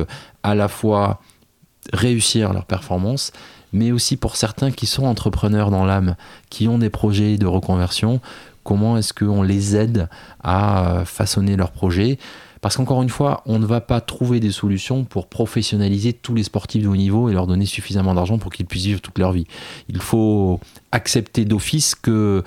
à 0.44 0.56
la 0.56 0.68
fois 0.68 1.20
réussir 1.94 2.54
leur 2.54 2.66
performance, 2.66 3.32
mais 3.74 3.92
aussi 3.92 4.18
pour 4.18 4.36
certains 4.36 4.72
qui 4.72 4.86
sont 4.86 5.06
entrepreneurs 5.06 5.72
dans 5.72 5.86
l'âme, 5.86 6.16
qui 6.50 6.68
ont 6.68 6.78
des 6.78 6.90
projets 6.90 7.38
de 7.38 7.46
reconversion, 7.46 8.22
comment 8.64 8.98
est-ce 8.98 9.14
qu'on 9.14 9.44
les 9.44 9.76
aide 9.76 10.10
à 10.44 11.04
façonner 11.06 11.56
leurs 11.56 11.72
projets? 11.72 12.18
Parce 12.62 12.76
qu'encore 12.76 13.02
une 13.02 13.10
fois, 13.10 13.44
on 13.46 13.60
ne 13.60 13.66
va 13.66 13.82
pas 13.82 14.02
trouver 14.02 14.40
des 14.40 14.52
solutions 14.52 15.04
pour 15.04 15.28
professionnaliser 15.28 16.14
tous 16.14 16.34
les 16.34 16.44
sportifs 16.44 16.84
de 16.84 16.88
haut 16.88 16.96
niveau 16.96 17.30
et 17.30 17.34
leur 17.34 17.48
donner 17.48 17.66
suffisamment 17.66 18.14
d'argent 18.14 18.40
pour 18.40 18.52
qu'ils 18.52 18.66
puissent 18.66 18.86
vivre 18.86 19.02
toute 19.02 19.20
leur 19.20 19.32
vie. 19.32 19.46
Il 19.90 20.02
faut 20.02 20.60
accepter 20.92 21.46
d'office 21.46 21.96
que 21.96 22.44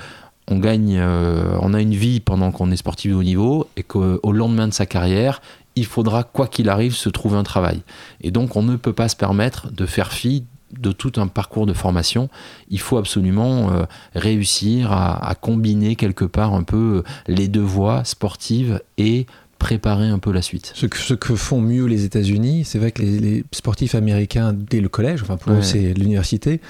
on 0.48 0.58
gagne, 0.58 0.96
euh, 0.98 1.56
on 1.60 1.74
a 1.74 1.80
une 1.80 1.94
vie 1.94 2.18
pendant 2.18 2.50
qu'on 2.50 2.72
est 2.72 2.76
sportif 2.76 3.12
de 3.12 3.16
haut 3.16 3.22
niveau 3.22 3.68
et 3.76 3.84
qu'au 3.84 4.32
lendemain 4.32 4.66
de 4.66 4.74
sa 4.74 4.84
carrière, 4.84 5.40
il 5.76 5.86
faudra, 5.86 6.24
quoi 6.24 6.46
qu'il 6.46 6.68
arrive, 6.68 6.94
se 6.94 7.08
trouver 7.08 7.36
un 7.36 7.42
travail. 7.42 7.82
Et 8.20 8.30
donc, 8.30 8.56
on 8.56 8.62
ne 8.62 8.76
peut 8.76 8.92
pas 8.92 9.08
se 9.08 9.16
permettre 9.16 9.70
de 9.72 9.86
faire 9.86 10.12
fi 10.12 10.44
de 10.78 10.92
tout 10.92 11.12
un 11.16 11.26
parcours 11.26 11.66
de 11.66 11.72
formation, 11.72 12.28
il 12.68 12.78
faut 12.78 12.96
absolument 12.96 13.72
euh, 13.72 13.84
réussir 14.14 14.92
à, 14.92 15.34
combiner 15.40 15.96
quelque 15.96 16.24
part 16.24 16.54
un 16.54 16.62
peu 16.62 16.98
euh, 16.98 17.02
les 17.26 17.48
deux 17.48 17.60
voies 17.60 18.04
sportives 18.04 18.80
et 18.98 19.26
préparer 19.58 20.08
un 20.08 20.18
peu 20.18 20.32
la 20.32 20.42
suite. 20.42 20.72
Ce 20.74 20.86
que, 20.86 20.96
ce 20.96 21.14
que 21.14 21.34
font 21.34 21.60
mieux 21.60 21.86
les 21.86 22.04
États-Unis, 22.04 22.64
c'est 22.64 22.78
vrai 22.78 22.92
que 22.92 23.02
les, 23.02 23.44
sportifs 23.52 23.94
américains 23.94 24.52
dès 24.52 24.80
le 24.80 24.88
collège, 24.88 25.22
enfin 25.22 25.36
pour 25.36 25.52
eux 25.52 25.62
c'est 25.62 25.92
l'université, 25.92 26.60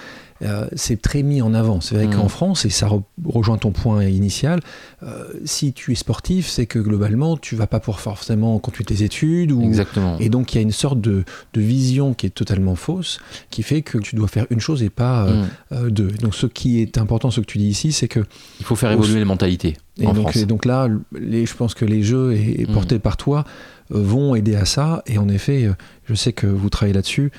euh, 0.43 0.67
c'est 0.75 1.01
très 1.01 1.23
mis 1.23 1.43
en 1.43 1.53
avant. 1.53 1.81
C'est 1.81 1.95
vrai 1.95 2.07
mm. 2.07 2.15
qu'en 2.15 2.29
France, 2.29 2.65
et 2.65 2.71
ça 2.71 2.89
rejoint 3.25 3.59
ton 3.59 3.73
point 3.73 4.05
initial, 4.05 4.61
euh, 5.03 5.25
si 5.45 5.73
tu 5.73 5.93
es 5.93 5.95
sportif, 5.95 6.49
c'est 6.49 6.67
que 6.67 6.79
globalement, 6.79 7.37
tu 7.37 7.57
vas 7.57 7.67
pas 7.67 7.81
pour 7.81 8.01
forcément 8.01 8.59
continuer 8.59 8.87
tes 8.87 9.03
études. 9.03 9.53
Ou, 9.53 9.63
Exactement. 9.63 10.17
Et 10.19 10.29
donc, 10.29 10.55
il 10.55 10.57
y 10.57 10.59
a 10.59 10.63
une 10.63 10.73
sorte 10.73 11.01
de, 11.01 11.25
vision 11.55 12.15
qui 12.15 12.27
est 12.27 12.31
totalement 12.31 12.75
fausse, 12.75 13.21
qui 13.51 13.63
fait 13.63 13.83
que 13.83 13.99
tu 13.99 14.17
dois 14.17 14.29
faire 14.29 14.47
une 14.51 14.61
chose 14.61 14.83
et 14.83 14.89
pas 14.89 15.27
euh, 15.27 15.45
mm. 15.87 15.91
deux. 15.91 16.09
Donc, 16.09 16.35
ce 16.35 16.47
qui 16.47 16.81
est 16.81 16.97
important, 16.97 17.31
ce 17.31 17.41
que 17.41 17.47
tu 17.47 17.59
dis 17.59 17.69
ici, 17.69 17.93
c'est 17.93 18.09
que... 18.09 18.21
Il 18.61 18.65
faut 18.65 18.77
faire 18.77 18.91
évoluer 18.91 19.19
les 19.19 19.25
mentalités. 19.25 19.77
Et, 19.99 20.07
donc, 20.07 20.37
donc, 20.47 20.65
là, 20.65 20.89
les, 21.13 21.45
je 21.45 21.55
pense 21.55 21.75
que 21.75 21.85
les 21.85 22.03
jeux 22.03 22.33
et, 22.33 22.67
mm. 22.67 22.73
portés 22.73 22.99
par 22.99 23.19
toi 23.19 23.45
vont 23.91 24.35
aider 24.35 24.57
à 24.57 24.65
ça. 24.65 25.03
Et 25.07 25.19
en 25.19 25.29
effet, 25.29 25.69
je 26.07 26.15
sais 26.15 26.33
que 26.33 26.47
vous 26.47 26.71
travaillez 26.71 26.95
là-dessus. 26.95 27.31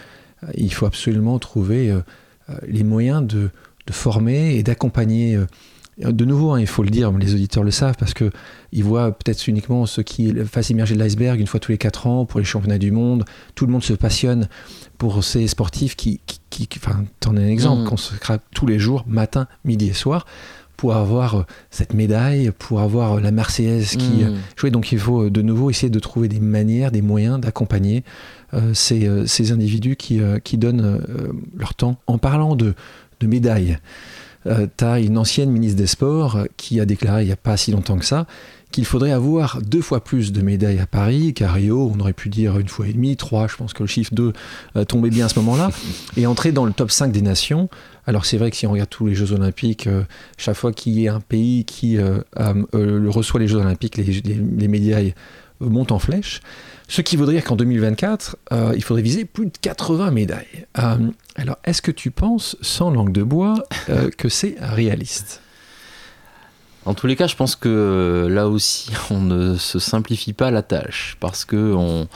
Il 0.55 0.73
faut 0.73 0.85
absolument 0.85 1.39
trouver 1.39 1.91
les 2.67 2.83
moyens 2.83 3.25
de, 3.25 3.49
former 3.91 4.55
et 4.55 4.63
d'accompagner. 4.63 5.35
Euh, 5.35 5.45
de 5.97 6.23
nouveau, 6.23 6.51
hein, 6.51 6.59
il 6.59 6.67
faut 6.67 6.83
le 6.83 6.89
dire, 6.89 7.11
les 7.11 7.33
auditeurs 7.33 7.63
le 7.63 7.71
savent, 7.71 7.97
parce 7.99 8.13
qu'ils 8.13 8.83
voient 8.83 9.11
peut-être 9.11 9.47
uniquement 9.47 9.85
ce 9.85 10.01
qui 10.01 10.33
fasse 10.45 10.69
immerger 10.69 10.95
de 10.95 10.99
l'iceberg 10.99 11.39
une 11.39 11.47
fois 11.47 11.59
tous 11.59 11.71
les 11.71 11.77
4 11.77 12.07
ans 12.07 12.25
pour 12.25 12.39
les 12.39 12.45
championnats 12.45 12.77
du 12.77 12.91
monde. 12.91 13.25
Tout 13.53 13.65
le 13.65 13.71
monde 13.71 13.83
se 13.83 13.93
passionne 13.93 14.47
pour 14.97 15.23
ces 15.23 15.47
sportifs 15.47 15.95
qui, 15.95 16.21
qui, 16.49 16.69
enfin, 16.77 17.03
t'en 17.19 17.35
es 17.35 17.43
un 17.43 17.47
exemple, 17.47 17.81
mmh. 17.81 17.85
qu'on 17.85 17.97
se 17.97 18.15
craque 18.15 18.41
tous 18.53 18.65
les 18.65 18.79
jours, 18.79 19.03
matin, 19.07 19.47
midi 19.65 19.89
et 19.89 19.93
soir, 19.93 20.25
pour 20.77 20.95
avoir 20.95 21.35
euh, 21.35 21.43
cette 21.69 21.93
médaille, 21.93 22.51
pour 22.57 22.79
avoir 22.79 23.19
la 23.19 23.31
Marseillaise 23.31 23.95
qui 23.97 24.23
mmh. 24.23 24.35
jouait. 24.55 24.71
Donc 24.71 24.91
il 24.91 24.99
faut 24.99 25.29
de 25.29 25.41
nouveau 25.41 25.69
essayer 25.69 25.89
de 25.89 25.99
trouver 25.99 26.27
des 26.27 26.39
manières, 26.39 26.91
des 26.91 27.01
moyens 27.01 27.39
d'accompagner 27.39 28.03
euh, 28.53 28.73
euh, 28.91 29.25
ces, 29.25 29.51
individus 29.51 29.95
qui, 29.95 30.19
euh, 30.19 30.39
qui 30.39 30.57
donnent 30.57 31.01
leur 31.57 31.73
temps. 31.73 31.97
En 32.07 32.17
parlant 32.17 32.55
de, 32.55 32.73
de 33.19 33.27
médailles, 33.27 33.77
tu 34.45 34.83
as 34.83 34.99
une 34.99 35.17
ancienne 35.17 35.51
ministre 35.51 35.77
des 35.77 35.87
Sports 35.87 36.39
qui 36.57 36.79
a 36.79 36.85
déclaré 36.85 37.23
il 37.23 37.27
n'y 37.27 37.31
a 37.31 37.37
pas 37.37 37.57
si 37.57 37.71
longtemps 37.71 37.97
que 37.97 38.05
ça 38.05 38.25
qu'il 38.71 38.85
faudrait 38.85 39.11
avoir 39.11 39.61
deux 39.61 39.81
fois 39.81 40.01
plus 40.01 40.31
de 40.31 40.41
médailles 40.41 40.79
à 40.79 40.87
Paris 40.87 41.33
qu'à 41.33 41.51
Rio. 41.51 41.91
On 41.93 41.99
aurait 41.99 42.13
pu 42.13 42.29
dire 42.29 42.57
une 42.57 42.69
fois 42.69 42.87
et 42.87 42.93
demie, 42.93 43.17
trois. 43.17 43.45
Je 43.49 43.57
pense 43.57 43.73
que 43.73 43.83
le 43.83 43.87
chiffre 43.87 44.13
2 44.13 44.31
tombait 44.87 45.09
bien 45.09 45.25
à 45.25 45.29
ce 45.29 45.37
moment-là. 45.39 45.71
et 46.15 46.25
entrer 46.25 46.53
dans 46.53 46.63
le 46.63 46.71
top 46.71 46.89
5 46.89 47.11
des 47.11 47.21
nations. 47.21 47.67
Alors 48.07 48.23
c'est 48.23 48.37
vrai 48.37 48.49
que 48.49 48.55
si 48.55 48.65
on 48.65 48.71
regarde 48.71 48.89
tous 48.89 49.07
les 49.07 49.13
Jeux 49.13 49.33
Olympiques, 49.33 49.89
chaque 50.37 50.55
fois 50.55 50.71
qu'il 50.71 50.97
y 50.97 51.09
a 51.09 51.15
un 51.15 51.19
pays 51.19 51.65
qui 51.65 51.99
reçoit 52.39 53.41
les 53.41 53.49
Jeux 53.49 53.59
Olympiques, 53.59 53.97
les, 53.97 54.05
les, 54.05 54.41
les 54.57 54.67
médailles 54.69 55.15
montent 55.59 55.91
en 55.91 55.99
flèche. 55.99 56.41
Ce 56.91 56.99
qui 56.99 57.15
voudrait 57.15 57.35
dire 57.35 57.45
qu'en 57.45 57.55
2024, 57.55 58.35
euh, 58.51 58.73
il 58.75 58.83
faudrait 58.83 59.01
viser 59.01 59.23
plus 59.23 59.45
de 59.45 59.53
80 59.61 60.11
médailles. 60.11 60.65
Euh, 60.77 60.97
alors, 61.35 61.55
est-ce 61.63 61.81
que 61.81 61.89
tu 61.89 62.11
penses, 62.11 62.57
sans 62.59 62.91
langue 62.91 63.13
de 63.13 63.23
bois, 63.23 63.63
euh, 63.87 64.09
que 64.17 64.27
c'est 64.27 64.57
réaliste? 64.59 65.41
En 66.83 66.93
tous 66.93 67.07
les 67.07 67.15
cas, 67.15 67.27
je 67.27 67.37
pense 67.37 67.55
que 67.55 68.27
là 68.29 68.49
aussi, 68.49 68.91
on 69.09 69.21
ne 69.21 69.55
se 69.55 69.79
simplifie 69.79 70.33
pas 70.33 70.51
la 70.51 70.63
tâche 70.63 71.15
parce 71.21 71.45
que 71.45 71.73
on, 71.73 72.09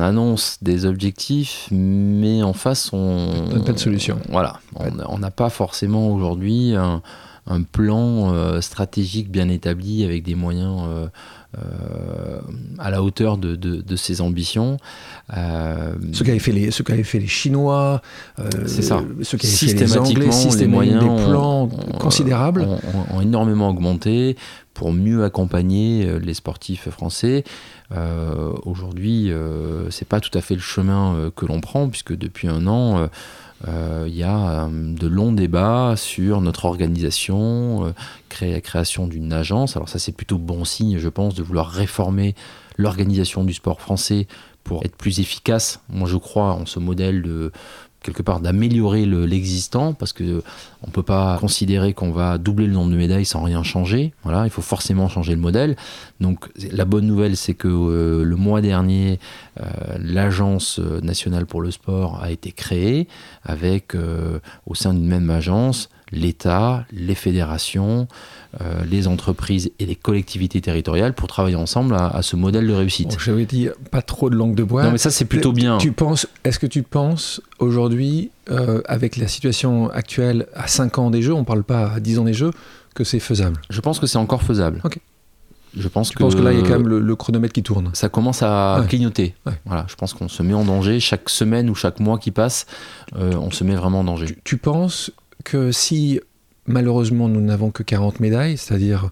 annonce 0.00 0.58
des 0.62 0.86
objectifs, 0.86 1.66
mais 1.72 2.44
en 2.44 2.52
face, 2.52 2.92
on 2.92 3.48
n'a 3.52 3.64
pas 3.64 3.72
de 3.72 3.78
solution. 3.78 4.20
Voilà, 4.28 4.60
on 4.76 5.18
n'a 5.18 5.30
pas 5.32 5.50
forcément 5.50 6.12
aujourd'hui 6.12 6.76
un, 6.76 7.02
plan 7.62 8.60
stratégique 8.60 9.30
bien 9.30 9.48
établi 9.48 10.04
avec 10.04 10.22
des 10.22 10.34
moyens 10.34 11.08
euh, 11.56 12.40
à 12.78 12.90
la 12.90 13.02
hauteur 13.02 13.38
de, 13.38 13.56
de, 13.56 13.96
ses 13.96 14.20
ambitions. 14.20 14.76
Euh, 15.34 15.94
ce 16.12 16.22
qu'avaient 16.22 16.38
fait 16.38 16.52
les, 16.52 16.70
ce 16.70 16.82
fait 16.82 17.18
les 17.18 17.26
Chinois, 17.26 18.02
euh, 18.38 18.50
c'est 18.66 18.82
ça. 18.82 19.02
Ce 19.22 19.36
qu'avaient 19.38 19.54
fait 19.54 19.72
les 19.72 19.96
Anglais, 19.96 20.28
les 20.58 20.66
moyens, 20.66 21.02
des 21.02 21.24
plans 21.24 21.70
considérables, 21.98 22.68
ont, 23.14 23.22
énormément 23.22 23.70
augmenté 23.70 24.36
pour 24.74 24.92
mieux 24.92 25.24
accompagner 25.24 26.20
les 26.20 26.34
sportifs 26.34 26.90
français. 26.90 27.44
Aujourd'hui, 28.64 29.32
c'est 29.88 30.06
pas 30.06 30.20
tout 30.20 30.36
à 30.36 30.42
fait 30.42 30.54
le 30.54 30.60
chemin 30.60 31.30
que 31.34 31.46
l'on 31.46 31.62
prend 31.62 31.88
puisque 31.88 32.14
depuis 32.14 32.46
un 32.46 32.66
an 32.66 32.98
euh, 32.98 33.06
il 33.66 34.14
y 34.14 34.22
a 34.22 34.66
euh, 34.66 34.68
de 34.70 35.06
longs 35.06 35.32
débats 35.32 35.94
sur 35.96 36.40
notre 36.40 36.64
organisation, 36.64 37.86
euh, 37.86 37.92
créer, 38.28 38.60
création 38.60 39.06
d'une 39.06 39.32
agence. 39.32 39.76
Alors 39.76 39.88
ça 39.88 39.98
c'est 39.98 40.12
plutôt 40.12 40.38
bon 40.38 40.64
signe, 40.64 40.98
je 40.98 41.08
pense, 41.08 41.34
de 41.34 41.42
vouloir 41.42 41.68
réformer 41.68 42.34
l'organisation 42.76 43.44
du 43.44 43.54
sport 43.54 43.80
français 43.80 44.26
pour 44.62 44.84
être 44.84 44.96
plus 44.96 45.20
efficace. 45.20 45.80
Moi 45.88 46.08
je 46.08 46.16
crois 46.16 46.52
en 46.52 46.66
ce 46.66 46.78
modèle 46.78 47.22
de 47.22 47.52
quelque 48.02 48.22
part 48.22 48.40
d'améliorer 48.40 49.04
l'existant 49.06 49.92
parce 49.92 50.12
que 50.12 50.42
on 50.82 50.90
peut 50.90 51.02
pas 51.02 51.38
considérer 51.40 51.94
qu'on 51.94 52.12
va 52.12 52.38
doubler 52.38 52.66
le 52.66 52.72
nombre 52.72 52.90
de 52.90 52.96
médailles 52.96 53.24
sans 53.24 53.42
rien 53.42 53.62
changer. 53.62 54.12
Voilà, 54.22 54.44
il 54.44 54.50
faut 54.50 54.62
forcément 54.62 55.08
changer 55.08 55.34
le 55.34 55.40
modèle. 55.40 55.76
Donc 56.20 56.48
la 56.72 56.84
bonne 56.84 57.06
nouvelle, 57.06 57.36
c'est 57.36 57.54
que 57.54 57.68
euh, 57.68 58.24
le 58.24 58.36
mois 58.36 58.60
dernier, 58.60 59.18
euh, 59.60 59.64
l'agence 59.98 60.78
nationale 60.78 61.46
pour 61.46 61.60
le 61.60 61.70
sport 61.70 62.22
a 62.22 62.30
été 62.30 62.52
créée 62.52 63.08
avec 63.42 63.94
euh, 63.94 64.38
au 64.66 64.74
sein 64.74 64.94
d'une 64.94 65.06
même 65.06 65.30
agence 65.30 65.88
l'État, 66.10 66.86
les 66.90 67.14
fédérations, 67.14 68.08
euh, 68.62 68.82
les 68.90 69.08
entreprises 69.08 69.70
et 69.78 69.84
les 69.84 69.94
collectivités 69.94 70.62
territoriales 70.62 71.12
pour 71.12 71.28
travailler 71.28 71.56
ensemble 71.56 71.94
à, 71.94 72.22
ce 72.22 72.34
modèle 72.34 72.66
de 72.66 72.72
réussite. 72.72 73.18
J'avais 73.22 73.44
dit 73.44 73.68
pas 73.90 74.00
trop 74.00 74.30
de 74.30 74.36
langue 74.36 74.54
de 74.54 74.64
bois. 74.64 74.84
Non, 74.84 74.90
mais 74.90 74.96
ça 74.98 75.10
c'est 75.10 75.26
plutôt 75.26 75.52
bien. 75.52 75.76
Tu 75.76 75.92
penses, 75.92 76.26
est-ce 76.44 76.58
que 76.58 76.66
tu 76.66 76.82
penses 76.82 77.42
aujourd'hui, 77.58 78.30
euh, 78.50 78.80
avec 78.86 79.18
la 79.18 79.28
situation 79.28 79.90
actuelle, 79.90 80.46
à 80.54 80.66
5 80.66 80.98
ans 80.98 81.10
des 81.10 81.20
jeux, 81.20 81.34
on 81.34 81.44
parle 81.44 81.62
pas 81.62 81.92
à 81.92 82.00
10 82.00 82.20
ans 82.20 82.24
des 82.24 82.32
jeux, 82.32 82.52
que 82.94 83.04
c'est 83.04 83.20
faisable? 83.20 83.60
Je 83.68 83.80
pense 83.82 83.98
que 83.98 84.06
c'est 84.06 84.16
encore 84.16 84.42
faisable. 84.42 84.80
Ok. 84.82 84.98
Je 85.76 85.86
pense 85.88 86.10
que, 86.10 86.18
penses 86.18 86.34
que 86.34 86.40
là, 86.40 86.52
il 86.54 86.60
y 86.60 86.62
a 86.62 86.64
quand 86.64 86.78
même 86.78 86.88
le, 86.88 87.16
chronomètre 87.16 87.52
qui 87.52 87.62
tourne? 87.62 87.90
Ça 87.92 88.08
commence 88.08 88.42
à 88.42 88.82
clignoter. 88.88 89.34
Voilà, 89.66 89.84
je 89.88 89.94
pense 89.94 90.14
qu'on 90.14 90.28
se 90.28 90.42
met 90.42 90.54
en 90.54 90.64
danger. 90.64 91.00
Chaque 91.00 91.28
semaine 91.28 91.68
ou 91.68 91.74
chaque 91.74 92.00
mois 92.00 92.18
qui 92.18 92.30
passe, 92.30 92.66
euh, 93.16 93.34
on 93.34 93.50
se 93.50 93.62
met 93.62 93.74
vraiment 93.74 94.00
en 94.00 94.04
danger. 94.04 94.38
tu 94.44 94.56
penses 94.56 95.12
que 95.44 95.70
si 95.70 96.20
malheureusement 96.68 97.28
nous 97.28 97.40
n'avons 97.40 97.70
que 97.70 97.82
40 97.82 98.20
médailles, 98.20 98.56
c'est-à-dire 98.56 99.10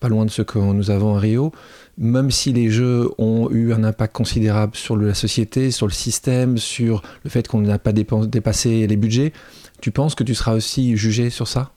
pas 0.00 0.08
loin 0.08 0.24
de 0.24 0.30
ce 0.30 0.42
que 0.42 0.58
nous 0.58 0.90
avons 0.90 1.16
à 1.16 1.18
Rio, 1.18 1.52
même 1.96 2.30
si 2.30 2.52
les 2.52 2.70
Jeux 2.70 3.10
ont 3.18 3.50
eu 3.50 3.72
un 3.72 3.82
impact 3.82 4.14
considérable 4.14 4.76
sur 4.76 4.96
la 4.96 5.14
société, 5.14 5.70
sur 5.70 5.86
le 5.86 5.92
système, 5.92 6.58
sur 6.58 7.02
le 7.24 7.30
fait 7.30 7.48
qu'on 7.48 7.60
n'a 7.62 7.78
pas 7.78 7.92
dépassé 7.92 8.86
les 8.86 8.96
budgets, 8.96 9.32
Tu 9.80 9.92
penses 9.92 10.14
que 10.14 10.24
tu 10.24 10.34
seras 10.34 10.54
aussi 10.54 10.96
jugé 10.96 11.30
sur 11.30 11.46
ça? 11.46 11.70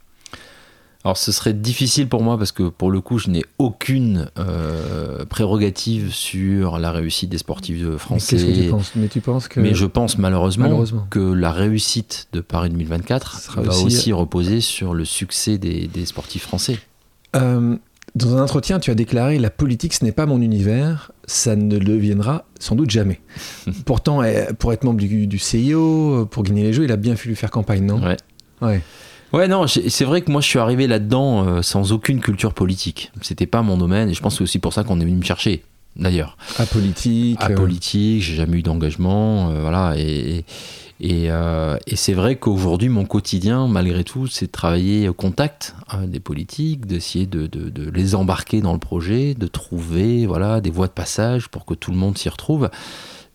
Alors 1.03 1.17
ce 1.17 1.31
serait 1.31 1.53
difficile 1.53 2.07
pour 2.07 2.21
moi 2.21 2.37
parce 2.37 2.51
que 2.51 2.63
pour 2.63 2.91
le 2.91 3.01
coup 3.01 3.17
je 3.17 3.29
n'ai 3.29 3.43
aucune 3.57 4.29
euh, 4.37 5.25
prérogative 5.25 6.11
sur 6.11 6.77
la 6.77 6.91
réussite 6.91 7.29
des 7.29 7.39
sportifs 7.39 7.97
français. 7.97 8.35
Mais, 8.35 8.53
que 8.53 8.61
tu 8.61 8.69
penses? 8.69 8.91
Mais, 8.95 9.07
tu 9.07 9.21
penses 9.21 9.47
que... 9.47 9.59
Mais 9.59 9.73
je 9.73 9.85
pense 9.85 10.17
malheureusement, 10.17 10.85
que 11.09 11.19
la 11.19 11.51
réussite 11.51 12.27
de 12.33 12.41
Paris 12.41 12.69
2024 12.69 13.61
va 13.61 13.75
aussi, 13.77 14.13
reposer 14.13 14.61
sur 14.61 14.93
le 14.93 15.05
succès 15.05 15.57
des, 15.57 16.05
sportifs 16.05 16.43
français. 16.43 16.77
Euh, 17.35 17.77
dans 18.13 18.35
un 18.35 18.43
entretien, 18.43 18.79
tu 18.79 18.91
as 18.91 18.95
déclaré 18.95 19.39
La 19.39 19.49
politique, 19.49 19.93
ce 19.93 20.03
n'est 20.03 20.11
pas 20.11 20.25
mon 20.25 20.41
univers, 20.41 21.11
ça 21.25 21.55
ne 21.55 21.77
le 21.77 21.85
deviendra 21.85 22.45
sans 22.59 22.75
doute 22.75 22.89
jamais. 22.89 23.21
Pourtant, 23.85 24.21
pour 24.59 24.73
être 24.73 24.83
membre 24.83 24.99
du, 24.99 25.27
du, 25.27 25.39
CIO, 25.39 26.27
pour 26.29 26.43
gagner 26.43 26.63
les 26.63 26.73
Jeux, 26.73 26.83
il 26.83 26.91
a 26.91 26.97
bien 26.97 27.15
fallu 27.15 27.35
faire 27.35 27.51
campagne, 27.51 27.85
non? 27.85 28.01
Ouais. 28.01 28.17
Ouais. 28.61 28.81
Ouais, 29.33 29.47
non, 29.47 29.65
c'est 29.67 30.03
vrai 30.03 30.21
que 30.21 30.31
moi 30.31 30.41
je 30.41 30.47
suis 30.47 30.59
arrivé 30.59 30.87
là-dedans 30.87 31.45
euh, 31.45 31.61
sans 31.61 31.93
aucune 31.93 32.19
culture 32.19 32.53
politique. 32.53 33.11
C'était 33.21 33.45
pas 33.45 33.61
mon 33.61 33.77
domaine 33.77 34.09
et 34.09 34.13
je 34.13 34.21
pense 34.21 34.33
que 34.33 34.37
c'est 34.39 34.43
aussi 34.43 34.59
pour 34.59 34.73
ça 34.73 34.83
qu'on 34.83 34.99
est 34.99 35.05
venu 35.05 35.15
me 35.15 35.23
chercher, 35.23 35.63
d'ailleurs. 35.95 36.37
À 36.59 36.65
politique. 36.65 37.37
À 37.41 37.51
euh. 37.51 37.55
politique, 37.55 38.21
j'ai 38.21 38.35
jamais 38.35 38.57
eu 38.57 38.61
d'engagement, 38.61 39.49
euh, 39.49 39.61
voilà. 39.61 39.93
Et, 39.97 40.43
et, 40.99 41.29
et 41.29 41.95
c'est 41.95 42.13
vrai 42.13 42.35
qu'aujourd'hui, 42.35 42.89
mon 42.89 43.05
quotidien, 43.05 43.67
malgré 43.67 44.03
tout, 44.03 44.27
c'est 44.27 44.47
de 44.47 44.51
travailler 44.51 45.07
au 45.07 45.13
contact 45.13 45.75
hein, 45.89 46.07
des 46.07 46.19
politiques, 46.19 46.85
d'essayer 46.85 47.25
de, 47.25 47.47
de, 47.47 47.69
de, 47.69 47.89
les 47.89 48.15
embarquer 48.15 48.61
dans 48.61 48.73
le 48.73 48.79
projet, 48.79 49.33
de 49.33 49.47
trouver 49.47 50.27
voilà, 50.27 50.61
des 50.61 50.69
voies 50.69 50.87
de 50.87 50.91
passage 50.91 51.47
pour 51.47 51.65
que 51.65 51.73
tout 51.73 51.91
le 51.91 51.97
monde 51.97 52.17
s'y 52.17 52.29
retrouve. 52.29 52.69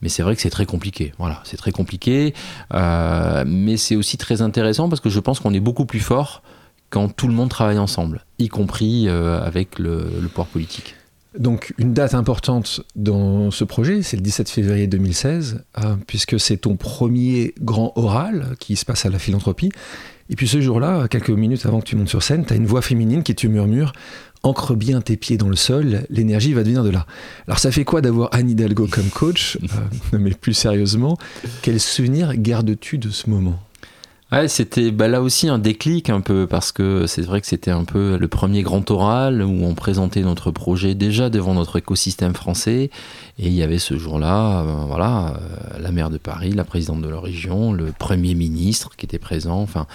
Mais 0.03 0.09
c'est 0.09 0.23
vrai 0.23 0.37
que 0.37 0.43
c'est 0.43 0.51
très 0.51 0.67
compliqué. 0.67 1.13
Voilà, 1.19 1.41
c'est 1.45 1.57
très 1.57 1.73
compliqué. 1.73 2.35
Euh, 2.75 3.45
mais 3.47 3.77
c'est 3.77 3.97
aussi 3.97 4.17
très 4.17 4.43
intéressant 4.43 4.89
parce 4.89 5.01
que 5.01 5.11
je 5.11 5.21
pense 5.21 5.41
qu'on 5.41 5.55
est 5.55 5.61
beaucoup 5.61 5.87
plus 5.87 6.01
fort 6.01 6.43
quand 6.91 7.09
tout 7.09 7.27
le 7.27 7.35
monde 7.35 7.49
travaille 7.49 7.79
ensemble, 7.79 8.25
y 8.39 8.49
compris 8.49 9.09
euh, 9.09 9.41
avec 9.43 9.79
le, 9.79 10.09
pouvoir 10.29 10.47
politique. 10.47 10.95
Donc 11.39 11.75
une 11.79 11.93
date 11.93 12.15
importante 12.15 12.81
dans 12.95 13.51
ce 13.51 13.65
projet, 13.65 14.03
c'est 14.03 14.17
le 14.17 14.23
17 14.23 14.49
février 14.49 14.87
2016, 14.87 15.65
euh, 15.79 15.97
puisque 16.07 16.39
c'est 16.41 16.59
ton 16.59 16.77
premier 16.77 17.55
grand 17.61 17.93
oral 17.97 18.55
qui 18.59 18.77
se 18.77 18.85
passe 18.85 19.05
à 19.05 19.11
la 19.11 19.19
philanthropie. 19.19 19.71
Et 20.31 20.37
puis 20.37 20.49
ce 20.49 20.61
jour-là, 20.61 21.09
quelques 21.09 21.31
minutes 21.31 21.67
avant 21.67 21.81
que 21.81 21.87
tu 21.87 21.97
montes 21.97 22.09
sur 22.09 22.23
scène, 22.23 22.45
tu 22.47 22.53
as 22.53 22.57
une 22.57 22.67
voix 22.67 22.83
féminine 22.83 23.23
qui 23.23 23.35
te 23.35 23.47
murmure 23.47 23.93
ancre 24.47 24.75
bien 24.75 25.01
tes 25.01 25.17
pieds 25.17 25.37
dans 25.37 25.49
le 25.49 25.57
sol, 25.57 26.07
l'énergie 26.09 26.53
va 26.53 26.63
venir 26.63 26.85
de 26.85 26.91
là. 26.91 27.07
Alors 27.47 27.59
ça 27.59 27.71
fait 27.71 27.85
quoi 27.85 28.01
d'avoir 28.01 28.31
Anne 28.33 28.49
Hidalgo 28.49 28.87
comme 28.91 29.09
coach 29.09 29.59
euh, 29.63 30.19
Mais 30.19 30.31
plus 30.31 30.55
sérieusement, 30.55 31.19
quel 31.63 31.81
souvenir 31.81 32.35
gardes-tu 32.37 32.99
de 32.99 33.11
ce 33.11 33.29
moment? 33.29 33.59
Ouais, 34.33 34.49
c'était 34.49 34.91
bah, 34.91 35.07
là 35.07 35.23
aussi 35.23 35.49
un 35.49 35.59
déclic 35.59 36.11
un 36.11 36.21
peu 36.21 36.49
parce 36.49 36.73
que 36.73 37.07
c'est 37.07 37.23
vrai 37.23 37.41
que 37.41 37.47
c'était 37.47 37.71
un 37.71 37.85
peu 37.85 38.17
le 38.19 38.27
premier 38.27 38.63
grand 38.63 38.91
oral 38.91 39.41
où 39.41 39.65
on 39.65 39.75
présentait 39.77 40.23
notre 40.23 40.51
projet 40.51 40.97
déjà 40.97 41.31
devant 41.31 41.55
notre 41.55 41.77
écosystème 41.77 42.35
français. 42.35 42.91
Et 43.39 43.47
il 43.47 43.53
y 43.53 43.63
avait 43.63 43.79
ce 43.79 43.97
jour-là, 43.97 44.63
euh, 44.63 44.85
voilà, 44.89 45.37
euh, 45.37 45.79
la 45.81 45.93
maire 45.93 46.11
de 46.11 46.19
Paris, 46.19 46.51
la 46.51 46.65
présidente 46.65 47.03
de 47.03 47.09
la 47.09 47.21
région, 47.21 47.73
le 47.73 47.93
premier 47.97 48.35
ministre 48.35 48.97
qui 48.97 49.07
était 49.07 49.21
présent, 49.21 49.61
enfin 49.61 49.87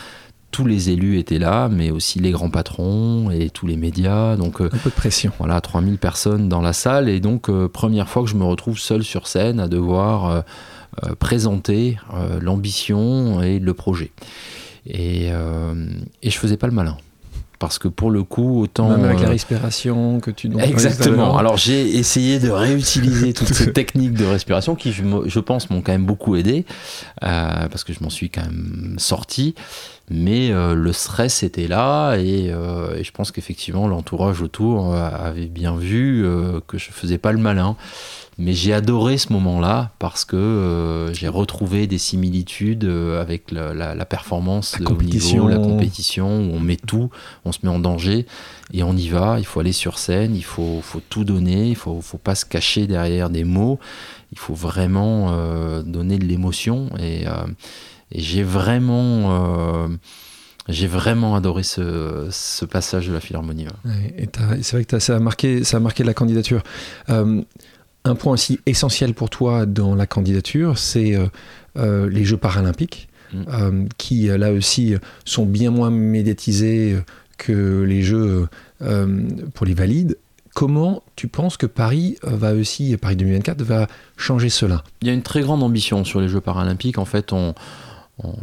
tous 0.51 0.65
les 0.65 0.89
élus 0.89 1.17
étaient 1.17 1.39
là, 1.39 1.69
mais 1.69 1.91
aussi 1.91 2.19
les 2.19 2.31
grands 2.31 2.49
patrons 2.49 3.31
et 3.31 3.49
tous 3.49 3.67
les 3.67 3.77
médias. 3.77 4.35
Donc, 4.35 4.61
un 4.61 4.69
peu 4.69 4.89
de 4.89 4.95
pression. 4.95 5.31
Voilà, 5.39 5.61
3000 5.61 5.97
personnes 5.97 6.49
dans 6.49 6.61
la 6.61 6.73
salle. 6.73 7.09
Et 7.09 7.19
donc, 7.19 7.49
première 7.67 8.09
fois 8.09 8.23
que 8.23 8.29
je 8.29 8.35
me 8.35 8.43
retrouve 8.43 8.77
seul 8.77 9.03
sur 9.03 9.27
scène 9.27 9.59
à 9.59 9.67
devoir 9.67 10.43
euh, 11.05 11.15
présenter 11.19 11.97
l'ambition 12.41 13.41
et 13.41 13.59
le 13.59 13.73
projet. 13.73 14.11
Et, 14.85 15.27
et 15.27 16.29
je 16.29 16.37
faisais 16.37 16.57
pas 16.57 16.67
le 16.67 16.73
malin 16.73 16.97
parce 17.61 17.77
que 17.77 17.87
pour 17.87 18.09
le 18.09 18.23
coup, 18.23 18.63
autant. 18.63 18.89
Même 18.89 19.05
avec 19.05 19.21
la 19.21 19.29
respiration 19.29 20.19
que 20.19 20.31
tu. 20.31 20.51
Exactement. 20.59 21.37
Alors 21.37 21.57
j'ai 21.57 21.95
essayé 21.95 22.39
de 22.39 22.49
réutiliser 22.49 23.33
toutes 23.33 23.53
ces 23.53 23.71
techniques 23.73 24.15
de 24.15 24.25
respiration 24.25 24.73
qui, 24.73 24.91
je, 24.91 25.03
je 25.27 25.39
pense, 25.39 25.69
m'ont 25.69 25.81
quand 25.81 25.91
même 25.91 26.07
beaucoup 26.07 26.35
aidé 26.35 26.65
euh, 27.23 27.67
parce 27.69 27.83
que 27.83 27.93
je 27.93 27.99
m'en 28.01 28.09
suis 28.09 28.31
quand 28.31 28.41
même 28.41 28.95
sorti. 28.97 29.53
Mais 30.11 30.51
euh, 30.51 30.75
le 30.75 30.91
stress 30.91 31.41
était 31.41 31.67
là 31.67 32.15
et, 32.17 32.51
euh, 32.51 32.97
et 32.97 33.03
je 33.03 33.11
pense 33.11 33.31
qu'effectivement 33.31 33.87
l'entourage 33.87 34.41
autour 34.41 34.93
avait 34.93 35.47
bien 35.47 35.75
vu 35.75 36.25
que 36.67 36.77
je 36.77 36.91
faisais 36.91 37.17
pas 37.17 37.31
le 37.31 37.39
malin. 37.39 37.77
Mais 38.37 38.53
j'ai 38.53 38.73
adoré 38.73 39.17
ce 39.17 39.31
moment-là 39.33 39.91
parce 39.99 40.25
que 40.25 40.35
euh, 40.35 41.13
j'ai 41.13 41.27
retrouvé 41.27 41.85
des 41.85 41.97
similitudes 41.97 42.85
euh, 42.85 43.21
avec 43.21 43.51
la, 43.51 43.73
la, 43.73 43.93
la 43.93 44.05
performance 44.05 44.79
la 44.79 44.85
de 44.85 44.93
haut 44.93 45.01
niveau, 45.01 45.47
la 45.47 45.57
compétition, 45.57 46.27
où 46.27 46.55
on 46.55 46.59
met 46.59 46.77
tout, 46.77 47.09
on 47.45 47.51
se 47.51 47.59
met 47.63 47.69
en 47.69 47.77
danger 47.77 48.25
et 48.73 48.83
on 48.83 48.95
y 48.95 49.09
va. 49.09 49.35
Il 49.37 49.45
faut 49.45 49.59
aller 49.59 49.73
sur 49.73 49.99
scène, 49.99 50.35
il 50.35 50.43
faut, 50.43 50.79
faut 50.81 51.01
tout 51.07 51.23
donner, 51.25 51.69
il 51.69 51.75
faut, 51.75 52.01
faut 52.01 52.17
pas 52.17 52.35
se 52.35 52.45
cacher 52.45 52.87
derrière 52.87 53.29
des 53.29 53.43
mots. 53.43 53.79
Il 54.31 54.39
faut 54.39 54.55
vraiment 54.55 55.31
euh, 55.31 55.83
donner 55.83 56.17
de 56.17 56.25
l'émotion 56.25 56.89
et, 56.97 57.27
euh, 57.27 57.31
et 58.11 58.19
j'ai 58.19 58.43
vraiment 58.43 59.85
euh, 59.85 59.87
j'ai 60.67 60.87
vraiment 60.87 61.35
adoré 61.35 61.63
ce, 61.63 62.27
ce, 62.31 62.65
passage 62.65 63.07
de 63.07 63.13
la 63.13 63.19
Philharmonie. 63.19 63.67
Ouais, 63.85 64.13
et 64.17 64.29
c'est 64.61 64.75
vrai 64.75 64.85
que 64.85 64.99
ça 64.99 65.15
a, 65.15 65.19
marqué, 65.19 65.63
ça 65.63 65.77
a 65.77 65.79
marqué 65.79 66.03
la 66.03 66.13
candidature. 66.13 66.61
Euh, 67.09 67.41
un 68.03 68.15
point 68.15 68.33
aussi 68.33 68.59
essentiel 68.65 69.13
pour 69.13 69.29
toi 69.29 69.65
dans 69.65 69.95
la 69.95 70.07
candidature, 70.07 70.77
c'est 70.77 71.17
euh, 71.77 72.09
les 72.09 72.25
Jeux 72.25 72.37
paralympiques, 72.37 73.09
mmh. 73.33 73.41
euh, 73.49 73.85
qui 73.97 74.27
là 74.27 74.51
aussi 74.51 74.95
sont 75.25 75.45
bien 75.45 75.71
moins 75.71 75.91
médiatisés 75.91 76.97
que 77.37 77.83
les 77.83 78.01
Jeux 78.01 78.47
pour 79.53 79.65
les 79.65 79.73
valides. 79.73 80.17
Comment 80.53 81.03
tu 81.15 81.27
penses 81.29 81.55
que 81.55 81.65
Paris 81.65 82.17
va 82.23 82.53
aussi, 82.53 82.97
Paris 82.97 83.15
2024, 83.15 83.61
va 83.61 83.87
changer 84.17 84.49
cela? 84.49 84.83
Il 85.01 85.07
y 85.07 85.11
a 85.11 85.13
une 85.13 85.21
très 85.21 85.41
grande 85.41 85.63
ambition 85.63 86.03
sur 86.03 86.19
les 86.19 86.27
Jeux 86.27 86.41
paralympiques. 86.41 86.97
En 86.97 87.05
fait, 87.05 87.31
on, 87.31 87.55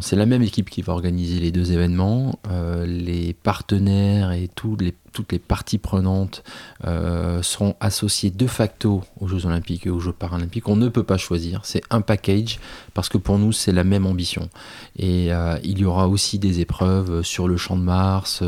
c'est 0.00 0.16
la 0.16 0.26
même 0.26 0.42
équipe 0.42 0.70
qui 0.70 0.82
va 0.82 0.92
organiser 0.92 1.38
les 1.38 1.52
deux 1.52 1.72
événements. 1.72 2.38
Euh, 2.50 2.86
les 2.86 3.32
partenaires 3.32 4.32
et 4.32 4.48
toutes 4.48 4.82
les 4.82 5.38
parties 5.38 5.78
prenantes 5.78 6.42
euh, 6.84 7.42
seront 7.42 7.74
associées 7.80 8.30
de 8.30 8.46
facto 8.46 9.02
aux 9.20 9.28
Jeux 9.28 9.46
Olympiques 9.46 9.86
et 9.86 9.90
aux 9.90 10.00
Jeux 10.00 10.12
Paralympiques. 10.12 10.68
On 10.68 10.76
ne 10.76 10.88
peut 10.88 11.02
pas 11.04 11.16
choisir. 11.16 11.60
C'est 11.64 11.82
un 11.90 12.00
package 12.00 12.58
parce 12.94 13.08
que 13.08 13.18
pour 13.18 13.38
nous, 13.38 13.52
c'est 13.52 13.72
la 13.72 13.84
même 13.84 14.06
ambition. 14.06 14.48
Et 14.96 15.32
euh, 15.32 15.58
il 15.62 15.78
y 15.78 15.84
aura 15.84 16.08
aussi 16.08 16.38
des 16.38 16.60
épreuves 16.60 17.22
sur 17.22 17.46
le 17.46 17.56
Champ 17.56 17.76
de 17.76 17.82
Mars, 17.82 18.42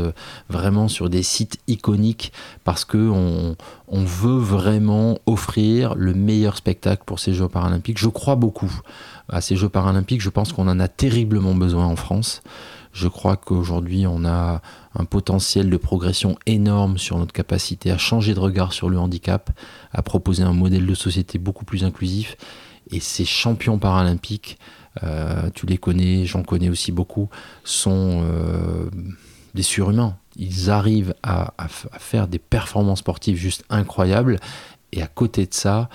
vraiment 0.49 0.87
sur 0.87 1.09
des 1.09 1.23
sites 1.23 1.59
iconiques 1.67 2.33
parce 2.63 2.83
que 2.83 2.97
on, 2.97 3.55
on 3.87 4.03
veut 4.03 4.39
vraiment 4.39 5.17
offrir 5.25 5.95
le 5.95 6.13
meilleur 6.13 6.57
spectacle 6.57 7.03
pour 7.05 7.19
ces 7.19 7.33
Jeux 7.33 7.47
Paralympiques. 7.47 7.99
Je 7.99 8.09
crois 8.09 8.35
beaucoup 8.35 8.81
à 9.29 9.41
ces 9.41 9.55
Jeux 9.55 9.69
paralympiques. 9.69 10.21
Je 10.21 10.29
pense 10.29 10.53
qu'on 10.53 10.67
en 10.67 10.79
a 10.79 10.87
terriblement 10.87 11.55
besoin 11.55 11.85
en 11.85 11.95
France. 11.95 12.41
Je 12.93 13.07
crois 13.07 13.37
qu'aujourd'hui, 13.37 14.05
on 14.05 14.25
a 14.25 14.61
un 14.95 15.05
potentiel 15.05 15.69
de 15.69 15.77
progression 15.77 16.37
énorme 16.45 16.97
sur 16.97 17.17
notre 17.17 17.31
capacité 17.31 17.91
à 17.91 17.97
changer 17.97 18.33
de 18.33 18.39
regard 18.39 18.73
sur 18.73 18.89
le 18.89 18.99
handicap, 18.99 19.49
à 19.93 20.01
proposer 20.01 20.43
un 20.43 20.53
modèle 20.53 20.85
de 20.85 20.93
société 20.93 21.39
beaucoup 21.39 21.63
plus 21.63 21.83
inclusif. 21.85 22.35
Et 22.91 22.99
ces 22.99 23.23
champions 23.23 23.79
paralympiques, 23.79 24.57
euh, 25.03 25.49
tu 25.53 25.65
les 25.65 25.77
connais, 25.77 26.25
j'en 26.25 26.43
connais 26.43 26.69
aussi 26.69 26.91
beaucoup, 26.91 27.29
sont 27.63 28.23
euh, 28.25 28.89
des 29.53 29.63
surhumains. 29.63 30.17
Ils 30.35 30.69
arrivent 30.69 31.13
à, 31.23 31.53
faire 31.97 32.27
des 32.27 32.39
performances 32.39 32.99
sportives 32.99 33.37
juste 33.37 33.63
incroyables. 33.69 34.37
Et 34.91 35.01
à 35.01 35.07
côté 35.07 35.45
de 35.45 35.53
ça, 35.53 35.89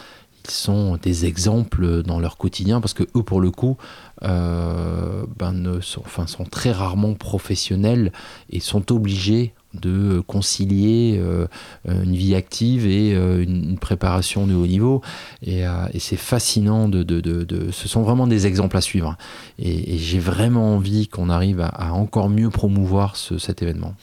sont 0.50 0.96
des 0.96 1.26
exemples 1.26 2.02
dans 2.02 2.18
leur 2.18 2.36
quotidien 2.36 2.80
parce 2.80 2.94
que 2.94 3.04
eux 3.14 3.22
pour 3.22 3.40
le 3.40 3.50
coup 3.50 3.76
euh, 4.22 5.24
ben, 5.38 5.52
ne 5.52 5.80
sont, 5.80 6.00
enfin, 6.00 6.26
sont 6.26 6.44
très 6.44 6.72
rarement 6.72 7.14
professionnels 7.14 8.12
et 8.50 8.60
sont 8.60 8.90
obligés 8.92 9.52
de 9.74 10.22
concilier 10.26 11.18
euh, 11.18 11.46
une 11.84 12.14
vie 12.14 12.34
active 12.34 12.86
et 12.86 13.14
euh, 13.14 13.42
une 13.42 13.76
préparation 13.76 14.46
de 14.46 14.54
haut 14.54 14.66
niveau. 14.66 15.02
Et, 15.42 15.64
et 15.92 15.98
c'est 15.98 16.16
fascinant 16.16 16.88
de, 16.88 17.02
de, 17.02 17.20
de, 17.20 17.70
ce 17.70 17.88
sont 17.88 18.02
vraiment 18.02 18.26
des 18.26 18.46
exemples 18.46 18.78
à 18.78 18.80
suivre. 18.80 19.16
Et, 19.58 19.98
j'ai 19.98 20.18
vraiment 20.18 20.74
envie 20.74 21.08
qu'on 21.08 21.28
arrive 21.28 21.60
à, 21.60 21.92
encore 21.92 22.30
mieux 22.30 22.48
promouvoir 22.48 23.16
ce, 23.16 23.38
cet 23.38 23.62
événement 23.62 23.94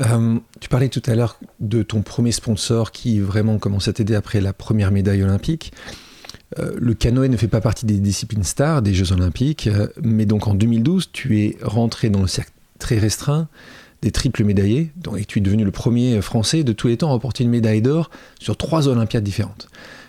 euh, 0.00 0.38
tu 0.60 0.68
parlais 0.68 0.88
tout 0.88 1.02
à 1.06 1.14
l'heure 1.14 1.38
de 1.60 1.82
ton 1.82 2.02
premier 2.02 2.32
sponsor 2.32 2.92
qui 2.92 3.20
vraiment 3.20 3.58
commence 3.58 3.88
à 3.88 3.92
t'aider 3.92 4.14
après 4.14 4.40
la 4.40 4.52
première 4.52 4.90
médaille 4.90 5.22
olympique. 5.22 5.72
Euh, 6.58 6.74
le 6.78 6.94
canoë 6.94 7.28
ne 7.28 7.36
fait 7.36 7.48
pas 7.48 7.60
partie 7.60 7.86
des 7.86 7.98
disciplines 7.98 8.44
stars 8.44 8.82
des 8.82 8.94
Jeux 8.94 9.12
olympiques, 9.12 9.66
euh, 9.66 9.88
mais 10.02 10.26
donc 10.26 10.46
en 10.46 10.54
2012, 10.54 11.10
tu 11.12 11.40
es 11.40 11.56
rentré 11.62 12.10
dans 12.10 12.20
le 12.20 12.28
cercle 12.28 12.52
très 12.78 12.98
restreint 12.98 13.48
des 14.02 14.10
triples 14.10 14.44
médaillés, 14.44 14.92
et 15.16 15.24
tu 15.24 15.38
es 15.38 15.42
devenu 15.42 15.64
le 15.64 15.70
premier 15.70 16.20
français 16.20 16.62
de 16.62 16.72
tous 16.72 16.88
les 16.88 16.98
temps 16.98 17.08
à 17.08 17.12
remporter 17.12 17.44
une 17.44 17.50
médaille 17.50 17.80
d'or 17.80 18.10
sur 18.38 18.56
trois 18.56 18.88
Olympiades 18.88 19.24
différentes. 19.24 19.68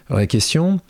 Alors 0.10 0.20
la 0.20 0.28
question, 0.28 0.82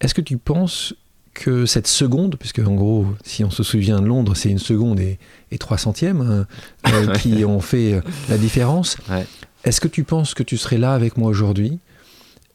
est-ce 0.00 0.14
que 0.14 0.22
tu 0.22 0.38
penses 0.38 0.94
que 1.36 1.66
cette 1.66 1.86
seconde, 1.86 2.36
puisque 2.36 2.60
en 2.60 2.74
gros, 2.74 3.06
si 3.22 3.44
on 3.44 3.50
se 3.50 3.62
souvient 3.62 4.00
de 4.00 4.06
Londres, 4.06 4.34
c'est 4.34 4.48
une 4.48 4.58
seconde 4.58 4.98
et, 5.00 5.18
trois 5.58 5.78
centièmes 5.78 6.20
hein, 6.20 6.46
euh, 6.92 7.14
qui 7.18 7.44
ont 7.44 7.60
fait 7.60 7.94
euh, 7.94 8.00
la 8.28 8.36
différence. 8.36 8.96
Est-ce 9.64 9.80
que 9.80 9.88
tu 9.88 10.04
penses 10.04 10.34
que 10.34 10.42
tu 10.42 10.56
serais 10.56 10.78
là 10.78 10.92
avec 10.92 11.16
moi 11.16 11.30
aujourd'hui 11.30 11.78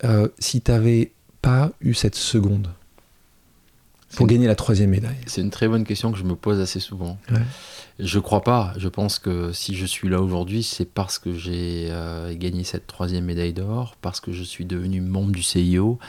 euh, 0.04 0.28
si 0.40 0.62
tu 0.62 0.72
n'avais 0.72 1.12
pas 1.42 1.72
eu 1.82 1.94
cette 1.94 2.16
seconde 2.16 2.70
pour 4.16 4.28
gagner 4.28 4.46
la 4.48 4.56
troisième 4.56 4.92
médaille? 4.92 5.18
C'est 5.26 5.42
une 5.42 5.50
très 5.50 5.68
bonne 5.68 5.84
question 5.84 6.12
que 6.12 6.18
je 6.18 6.24
me 6.24 6.36
pose 6.36 6.60
assez 6.60 6.80
souvent. 6.80 7.18
Je 8.00 8.20
crois 8.20 8.42
pas. 8.42 8.74
Je 8.78 8.88
pense 8.88 9.20
que 9.20 9.52
si 9.52 9.76
je 9.76 9.86
suis 9.86 10.10
là 10.10 10.22
aujourd'hui, 10.22 10.64
c'est 10.64 10.86
parce 10.86 11.18
que 11.18 11.34
j'ai 11.34 11.92
gagné 12.32 12.64
cette 12.64 12.88
troisième 12.88 13.26
médaille 13.26 13.54
d'or, 13.54 13.96
parce 14.02 14.20
que 14.20 14.32
je 14.32 14.44
suis 14.44 14.66
devenu 14.66 15.02
membre 15.02 15.32
du 15.32 15.44
CIO, 15.44 16.00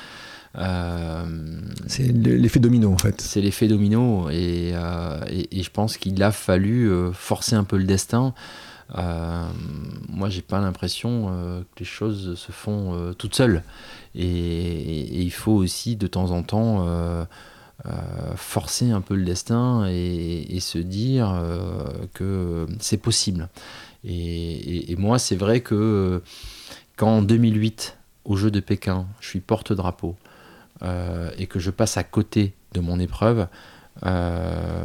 c'est 0.55 2.13
l'effet 2.13 2.61
domino 2.61 2.93
en 2.93 2.99
fait. 2.99 3.21
C'est 3.21 3.41
l'effet 3.41 3.69
domino 3.69 4.29
et, 4.31 4.73
euh, 4.75 5.21
et, 5.29 5.63
je 5.63 5.71
pense 5.71 5.97
qu'il 5.97 6.23
a 6.23 6.33
fallu 6.33 6.91
euh, 6.91 7.13
forcer 7.13 7.55
un 7.55 7.65
peu 7.65 7.77
le 7.77 7.85
destin. 7.85 8.35
moi, 10.09 10.29
j'ai 10.29 10.43
pas 10.43 10.61
l'impression 10.61 11.27
que 11.75 11.81
les 11.81 11.87
choses 11.87 12.35
se 12.39 12.53
font 12.53 13.15
toutes 13.19 13.35
seules. 13.35 13.63
Et, 14.15 15.23
il 15.23 15.33
faut 15.33 15.53
aussi 15.53 15.97
de 15.97 16.07
temps 16.07 16.31
en 16.31 16.43
temps 16.43 16.87
forcer 18.37 18.91
un 18.91 19.01
peu 19.01 19.15
le 19.15 19.25
destin 19.25 19.87
et, 19.89 20.59
se 20.61 20.79
dire 20.79 21.43
que 22.13 22.67
c'est 22.81 22.99
possible. 22.99 23.49
Et, 24.05 24.95
moi, 24.99 25.19
c'est 25.19 25.37
vrai 25.37 25.61
que 25.61 26.23
quand 26.97 27.19
en 27.19 27.23
2008, 27.23 27.97
au 28.25 28.37
Jeu 28.37 28.51
de 28.51 28.61
Pékin, 28.61 29.07
je 29.21 29.29
suis 29.29 29.41
porte-drapeau, 29.41 30.15
euh, 30.15 30.32
et 30.83 31.47
que 31.47 31.59
je 31.59 31.71
passe 31.71 31.97
à 31.97 32.05
côté 32.05 32.55
de 32.73 32.81
mon 32.81 32.99
épreuve, 32.99 33.47
euh, 34.05 34.85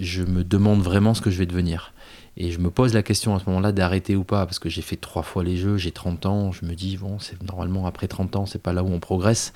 je 0.00 0.22
me 0.22 0.44
demande 0.44 0.80
vraiment 0.80 1.14
ce 1.14 1.20
que 1.20 1.30
je 1.30 1.38
vais 1.38 1.46
devenir. 1.46 1.92
Et 2.38 2.50
je 2.50 2.58
me 2.58 2.70
pose 2.70 2.92
la 2.92 3.02
question 3.02 3.34
à 3.34 3.40
ce 3.40 3.46
moment-là 3.46 3.72
d'arrêter 3.72 4.14
ou 4.14 4.22
pas, 4.22 4.44
parce 4.44 4.58
que 4.58 4.68
j'ai 4.68 4.82
fait 4.82 4.96
trois 4.96 5.22
fois 5.22 5.42
les 5.42 5.56
jeux, 5.56 5.78
j'ai 5.78 5.90
30 5.90 6.26
ans, 6.26 6.52
je 6.52 6.66
me 6.66 6.74
dis, 6.74 6.96
bon, 6.98 7.18
c'est 7.18 7.42
normalement 7.42 7.86
après 7.86 8.08
30 8.08 8.36
ans, 8.36 8.46
c'est 8.46 8.60
pas 8.60 8.74
là 8.74 8.82
où 8.82 8.88
on 8.88 9.00
progresse. 9.00 9.52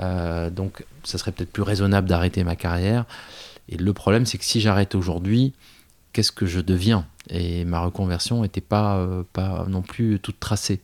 Euh, 0.00 0.50
donc 0.50 0.84
ça 1.04 1.18
serait 1.18 1.30
peut-être 1.32 1.52
plus 1.52 1.62
raisonnable 1.62 2.08
d'arrêter 2.08 2.42
ma 2.42 2.56
carrière. 2.56 3.04
Et 3.68 3.76
le 3.76 3.92
problème, 3.92 4.26
c'est 4.26 4.38
que 4.38 4.44
si 4.44 4.60
j'arrête 4.60 4.94
aujourd'hui, 4.94 5.52
qu'est-ce 6.16 6.32
que 6.32 6.46
je 6.46 6.60
deviens 6.60 7.04
et 7.28 7.66
ma 7.66 7.80
reconversion 7.80 8.40
n'était 8.40 8.62
pas, 8.62 8.96
euh, 8.96 9.22
pas 9.34 9.66
non 9.68 9.82
plus 9.82 10.18
toute 10.18 10.40
tracée. 10.40 10.80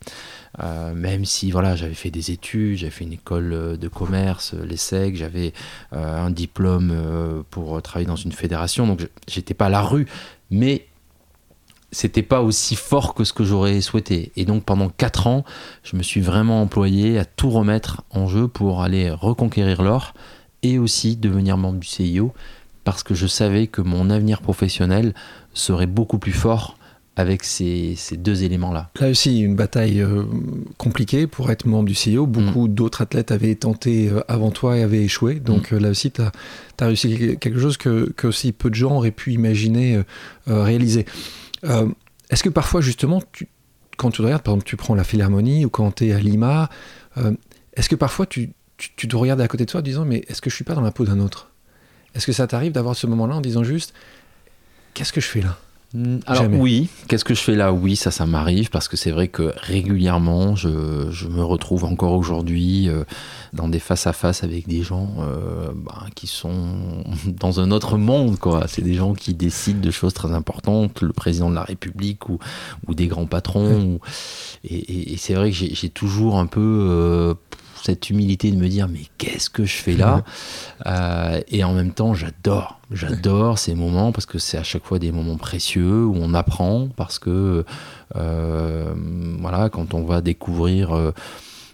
Euh, 0.61 0.93
même 0.93 1.25
si 1.25 1.49
voilà, 1.49 1.75
j'avais 1.75 1.95
fait 1.95 2.11
des 2.11 2.29
études, 2.29 2.77
j'avais 2.77 2.91
fait 2.91 3.05
une 3.05 3.13
école 3.13 3.51
euh, 3.51 3.75
de 3.75 3.87
commerce, 3.87 4.53
l'ESSEC, 4.53 5.15
j'avais 5.15 5.53
un 5.91 6.29
diplôme 6.29 7.43
pour 7.49 7.81
travailler 7.81 8.05
dans 8.05 8.15
une 8.15 8.31
fédération, 8.31 8.85
donc 8.85 9.07
j'étais 9.27 9.55
pas 9.55 9.67
à 9.67 9.69
la 9.69 9.81
rue, 9.81 10.05
mais 10.51 10.85
c'était 11.91 12.21
pas 12.21 12.41
aussi 12.41 12.75
fort 12.75 13.15
que 13.15 13.23
ce 13.23 13.33
que 13.33 13.43
j'aurais 13.43 13.81
souhaité. 13.81 14.31
Et 14.35 14.45
donc 14.45 14.65
pendant 14.65 14.89
4 14.89 15.25
ans, 15.25 15.45
je 15.83 15.95
me 15.95 16.03
suis 16.03 16.21
vraiment 16.21 16.61
employé 16.61 17.17
à 17.17 17.25
tout 17.25 17.49
remettre 17.49 18.03
en 18.11 18.27
jeu 18.27 18.47
pour 18.47 18.83
aller 18.83 19.09
reconquérir 19.09 19.81
l'or 19.81 20.13
et 20.61 20.77
aussi 20.77 21.17
devenir 21.17 21.57
membre 21.57 21.79
du 21.79 21.87
CIO 21.87 22.33
parce 22.83 23.03
que 23.03 23.13
je 23.13 23.27
savais 23.27 23.67
que 23.67 23.81
mon 23.81 24.09
avenir 24.09 24.41
professionnel 24.41 25.13
serait 25.53 25.87
beaucoup 25.87 26.19
plus 26.19 26.33
fort 26.33 26.77
avec 27.15 27.43
ces, 27.43 27.95
deux 28.17 28.43
éléments-là. 28.43 28.89
Là 28.99 29.09
aussi, 29.09 29.41
une 29.41 29.55
bataille 29.55 30.01
euh, 30.01 30.23
compliquée 30.77 31.27
pour 31.27 31.51
être 31.51 31.67
membre 31.67 31.85
du 31.85 31.93
CIO. 31.93 32.25
Beaucoup 32.25 32.67
mm. 32.67 32.73
d'autres 32.73 33.01
athlètes 33.01 33.31
avaient 33.31 33.53
tenté 33.55 34.09
euh, 34.09 34.21
avant 34.27 34.49
toi 34.49 34.77
et 34.77 34.83
avaient 34.83 35.03
échoué. 35.03 35.35
Donc 35.35 35.71
mm. 35.71 35.75
euh, 35.75 35.79
là 35.79 35.89
aussi, 35.89 36.11
tu 36.11 36.21
as, 36.21 36.31
réussi 36.81 37.37
quelque 37.37 37.59
chose 37.59 37.77
que, 37.77 38.11
que, 38.15 38.27
aussi 38.27 38.51
peu 38.51 38.69
de 38.69 38.75
gens 38.75 38.95
auraient 38.95 39.11
pu 39.11 39.31
imaginer 39.31 40.01
réaliser. 40.47 41.05
Est-ce 42.29 42.43
que 42.43 42.49
parfois, 42.49 42.81
justement, 42.81 43.21
tu, 43.31 43.47
quand 43.97 44.09
tu 44.09 44.21
regardes, 44.21 44.41
par 44.41 44.55
exemple, 44.55 44.67
tu 44.67 44.75
prends 44.75 44.95
la 44.95 45.03
Philharmonie 45.03 45.65
ou 45.65 45.69
quand 45.69 45.91
tu 45.91 46.07
es 46.07 46.13
à 46.13 46.19
Lima, 46.19 46.69
est-ce 47.73 47.89
que 47.89 47.95
parfois 47.95 48.25
tu, 48.25 48.53
tu, 48.77 48.89
tu, 48.95 49.07
te 49.07 49.15
regardes 49.15 49.39
à 49.39 49.47
côté 49.47 49.65
de 49.65 49.71
toi 49.71 49.81
en 49.81 49.83
disant 49.83 50.03
mais 50.03 50.25
est-ce 50.27 50.41
que 50.41 50.49
je 50.49 50.55
suis 50.55 50.65
pas 50.65 50.73
dans 50.73 50.81
la 50.81 50.91
peau 50.91 51.05
d'un 51.05 51.19
autre? 51.19 51.52
Est-ce 52.15 52.25
que 52.25 52.33
ça 52.33 52.47
t'arrive 52.47 52.71
d'avoir 52.71 52.95
ce 52.95 53.07
moment-là 53.07 53.35
en 53.35 53.41
disant 53.41 53.63
juste 53.63 53.93
qu'est-ce 54.93 55.13
que 55.13 55.21
je 55.21 55.27
fais 55.27 55.41
là? 55.41 55.57
Hmm, 55.95 56.17
alors 56.25 56.47
oui, 56.49 56.89
qu'est-ce 57.07 57.23
que 57.23 57.35
je 57.35 57.41
fais 57.41 57.55
là? 57.55 57.71
Oui, 57.71 57.95
ça, 57.95 58.09
ça 58.09 58.25
m'arrive 58.25 58.71
parce 58.71 58.87
que 58.87 58.97
c'est 58.97 59.11
vrai 59.11 59.27
que 59.27 59.53
régulièrement, 59.57 60.55
je, 60.55 60.67
me 61.27 61.43
retrouve 61.43 61.83
encore 61.83 62.13
aujourd'hui 62.13 62.89
euh, 62.89 63.03
dans 63.53 63.67
des 63.67 63.77
face-à-face 63.77 64.43
avec 64.43 64.67
des 64.67 64.81
gens 64.81 65.13
euh, 65.19 65.71
bah, 65.75 66.05
qui 66.15 66.25
sont 66.25 67.03
dans 67.27 67.59
un 67.59 67.69
autre 67.69 67.97
monde. 67.97 68.39
quoi. 68.39 68.65
C'est 68.67 68.81
des 68.81 68.95
gens 68.95 69.13
qui 69.13 69.35
décident 69.35 69.81
de 69.81 69.91
choses 69.91 70.15
très 70.15 70.31
importantes, 70.31 71.01
le 71.01 71.13
président 71.13 71.51
de 71.51 71.55
la 71.55 71.63
République 71.63 72.27
ou, 72.27 72.39
ou 72.87 72.95
des 72.95 73.05
grands 73.05 73.27
patrons. 73.27 73.99
et, 74.63 75.15
c'est 75.17 75.35
vrai 75.35 75.51
que 75.51 75.57
j'ai 75.57 75.89
toujours 75.89 76.39
un 76.39 76.47
peu... 76.47 76.87
Euh, 76.89 77.33
cette 77.83 78.09
humilité 78.09 78.49
de 78.49 78.55
me 78.55 78.69
dire 78.69 78.87
mais 78.87 79.01
qu'est-ce 79.17 79.49
que 79.49 79.65
je 79.65 79.75
fais 79.75 79.95
là 79.95 80.23
euh, 80.85 81.41
Et 81.49 81.63
en 81.65 81.73
même 81.73 81.91
temps, 81.91 82.13
j'adore, 82.13 82.79
j'adore 82.91 83.59
ces 83.59 83.75
moments 83.75 84.13
parce 84.13 84.25
que 84.25 84.39
c'est 84.39 84.57
à 84.57 84.63
chaque 84.63 84.85
fois 84.85 84.99
des 84.99 85.11
moments 85.11 85.35
précieux 85.35 86.05
où 86.05 86.15
on 86.15 86.33
apprend 86.33 86.87
parce 86.95 87.19
que 87.19 87.65
euh, 88.15 88.93
voilà, 89.39 89.69
quand 89.69 89.93
on 89.93 90.03
va 90.03 90.21
découvrir 90.21 90.95
euh, 90.95 91.11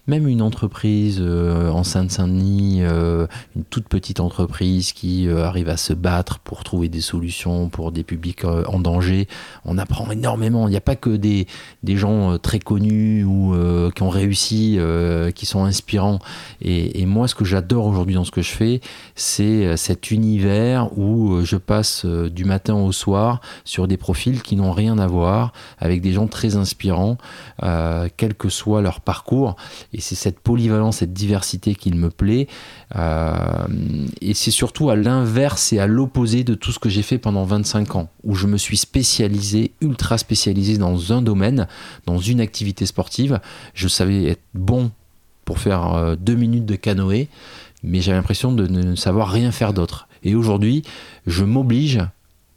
même 0.10 0.28
une 0.28 0.42
entreprise 0.42 1.20
euh, 1.22 1.70
en 1.70 1.84
Seine-Saint-Denis, 1.84 2.80
euh, 2.82 3.28
une 3.56 3.64
toute 3.64 3.88
petite 3.88 4.20
entreprise 4.20 4.92
qui 4.92 5.28
euh, 5.28 5.46
arrive 5.46 5.70
à 5.70 5.78
se 5.78 5.94
battre 5.94 6.40
pour 6.40 6.64
trouver 6.64 6.90
des 6.90 7.00
solutions 7.00 7.70
pour 7.70 7.92
des 7.92 8.04
publics 8.04 8.44
en 8.44 8.80
danger, 8.80 9.28
on 9.66 9.78
apprend 9.78 10.10
énormément. 10.10 10.68
Il 10.68 10.72
n'y 10.72 10.78
a 10.78 10.82
pas 10.82 10.96
que 10.96 11.12
des, 11.12 11.46
des 11.84 11.96
gens 11.96 12.40
très 12.40 12.58
connus 12.58 13.24
ou 13.24 13.54
qui 13.94 14.02
ont 14.02 14.10
réussi, 14.10 14.80
qui 15.36 15.46
sont 15.46 15.66
inspirants. 15.66 16.20
Et, 16.62 17.06
moi, 17.06 17.28
ce 17.28 17.36
que 17.36 17.46
j'adore 17.46 17.86
aujourd'hui 17.86 18.16
dans 18.16 18.24
ce 18.24 18.32
que 18.32 18.42
je 18.42 18.52
fais, 18.52 18.82
c'est 19.16 19.78
cet 19.78 20.10
univers 20.10 20.98
où 20.98 21.42
je 21.44 21.58
passe 21.58 22.06
du 22.06 22.46
matin 22.46 22.76
au 22.76 22.92
soir 22.92 23.42
sur 23.66 23.88
des 23.88 23.98
profils 23.98 24.42
qui 24.42 24.56
n'ont 24.56 24.72
rien 24.72 24.98
à 24.98 25.06
voir, 25.06 25.54
avec 25.78 26.02
des 26.02 26.14
gens 26.14 26.28
très 26.28 26.56
inspirants, 26.56 27.18
quel 28.18 28.34
que 28.36 28.50
soit 28.50 28.82
leur 28.82 29.02
parcours. 29.02 29.56
C'est 30.00 30.16
cette 30.16 30.40
polyvalence, 30.40 30.98
cette 30.98 31.14
diversité 31.14 31.76
qu'il 31.76 31.96
me 31.96 32.10
plaît. 32.10 32.48
Euh, 32.96 33.68
et 34.22 34.34
c'est 34.34 34.52
surtout 34.52 34.90
à 34.90 34.96
l'inverse 34.96 35.74
et 35.74 35.80
à 35.80 35.88
l'opposé 35.88 36.44
de 36.44 36.54
tout 36.56 36.72
ce 36.72 36.80
que 36.80 36.90
j'ai 36.90 37.02
fait 37.02 37.18
pendant 37.18 37.44
25 37.44 37.96
ans, 37.96 38.10
où 38.24 38.36
je 38.36 38.48
me 38.48 38.58
suis 38.58 38.78
spécialisé, 38.78 39.72
ultra 39.82 40.18
spécialisé 40.18 40.78
dans 40.78 41.14
un 41.14 41.22
domaine, 41.22 41.68
dans 42.06 42.20
une 42.20 42.42
activité 42.42 42.86
sportive. 42.86 43.40
Je 43.74 43.88
savais 43.88 44.26
être 44.26 44.44
bon 44.54 44.92
pour 45.46 45.60
faire 45.60 45.94
euh, 45.94 46.16
deux 46.16 46.36
minutes 46.36 46.66
de 46.66 46.76
canoë, 46.76 47.28
mais 47.84 48.02
j'avais 48.02 48.18
l'impression 48.18 48.52
de 48.52 48.68
ne 48.68 48.96
savoir 48.96 49.32
rien 49.32 49.52
faire 49.52 49.74
d'autre. 49.74 50.08
Et 50.24 50.36
aujourd'hui, 50.36 50.84
je 51.26 51.44
m'oblige 51.44 52.00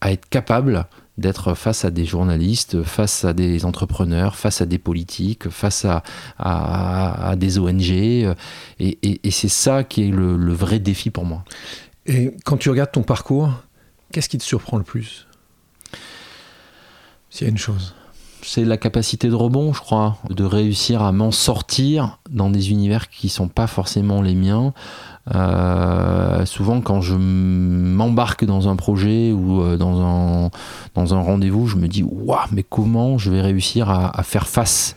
à 0.01 0.13
être 0.13 0.29
capable 0.29 0.87
d'être 1.19 1.55
face 1.55 1.85
à 1.85 1.91
des 1.91 2.05
journalistes, 2.05 2.83
face 2.83 3.25
à 3.25 3.33
des 3.33 3.65
entrepreneurs, 3.65 4.37
face 4.37 4.61
à 4.61 4.67
des 4.67 4.79
politiques, 4.79 5.49
face 5.51 5.85
à, 5.85 6.03
à, 6.39 7.37
des 7.37 7.59
ONG. 7.59 7.91
Et, 7.91 8.37
et, 8.81 9.31
c'est 9.31 9.49
ça 9.49 9.85
qui 9.85 10.09
est 10.09 10.11
le, 10.11 10.53
vrai 10.53 10.79
défi 10.79 11.11
pour 11.11 11.25
moi. 11.25 11.45
Et 12.07 12.35
quand 12.45 12.57
tu 12.57 12.71
regardes 12.71 12.93
ton 12.93 13.03
parcours, 13.03 13.51
qu'est-ce 14.11 14.29
qui 14.29 14.39
te 14.39 14.45
surprend 14.45 14.79
le 14.79 14.85
plus? 14.85 15.27
S'il 17.31 17.47
y 17.47 17.49
a 17.49 17.51
une 17.51 17.59
chose. 17.59 17.95
C'est 18.45 18.65
la 18.65 18.77
capacité 18.77 19.29
de 19.29 19.35
rebond, 19.35 19.73
je 19.73 19.81
crois, 19.81 20.19
de 20.29 20.43
réussir 20.43 21.03
à 21.03 21.13
m'en 21.13 21.31
sortir 21.31 22.19
dans 22.29 22.51
des 22.51 22.71
univers 22.71 23.09
qui 23.09 23.29
ne 23.29 23.31
sont 23.31 23.49
pas 23.49 23.69
forcément 23.69 24.21
les 24.21 24.35
miens, 24.35 24.75
euh, 25.35 26.45
souvent, 26.47 26.81
quand 26.81 27.01
je 27.01 27.15
m'embarque 27.15 28.45
dans 28.45 28.69
un 28.69 28.77
projet 28.77 29.33
ou 29.33 29.63
euh, 29.63 29.77
dans 29.77 30.01
un, 30.01 30.51
dans 30.95 31.15
un 31.15 31.21
rendez-vous, 31.21 31.67
je 31.67 31.77
me 31.77 31.89
dis 31.89 32.03
Waouh, 32.03 32.39
mais 32.53 32.63
comment 32.63 33.19
je 33.19 33.31
vais 33.31 33.41
réussir 33.41 33.91
à, 33.91 34.23
faire 34.23 34.49
face 34.49 34.97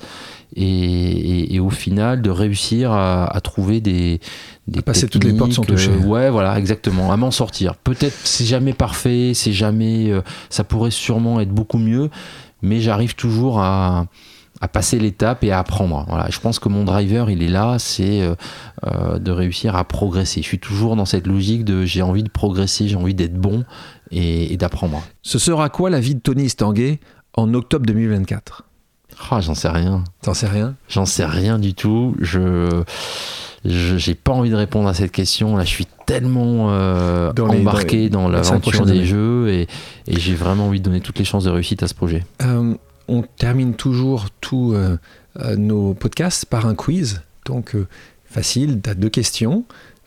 et, 0.57 1.59
au 1.59 1.69
final, 1.69 2.21
de 2.21 2.29
réussir 2.29 2.91
à, 2.91 3.39
trouver 3.43 3.81
des. 3.81 4.19
des 4.67 4.81
passer 4.81 5.07
toutes 5.07 5.23
les 5.23 5.33
portes 5.33 5.53
sont 5.53 5.63
touchées. 5.63 5.91
Euh, 5.91 6.05
ouais, 6.05 6.29
voilà, 6.29 6.57
exactement, 6.57 7.11
à 7.11 7.17
m'en 7.17 7.31
sortir. 7.31 7.75
Peut-être 7.75 8.15
c'est 8.23 8.45
jamais 8.45 8.73
parfait, 8.73 9.31
c'est 9.33 9.53
jamais. 9.53 10.11
ça 10.49 10.63
pourrait 10.63 10.91
sûrement 10.91 11.39
être 11.39 11.51
beaucoup 11.51 11.77
mieux, 11.77 12.09
mais 12.61 12.79
j'arrive 12.79 13.15
toujours 13.15 13.59
à 13.59 14.05
à 14.61 14.67
passer 14.67 14.99
l'étape 14.99 15.43
et 15.43 15.51
à 15.51 15.59
apprendre. 15.59 16.05
Voilà, 16.07 16.29
je 16.29 16.39
pense 16.39 16.59
que 16.59 16.69
mon 16.69 16.83
driver, 16.83 17.29
il 17.29 17.43
est 17.43 17.49
là, 17.49 17.77
c'est 17.79 18.21
euh, 18.21 18.35
euh, 18.85 19.19
de 19.19 19.31
réussir 19.31 19.75
à 19.75 19.83
progresser. 19.83 20.41
Je 20.41 20.47
suis 20.47 20.59
toujours 20.59 20.95
dans 20.95 21.05
cette 21.05 21.27
logique 21.27 21.65
de 21.65 21.85
j'ai 21.85 22.01
envie 22.01 22.23
de 22.23 22.29
progresser, 22.29 22.87
j'ai 22.87 22.95
envie 22.95 23.13
d'être 23.13 23.35
bon 23.35 23.63
et, 24.11 24.55
d'apprendre. 24.57 25.03
Ce 25.21 25.39
sera 25.39 25.69
quoi 25.69 25.89
la 25.89 25.99
vie 25.99 26.15
de 26.15 26.21
Tony 26.21 26.49
Stanguet 26.49 26.99
en 27.35 27.53
octobre 27.53 27.85
2024 27.85 28.63
ah, 29.31 29.41
J'en 29.41 29.55
sais 29.55 29.69
rien. 29.69 30.03
T'en 30.21 30.33
sais 30.33 30.47
rien? 30.47 30.75
J'en 30.87 31.05
sais 31.05 31.25
rien 31.25 31.59
du 31.59 31.73
tout. 31.73 32.15
Je 32.19 32.83
j'ai 33.65 34.13
pas 34.15 34.31
envie 34.31 34.49
de 34.49 34.55
répondre 34.55 34.87
à 34.87 34.93
cette 34.93 35.11
question. 35.11 35.57
Là, 35.57 35.63
je 35.63 35.69
suis 35.69 35.87
tellement 36.05 36.67
euh, 36.69 37.31
embarqué 37.37 38.09
dans, 38.09 38.29
l'aventure 38.29 38.85
des 38.85 39.05
jeux 39.05 39.49
et, 39.49 39.67
j'ai 40.07 40.35
vraiment 40.35 40.67
envie 40.67 40.79
de 40.79 40.85
donner 40.85 41.01
toutes 41.01 41.17
les 41.17 41.25
chances 41.25 41.45
de 41.45 41.49
réussite 41.49 41.81
à 41.81 41.87
ce 41.87 41.93
projet. 41.93 42.23
Euh, 42.43 42.75
on 43.07 43.21
termine 43.21 43.75
toujours 43.75 44.27
tous 44.41 44.73
euh, 44.73 44.97
nos 45.55 45.93
podcasts 45.93 46.45
par 46.45 46.65
un 46.65 46.75
quiz. 46.75 47.21
Donc, 47.45 47.75
facile, 48.25 48.79
tu 48.83 48.89
as 48.89 48.93
deux 48.93 49.09
questions. 49.09 49.65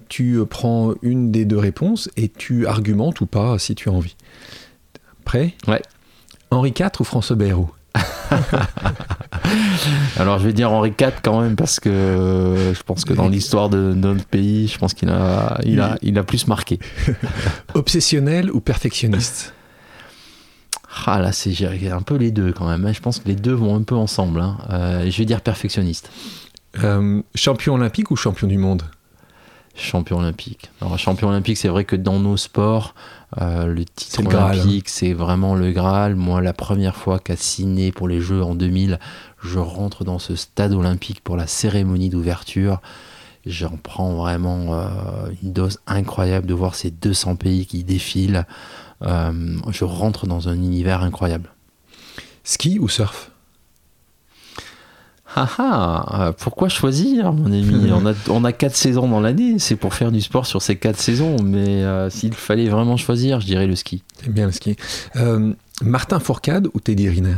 Tu 0.09 0.41
prends 0.49 0.95
une 1.03 1.31
des 1.31 1.45
deux 1.45 1.59
réponses 1.59 2.11
et 2.17 2.29
tu 2.29 2.67
argumentes 2.67 3.21
ou 3.21 3.27
pas 3.27 3.59
si 3.59 3.75
tu 3.75 3.89
as 3.89 3.93
envie. 3.93 4.17
Prêt? 5.25 5.55
Ouais. 5.67 5.83
Henri 6.51 6.71
IV 6.71 6.89
ou 7.01 7.05
François 7.05 7.37
Bayrou? 7.37 7.71
Alors 10.19 10.39
je 10.39 10.47
vais 10.47 10.53
dire 10.53 10.71
Henri 10.71 10.93
IV 10.99 11.15
quand 11.23 11.41
même 11.41 11.57
parce 11.57 11.81
que 11.81 12.73
je 12.75 12.83
pense 12.83 13.05
que 13.05 13.13
dans 13.13 13.29
l'histoire 13.29 13.69
de, 13.69 13.95
notre 13.95 14.25
pays, 14.25 14.69
je 14.69 14.79
pense 14.79 14.95
qu'il 14.95 15.09
a, 15.09 15.59
il 15.65 15.81
a, 15.81 15.99
il 16.03 16.19
a 16.19 16.23
plus 16.23 16.47
marqué. 16.47 16.79
Obsessionnel 17.75 18.51
ou 18.51 18.61
perfectionniste? 18.61 19.55
Ah 21.07 21.21
là, 21.21 21.33
c'est 21.33 21.55
un 21.91 22.03
peu 22.03 22.17
les 22.17 22.31
deux 22.31 22.53
quand 22.53 22.69
même. 22.69 22.85
Hein. 22.87 22.93
Je 22.93 23.01
pense 23.01 23.19
que 23.21 23.29
les 23.29 23.37
deux 23.37 23.53
vont 23.53 23.75
un 23.75 23.83
peu 23.83 23.95
ensemble. 23.95 24.41
Hein. 24.41 24.59
Euh, 24.71 25.11
je 25.11 25.19
vais 25.19 25.25
dire 25.25 25.41
perfectionniste. 25.41 26.11
Euh, 26.83 27.23
champion 27.35 27.75
olympique 27.75 28.11
ou 28.11 28.17
champion 28.17 28.47
du 28.47 28.59
monde? 28.59 28.83
Champion 29.75 30.19
olympique. 30.19 30.71
Alors, 30.81 30.99
champion 30.99 31.29
olympique, 31.29 31.57
c'est 31.57 31.69
vrai 31.69 31.85
que 31.85 31.95
dans 31.95 32.19
nos 32.19 32.37
sports, 32.37 32.95
euh, 33.41 33.67
le 33.67 33.85
titre 33.85 34.21
hein. 34.27 34.51
olympique, 34.51 34.89
c'est 34.89 35.13
vraiment 35.13 35.55
le 35.55 35.71
Graal. 35.71 36.17
Moi, 36.17 36.41
la 36.41 36.53
première 36.53 36.97
fois 36.97 37.19
qu'à 37.19 37.37
Sydney 37.37 37.93
pour 37.93 38.09
les 38.09 38.21
Jeux 38.21 38.43
en 38.43 38.55
2000, 38.55 38.99
je 39.43 39.59
rentre 39.59 40.05
dans 40.05 40.19
ce 40.19 40.35
stade 40.35 40.73
olympique 40.73 41.23
pour 41.23 41.37
la 41.37 41.47
cérémonie 41.47 42.09
d'ouverture. 42.09 42.81
J'en 43.47 43.79
prends 43.83 44.15
vraiment 44.15 44.75
euh, 44.75 45.31
une 45.43 45.53
dose 45.53 45.79
incroyable 45.87 46.47
de 46.47 46.55
voir 46.55 46.75
ces 46.75 46.91
200 46.91 47.37
pays 47.37 47.67
qui 47.67 47.85
défilent. 47.85 48.47
Euh, 49.03 49.57
je 49.71 49.85
rentre 49.85 50.27
dans 50.27 50.49
un 50.49 50.55
univers 50.55 51.03
incroyable. 51.03 51.51
Ski 52.45 52.79
ou 52.79 52.89
surf? 52.89 53.31
Ah 55.37 55.49
ah, 55.59 56.33
pourquoi 56.39 56.69
choisir, 56.69 57.33
mon 57.33 57.47
ami? 57.47 57.93
On 57.93 58.07
a, 58.07 58.15
on 58.31 58.45
a 58.45 58.53
quatre 58.53 58.75
saisons 58.75 59.09
dans 59.09 59.21
l'année, 59.21 59.59
c'est 59.59 59.77
pour 59.77 59.93
faire 59.93 60.11
du 60.11 60.23
sport 60.23 60.47
sur 60.47 60.63
ces 60.63 60.77
quatre 60.77 60.99
saisons, 60.99 61.37
mais 61.43 61.85
euh, 61.85 62.09
s'il 62.09 62.33
fallait 62.33 62.69
vraiment 62.69 62.97
choisir, 62.97 63.41
je 63.41 63.47
dirais 63.47 63.67
le 63.67 63.77
ski. 63.77 64.03
C'est 64.21 64.33
bien 64.33 64.47
le 64.47 64.53
ski. 64.53 64.77
Euh, 65.17 65.53
Martin 65.83 66.19
Fourcade 66.19 66.69
ou 66.73 66.81
Teddy 66.81 67.09
Riner? 67.09 67.37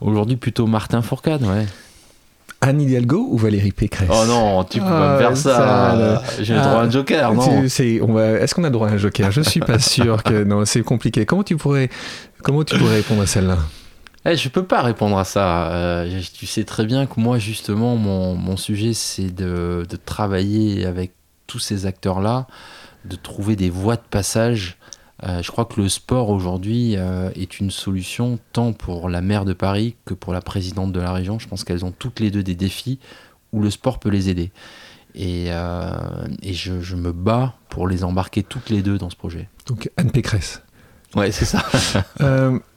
Aujourd'hui, 0.00 0.36
plutôt 0.36 0.66
Martin 0.66 1.02
Fourcade, 1.02 1.42
ouais. 1.42 1.66
Anne 2.62 2.82
Hidalgo 2.82 3.26
ou 3.30 3.38
Valérie 3.38 3.72
Pécresse 3.72 4.10
Oh 4.12 4.24
non, 4.26 4.64
tu 4.64 4.80
peux 4.80 4.84
pas 4.84 5.14
me 5.14 5.18
faire 5.18 5.30
ah, 5.30 5.34
ça. 5.36 6.22
J'ai 6.40 6.54
le 6.54 6.60
droit 6.60 6.72
à 6.72 6.82
un 6.82 6.90
joker, 6.90 7.32
non 7.32 7.62
Est-ce 7.62 8.54
qu'on 8.54 8.64
a 8.64 8.70
droit 8.70 8.88
à 8.88 8.92
un 8.92 8.96
joker? 8.98 9.30
Je 9.30 9.40
suis 9.40 9.60
pas 9.60 9.78
sûr 9.78 10.22
que 10.22 10.44
non, 10.44 10.64
c'est 10.66 10.82
compliqué. 10.82 11.24
Comment 11.24 11.42
tu 11.42 11.56
pourrais, 11.56 11.88
comment 12.42 12.62
tu 12.62 12.76
pourrais 12.76 12.96
répondre 12.96 13.22
à 13.22 13.26
celle-là? 13.26 13.58
Eh, 14.26 14.36
je 14.36 14.50
peux 14.50 14.64
pas 14.64 14.82
répondre 14.82 15.16
à 15.16 15.24
ça. 15.24 15.72
Euh, 15.72 16.20
tu 16.34 16.46
sais 16.46 16.64
très 16.64 16.84
bien 16.84 17.06
que 17.06 17.18
moi, 17.18 17.38
justement, 17.38 17.96
mon, 17.96 18.34
mon 18.34 18.58
sujet, 18.58 18.92
c'est 18.92 19.34
de, 19.34 19.86
de, 19.88 19.96
travailler 19.96 20.84
avec 20.84 21.14
tous 21.46 21.58
ces 21.58 21.86
acteurs-là, 21.86 22.46
de 23.06 23.16
trouver 23.16 23.56
des 23.56 23.70
voies 23.70 23.96
de 23.96 24.02
passage. 24.10 24.76
Euh, 25.22 25.42
je 25.42 25.50
crois 25.50 25.64
que 25.64 25.80
le 25.80 25.88
sport 25.88 26.30
aujourd'hui 26.30 26.94
euh, 26.96 27.30
est 27.34 27.60
une 27.60 27.70
solution 27.70 28.38
tant 28.52 28.72
pour 28.72 29.08
la 29.08 29.20
maire 29.20 29.44
de 29.44 29.52
Paris 29.52 29.96
que 30.04 30.14
pour 30.14 30.32
la 30.32 30.40
présidente 30.40 30.92
de 30.92 31.00
la 31.00 31.12
région. 31.12 31.38
Je 31.38 31.48
pense 31.48 31.64
qu'elles 31.64 31.84
ont 31.84 31.92
toutes 31.92 32.20
les 32.20 32.30
deux 32.30 32.42
des 32.42 32.54
défis 32.54 32.98
où 33.52 33.62
le 33.62 33.70
sport 33.70 33.98
peut 33.98 34.10
les 34.10 34.28
aider. 34.28 34.50
Et, 35.16 35.46
et 35.48 36.52
je, 36.52 36.80
je, 36.80 36.94
me 36.94 37.10
bats 37.10 37.54
pour 37.68 37.88
les 37.88 38.04
embarquer 38.04 38.44
toutes 38.44 38.70
les 38.70 38.80
deux 38.80 38.96
dans 38.96 39.10
ce 39.10 39.16
projet. 39.16 39.48
Donc 39.66 39.90
Anne 39.96 40.12
Pécresse. 40.12 40.62
Ouais, 41.16 41.32
c'est 41.32 41.44
ça. 41.44 41.64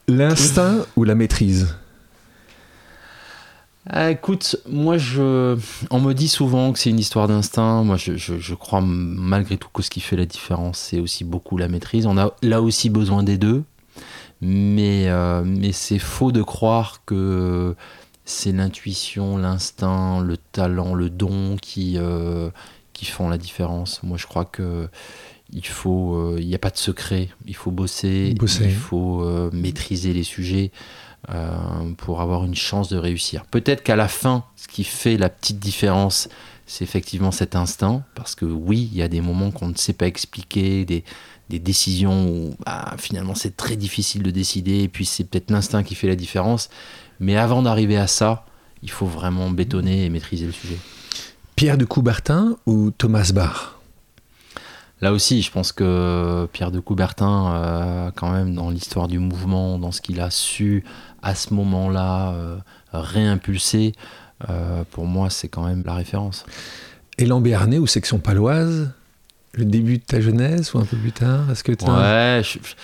L'instinct 0.07 0.77
ou 0.95 1.03
la 1.03 1.13
maîtrise? 1.13 1.75
Ah, 3.89 4.11
écoute, 4.11 4.55
moi, 4.65 4.97
je, 4.97 5.57
on 5.91 5.99
me 5.99 6.13
dit 6.13 6.29
souvent 6.29 6.71
que 6.71 6.79
c'est 6.79 6.89
une 6.89 6.99
histoire 6.99 7.27
d'instinct. 7.27 7.83
Moi, 7.83 7.97
je, 7.97 8.15
je, 8.15 8.55
crois 8.55 8.81
malgré 8.81 9.57
tout 9.57 9.67
que 9.73 9.81
ce 9.81 9.89
qui 9.89 9.99
fait 9.99 10.15
la 10.15 10.25
différence, 10.25 10.77
c'est 10.77 11.01
aussi 11.01 11.25
beaucoup 11.25 11.57
la 11.57 11.67
maîtrise. 11.67 12.05
On 12.05 12.17
a 12.17 12.33
là 12.41 12.61
aussi 12.61 12.89
besoin 12.89 13.23
des 13.23 13.37
deux, 13.37 13.63
mais, 14.39 15.09
euh, 15.09 15.43
mais 15.45 15.73
c'est 15.73 15.99
faux 15.99 16.31
de 16.31 16.41
croire 16.41 17.01
que 17.05 17.75
c'est 18.23 18.53
l'intuition, 18.53 19.37
l'instinct, 19.37 20.21
le 20.21 20.37
talent, 20.37 20.93
le 20.93 21.09
don 21.09 21.57
qui, 21.61 21.95
euh, 21.97 22.49
qui 22.93 23.05
font 23.05 23.27
la 23.27 23.37
différence. 23.37 24.01
Moi, 24.01 24.17
je 24.17 24.27
crois 24.27 24.45
que 24.45 24.87
il 25.53 25.65
faut, 25.65 26.15
euh, 26.15 26.37
il 26.39 26.47
n'y 26.47 26.55
a 26.55 26.59
pas 26.59 26.69
de 26.69 26.77
secret. 26.77 27.29
Il 27.45 27.55
faut 27.55 27.71
bosser, 27.71 28.33
il 28.35 28.71
faut 28.71 29.23
euh, 29.23 29.49
maîtriser 29.53 30.13
les 30.13 30.23
sujets 30.23 30.71
euh, 30.71 31.02
pour 31.97 32.21
avoir 32.21 32.43
une 32.43 32.55
chance 32.55 32.89
de 32.89 32.97
réussir. 32.97 33.45
Peut-être 33.45 33.83
qu'à 33.83 33.95
la 33.95 34.07
fin, 34.07 34.43
ce 34.55 34.67
qui 34.67 34.83
fait 34.83 35.17
la 35.17 35.29
petite 35.29 35.59
différence, 35.59 36.27
c'est 36.65 36.83
effectivement 36.83 37.31
cet 37.31 37.55
instinct, 37.55 38.03
parce 38.15 38.35
que 38.35 38.45
oui, 38.45 38.89
il 38.91 38.97
y 38.97 39.01
a 39.01 39.07
des 39.07 39.21
moments 39.21 39.51
qu'on 39.51 39.67
ne 39.67 39.75
sait 39.75 39.93
pas 39.93 40.07
expliquer, 40.07 40.85
des, 40.85 41.03
des 41.49 41.59
décisions 41.59 42.25
où 42.27 42.55
bah, 42.65 42.95
finalement 42.97 43.35
c'est 43.35 43.55
très 43.57 43.75
difficile 43.75 44.23
de 44.23 44.31
décider, 44.31 44.79
et 44.83 44.87
puis 44.87 45.05
c'est 45.05 45.23
peut-être 45.23 45.51
l'instinct 45.51 45.83
qui 45.83 45.95
fait 45.95 46.07
la 46.07 46.15
différence. 46.15 46.69
Mais 47.19 47.35
avant 47.37 47.61
d'arriver 47.61 47.97
à 47.97 48.07
ça, 48.07 48.45
il 48.81 48.89
faut 48.89 49.05
vraiment 49.05 49.49
bétonner 49.49 50.05
et 50.05 50.09
maîtriser 50.09 50.45
le 50.45 50.51
sujet. 50.51 50.77
Pierre 51.55 51.77
de 51.77 51.85
Coubertin 51.85 52.57
ou 52.65 52.91
Thomas 52.91 53.31
Barr 53.33 53.79
Là 55.03 55.11
aussi, 55.11 55.41
je 55.41 55.51
pense 55.51 55.73
que 55.73 56.47
Pierre 56.53 56.71
de 56.71 56.79
Coubertin, 56.79 57.55
euh, 57.55 58.11
quand 58.15 58.31
même, 58.31 58.55
dans 58.55 58.69
l'histoire 58.69 59.09
du 59.09 59.19
mouvement, 59.19 59.77
dans 59.77 59.91
ce 59.91 59.99
qu'il 59.99 60.21
a 60.21 60.29
su 60.29 60.85
à 61.21 61.35
ce 61.35 61.53
moment-là 61.53 62.31
euh, 62.31 62.55
réimpulser, 62.93 63.91
euh, 64.49 64.85
pour 64.91 65.05
moi, 65.05 65.29
c'est 65.29 65.49
quand 65.49 65.65
même 65.65 65.83
la 65.85 65.95
référence. 65.95 66.45
Élan 67.17 67.41
Béarnais 67.41 67.79
ou 67.79 67.85
section 67.85 68.17
paloise? 68.17 68.91
Le 69.51 69.65
début 69.65 69.97
de 69.97 70.03
ta 70.03 70.21
jeunesse 70.21 70.73
ou 70.73 70.79
un 70.79 70.85
peu 70.85 70.95
plus 70.95 71.11
tard? 71.11 71.51
Est-ce 71.51 71.65
que 71.65 71.73
Ouais, 71.73 72.41
je, 72.41 72.59
je, 72.59 72.75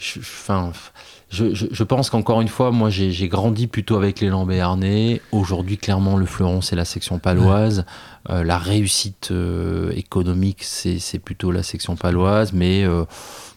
je, 0.00 1.82
pense 1.84 2.08
qu'encore 2.08 2.40
une 2.40 2.48
fois, 2.48 2.70
moi 2.70 2.88
j'ai 2.88 3.28
grandi 3.28 3.66
plutôt 3.66 3.96
avec 3.96 4.20
l'élan 4.20 4.46
béarnais. 4.46 5.20
Aujourd'hui, 5.30 5.76
clairement, 5.76 6.16
le 6.16 6.26
fleuron, 6.26 6.62
c'est 6.62 6.74
la 6.74 6.86
section 6.86 7.18
paloise. 7.18 7.84
Euh, 8.30 8.42
la 8.42 8.58
réussite 8.58 9.28
euh, 9.30 9.92
économique, 9.92 10.62
c'est 10.62 11.18
plutôt 11.18 11.50
la 11.50 11.62
section 11.62 11.96
paloise. 11.96 12.54
Mais 12.54 12.84
euh, 12.84 13.04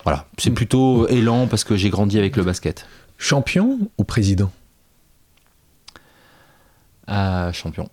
voilà, 0.04 0.26
c'est 0.38 0.52
plutôt 0.52 1.08
élan 1.08 1.48
parce 1.48 1.64
que 1.64 1.78
j'ai 1.78 1.90
grandi 1.90 2.20
avec 2.20 2.36
le 2.36 2.44
basket. 2.44 2.86
Champion 3.18 3.80
ou 3.98 4.04
président? 4.04 4.52
Champion. 7.08 7.88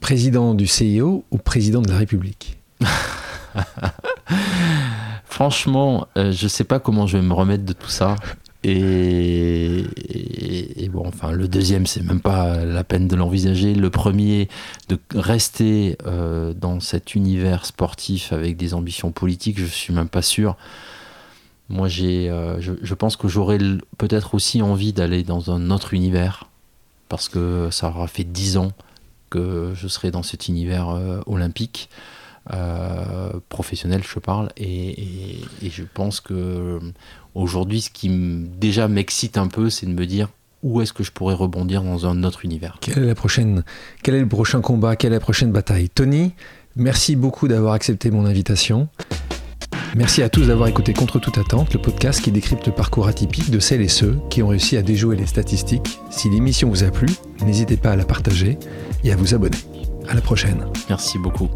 Président 0.00 0.54
du 0.54 0.66
CIO 0.66 1.24
ou 1.30 1.38
président 1.38 1.82
de 1.82 1.90
la 1.90 1.98
République? 1.98 2.56
Franchement, 5.34 6.06
je 6.14 6.44
ne 6.44 6.48
sais 6.48 6.62
pas 6.62 6.78
comment 6.78 7.08
je 7.08 7.18
vais 7.18 7.24
me 7.24 7.32
remettre 7.32 7.64
de 7.64 7.72
tout 7.72 7.88
ça. 7.88 8.14
Et, 8.62 9.84
bon, 10.92 11.08
enfin, 11.08 11.32
le 11.32 11.48
deuxième, 11.48 11.86
c'est 11.86 12.04
même 12.04 12.20
pas 12.20 12.64
la 12.64 12.84
peine 12.84 13.08
de 13.08 13.16
l'envisager. 13.16 13.74
Le 13.74 13.90
premier, 13.90 14.48
de 14.88 14.96
rester 15.12 15.98
euh, 16.06 16.52
dans 16.54 16.78
cet 16.78 17.16
univers 17.16 17.66
sportif 17.66 18.32
avec 18.32 18.56
des 18.56 18.74
ambitions 18.74 19.10
politiques, 19.10 19.58
je 19.58 19.64
suis 19.64 19.92
même 19.92 20.08
pas 20.08 20.22
sûr. 20.22 20.56
Moi, 21.68 21.88
j'ai, 21.88 22.30
euh, 22.30 22.60
je, 22.60 22.94
pense 22.94 23.16
que 23.16 23.26
j'aurais 23.26 23.58
peut-être 23.98 24.36
aussi 24.36 24.62
envie 24.62 24.92
d'aller 24.92 25.24
dans 25.24 25.50
un 25.50 25.72
autre 25.72 25.94
univers, 25.94 26.44
parce 27.08 27.28
que 27.28 27.70
ça 27.72 27.88
aura 27.88 28.06
fait 28.06 28.22
dix 28.22 28.56
ans 28.56 28.70
que 29.30 29.72
je 29.74 29.88
serai 29.88 30.12
dans 30.12 30.22
cet 30.22 30.46
univers 30.46 30.96
euh, 32.52 33.30
professionnel, 33.48 34.02
je 34.02 34.18
parle, 34.18 34.50
et, 34.56 35.40
et 35.62 35.70
je 35.70 35.82
pense 35.82 36.20
que 36.20 36.80
Aujourd'hui, 37.34 37.80
ce 37.80 37.90
qui 37.90 38.08
déjà 38.08 38.86
m'excite 38.86 39.38
un 39.38 39.48
peu, 39.48 39.68
c'est 39.68 39.86
de 39.86 39.92
me 39.92 40.06
dire 40.06 40.28
où 40.62 40.80
est-ce 40.80 40.92
que 40.92 41.02
je 41.02 41.10
pourrais 41.10 41.34
rebondir 41.34 41.82
dans 41.82 42.06
un 42.06 42.22
autre 42.22 42.44
univers? 42.44 42.78
Quelle 42.80 43.02
est 43.02 43.06
la 43.06 43.14
prochaine 43.14 43.64
Quel 44.02 44.14
est 44.14 44.20
le 44.20 44.28
prochain 44.28 44.60
combat? 44.60 44.96
Quelle 44.96 45.12
est 45.12 45.16
la 45.16 45.20
prochaine 45.20 45.50
bataille? 45.50 45.90
Tony, 45.90 46.32
merci 46.76 47.16
beaucoup 47.16 47.48
d'avoir 47.48 47.74
accepté 47.74 48.10
mon 48.10 48.24
invitation. 48.24 48.88
Merci 49.96 50.22
à 50.22 50.28
tous 50.28 50.46
d'avoir 50.46 50.68
écouté 50.68 50.92
Contre 50.92 51.18
toute 51.18 51.38
attente, 51.38 51.72
le 51.72 51.80
podcast 51.80 52.20
qui 52.20 52.32
décrypte 52.32 52.66
le 52.66 52.72
parcours 52.72 53.06
atypique 53.08 53.50
de 53.50 53.58
celles 53.58 53.82
et 53.82 53.88
ceux 53.88 54.16
qui 54.30 54.42
ont 54.42 54.48
réussi 54.48 54.76
à 54.76 54.82
déjouer 54.82 55.16
les 55.16 55.26
statistiques. 55.26 56.00
Si 56.10 56.30
l'émission 56.30 56.68
vous 56.68 56.82
a 56.84 56.90
plu, 56.90 57.08
n'hésitez 57.44 57.76
pas 57.76 57.92
à 57.92 57.96
la 57.96 58.04
partager 58.04 58.58
et 59.02 59.12
à 59.12 59.16
vous 59.16 59.34
abonner. 59.34 59.58
À 60.08 60.14
la 60.14 60.20
prochaine. 60.20 60.66
Merci 60.88 61.18
beaucoup. 61.18 61.48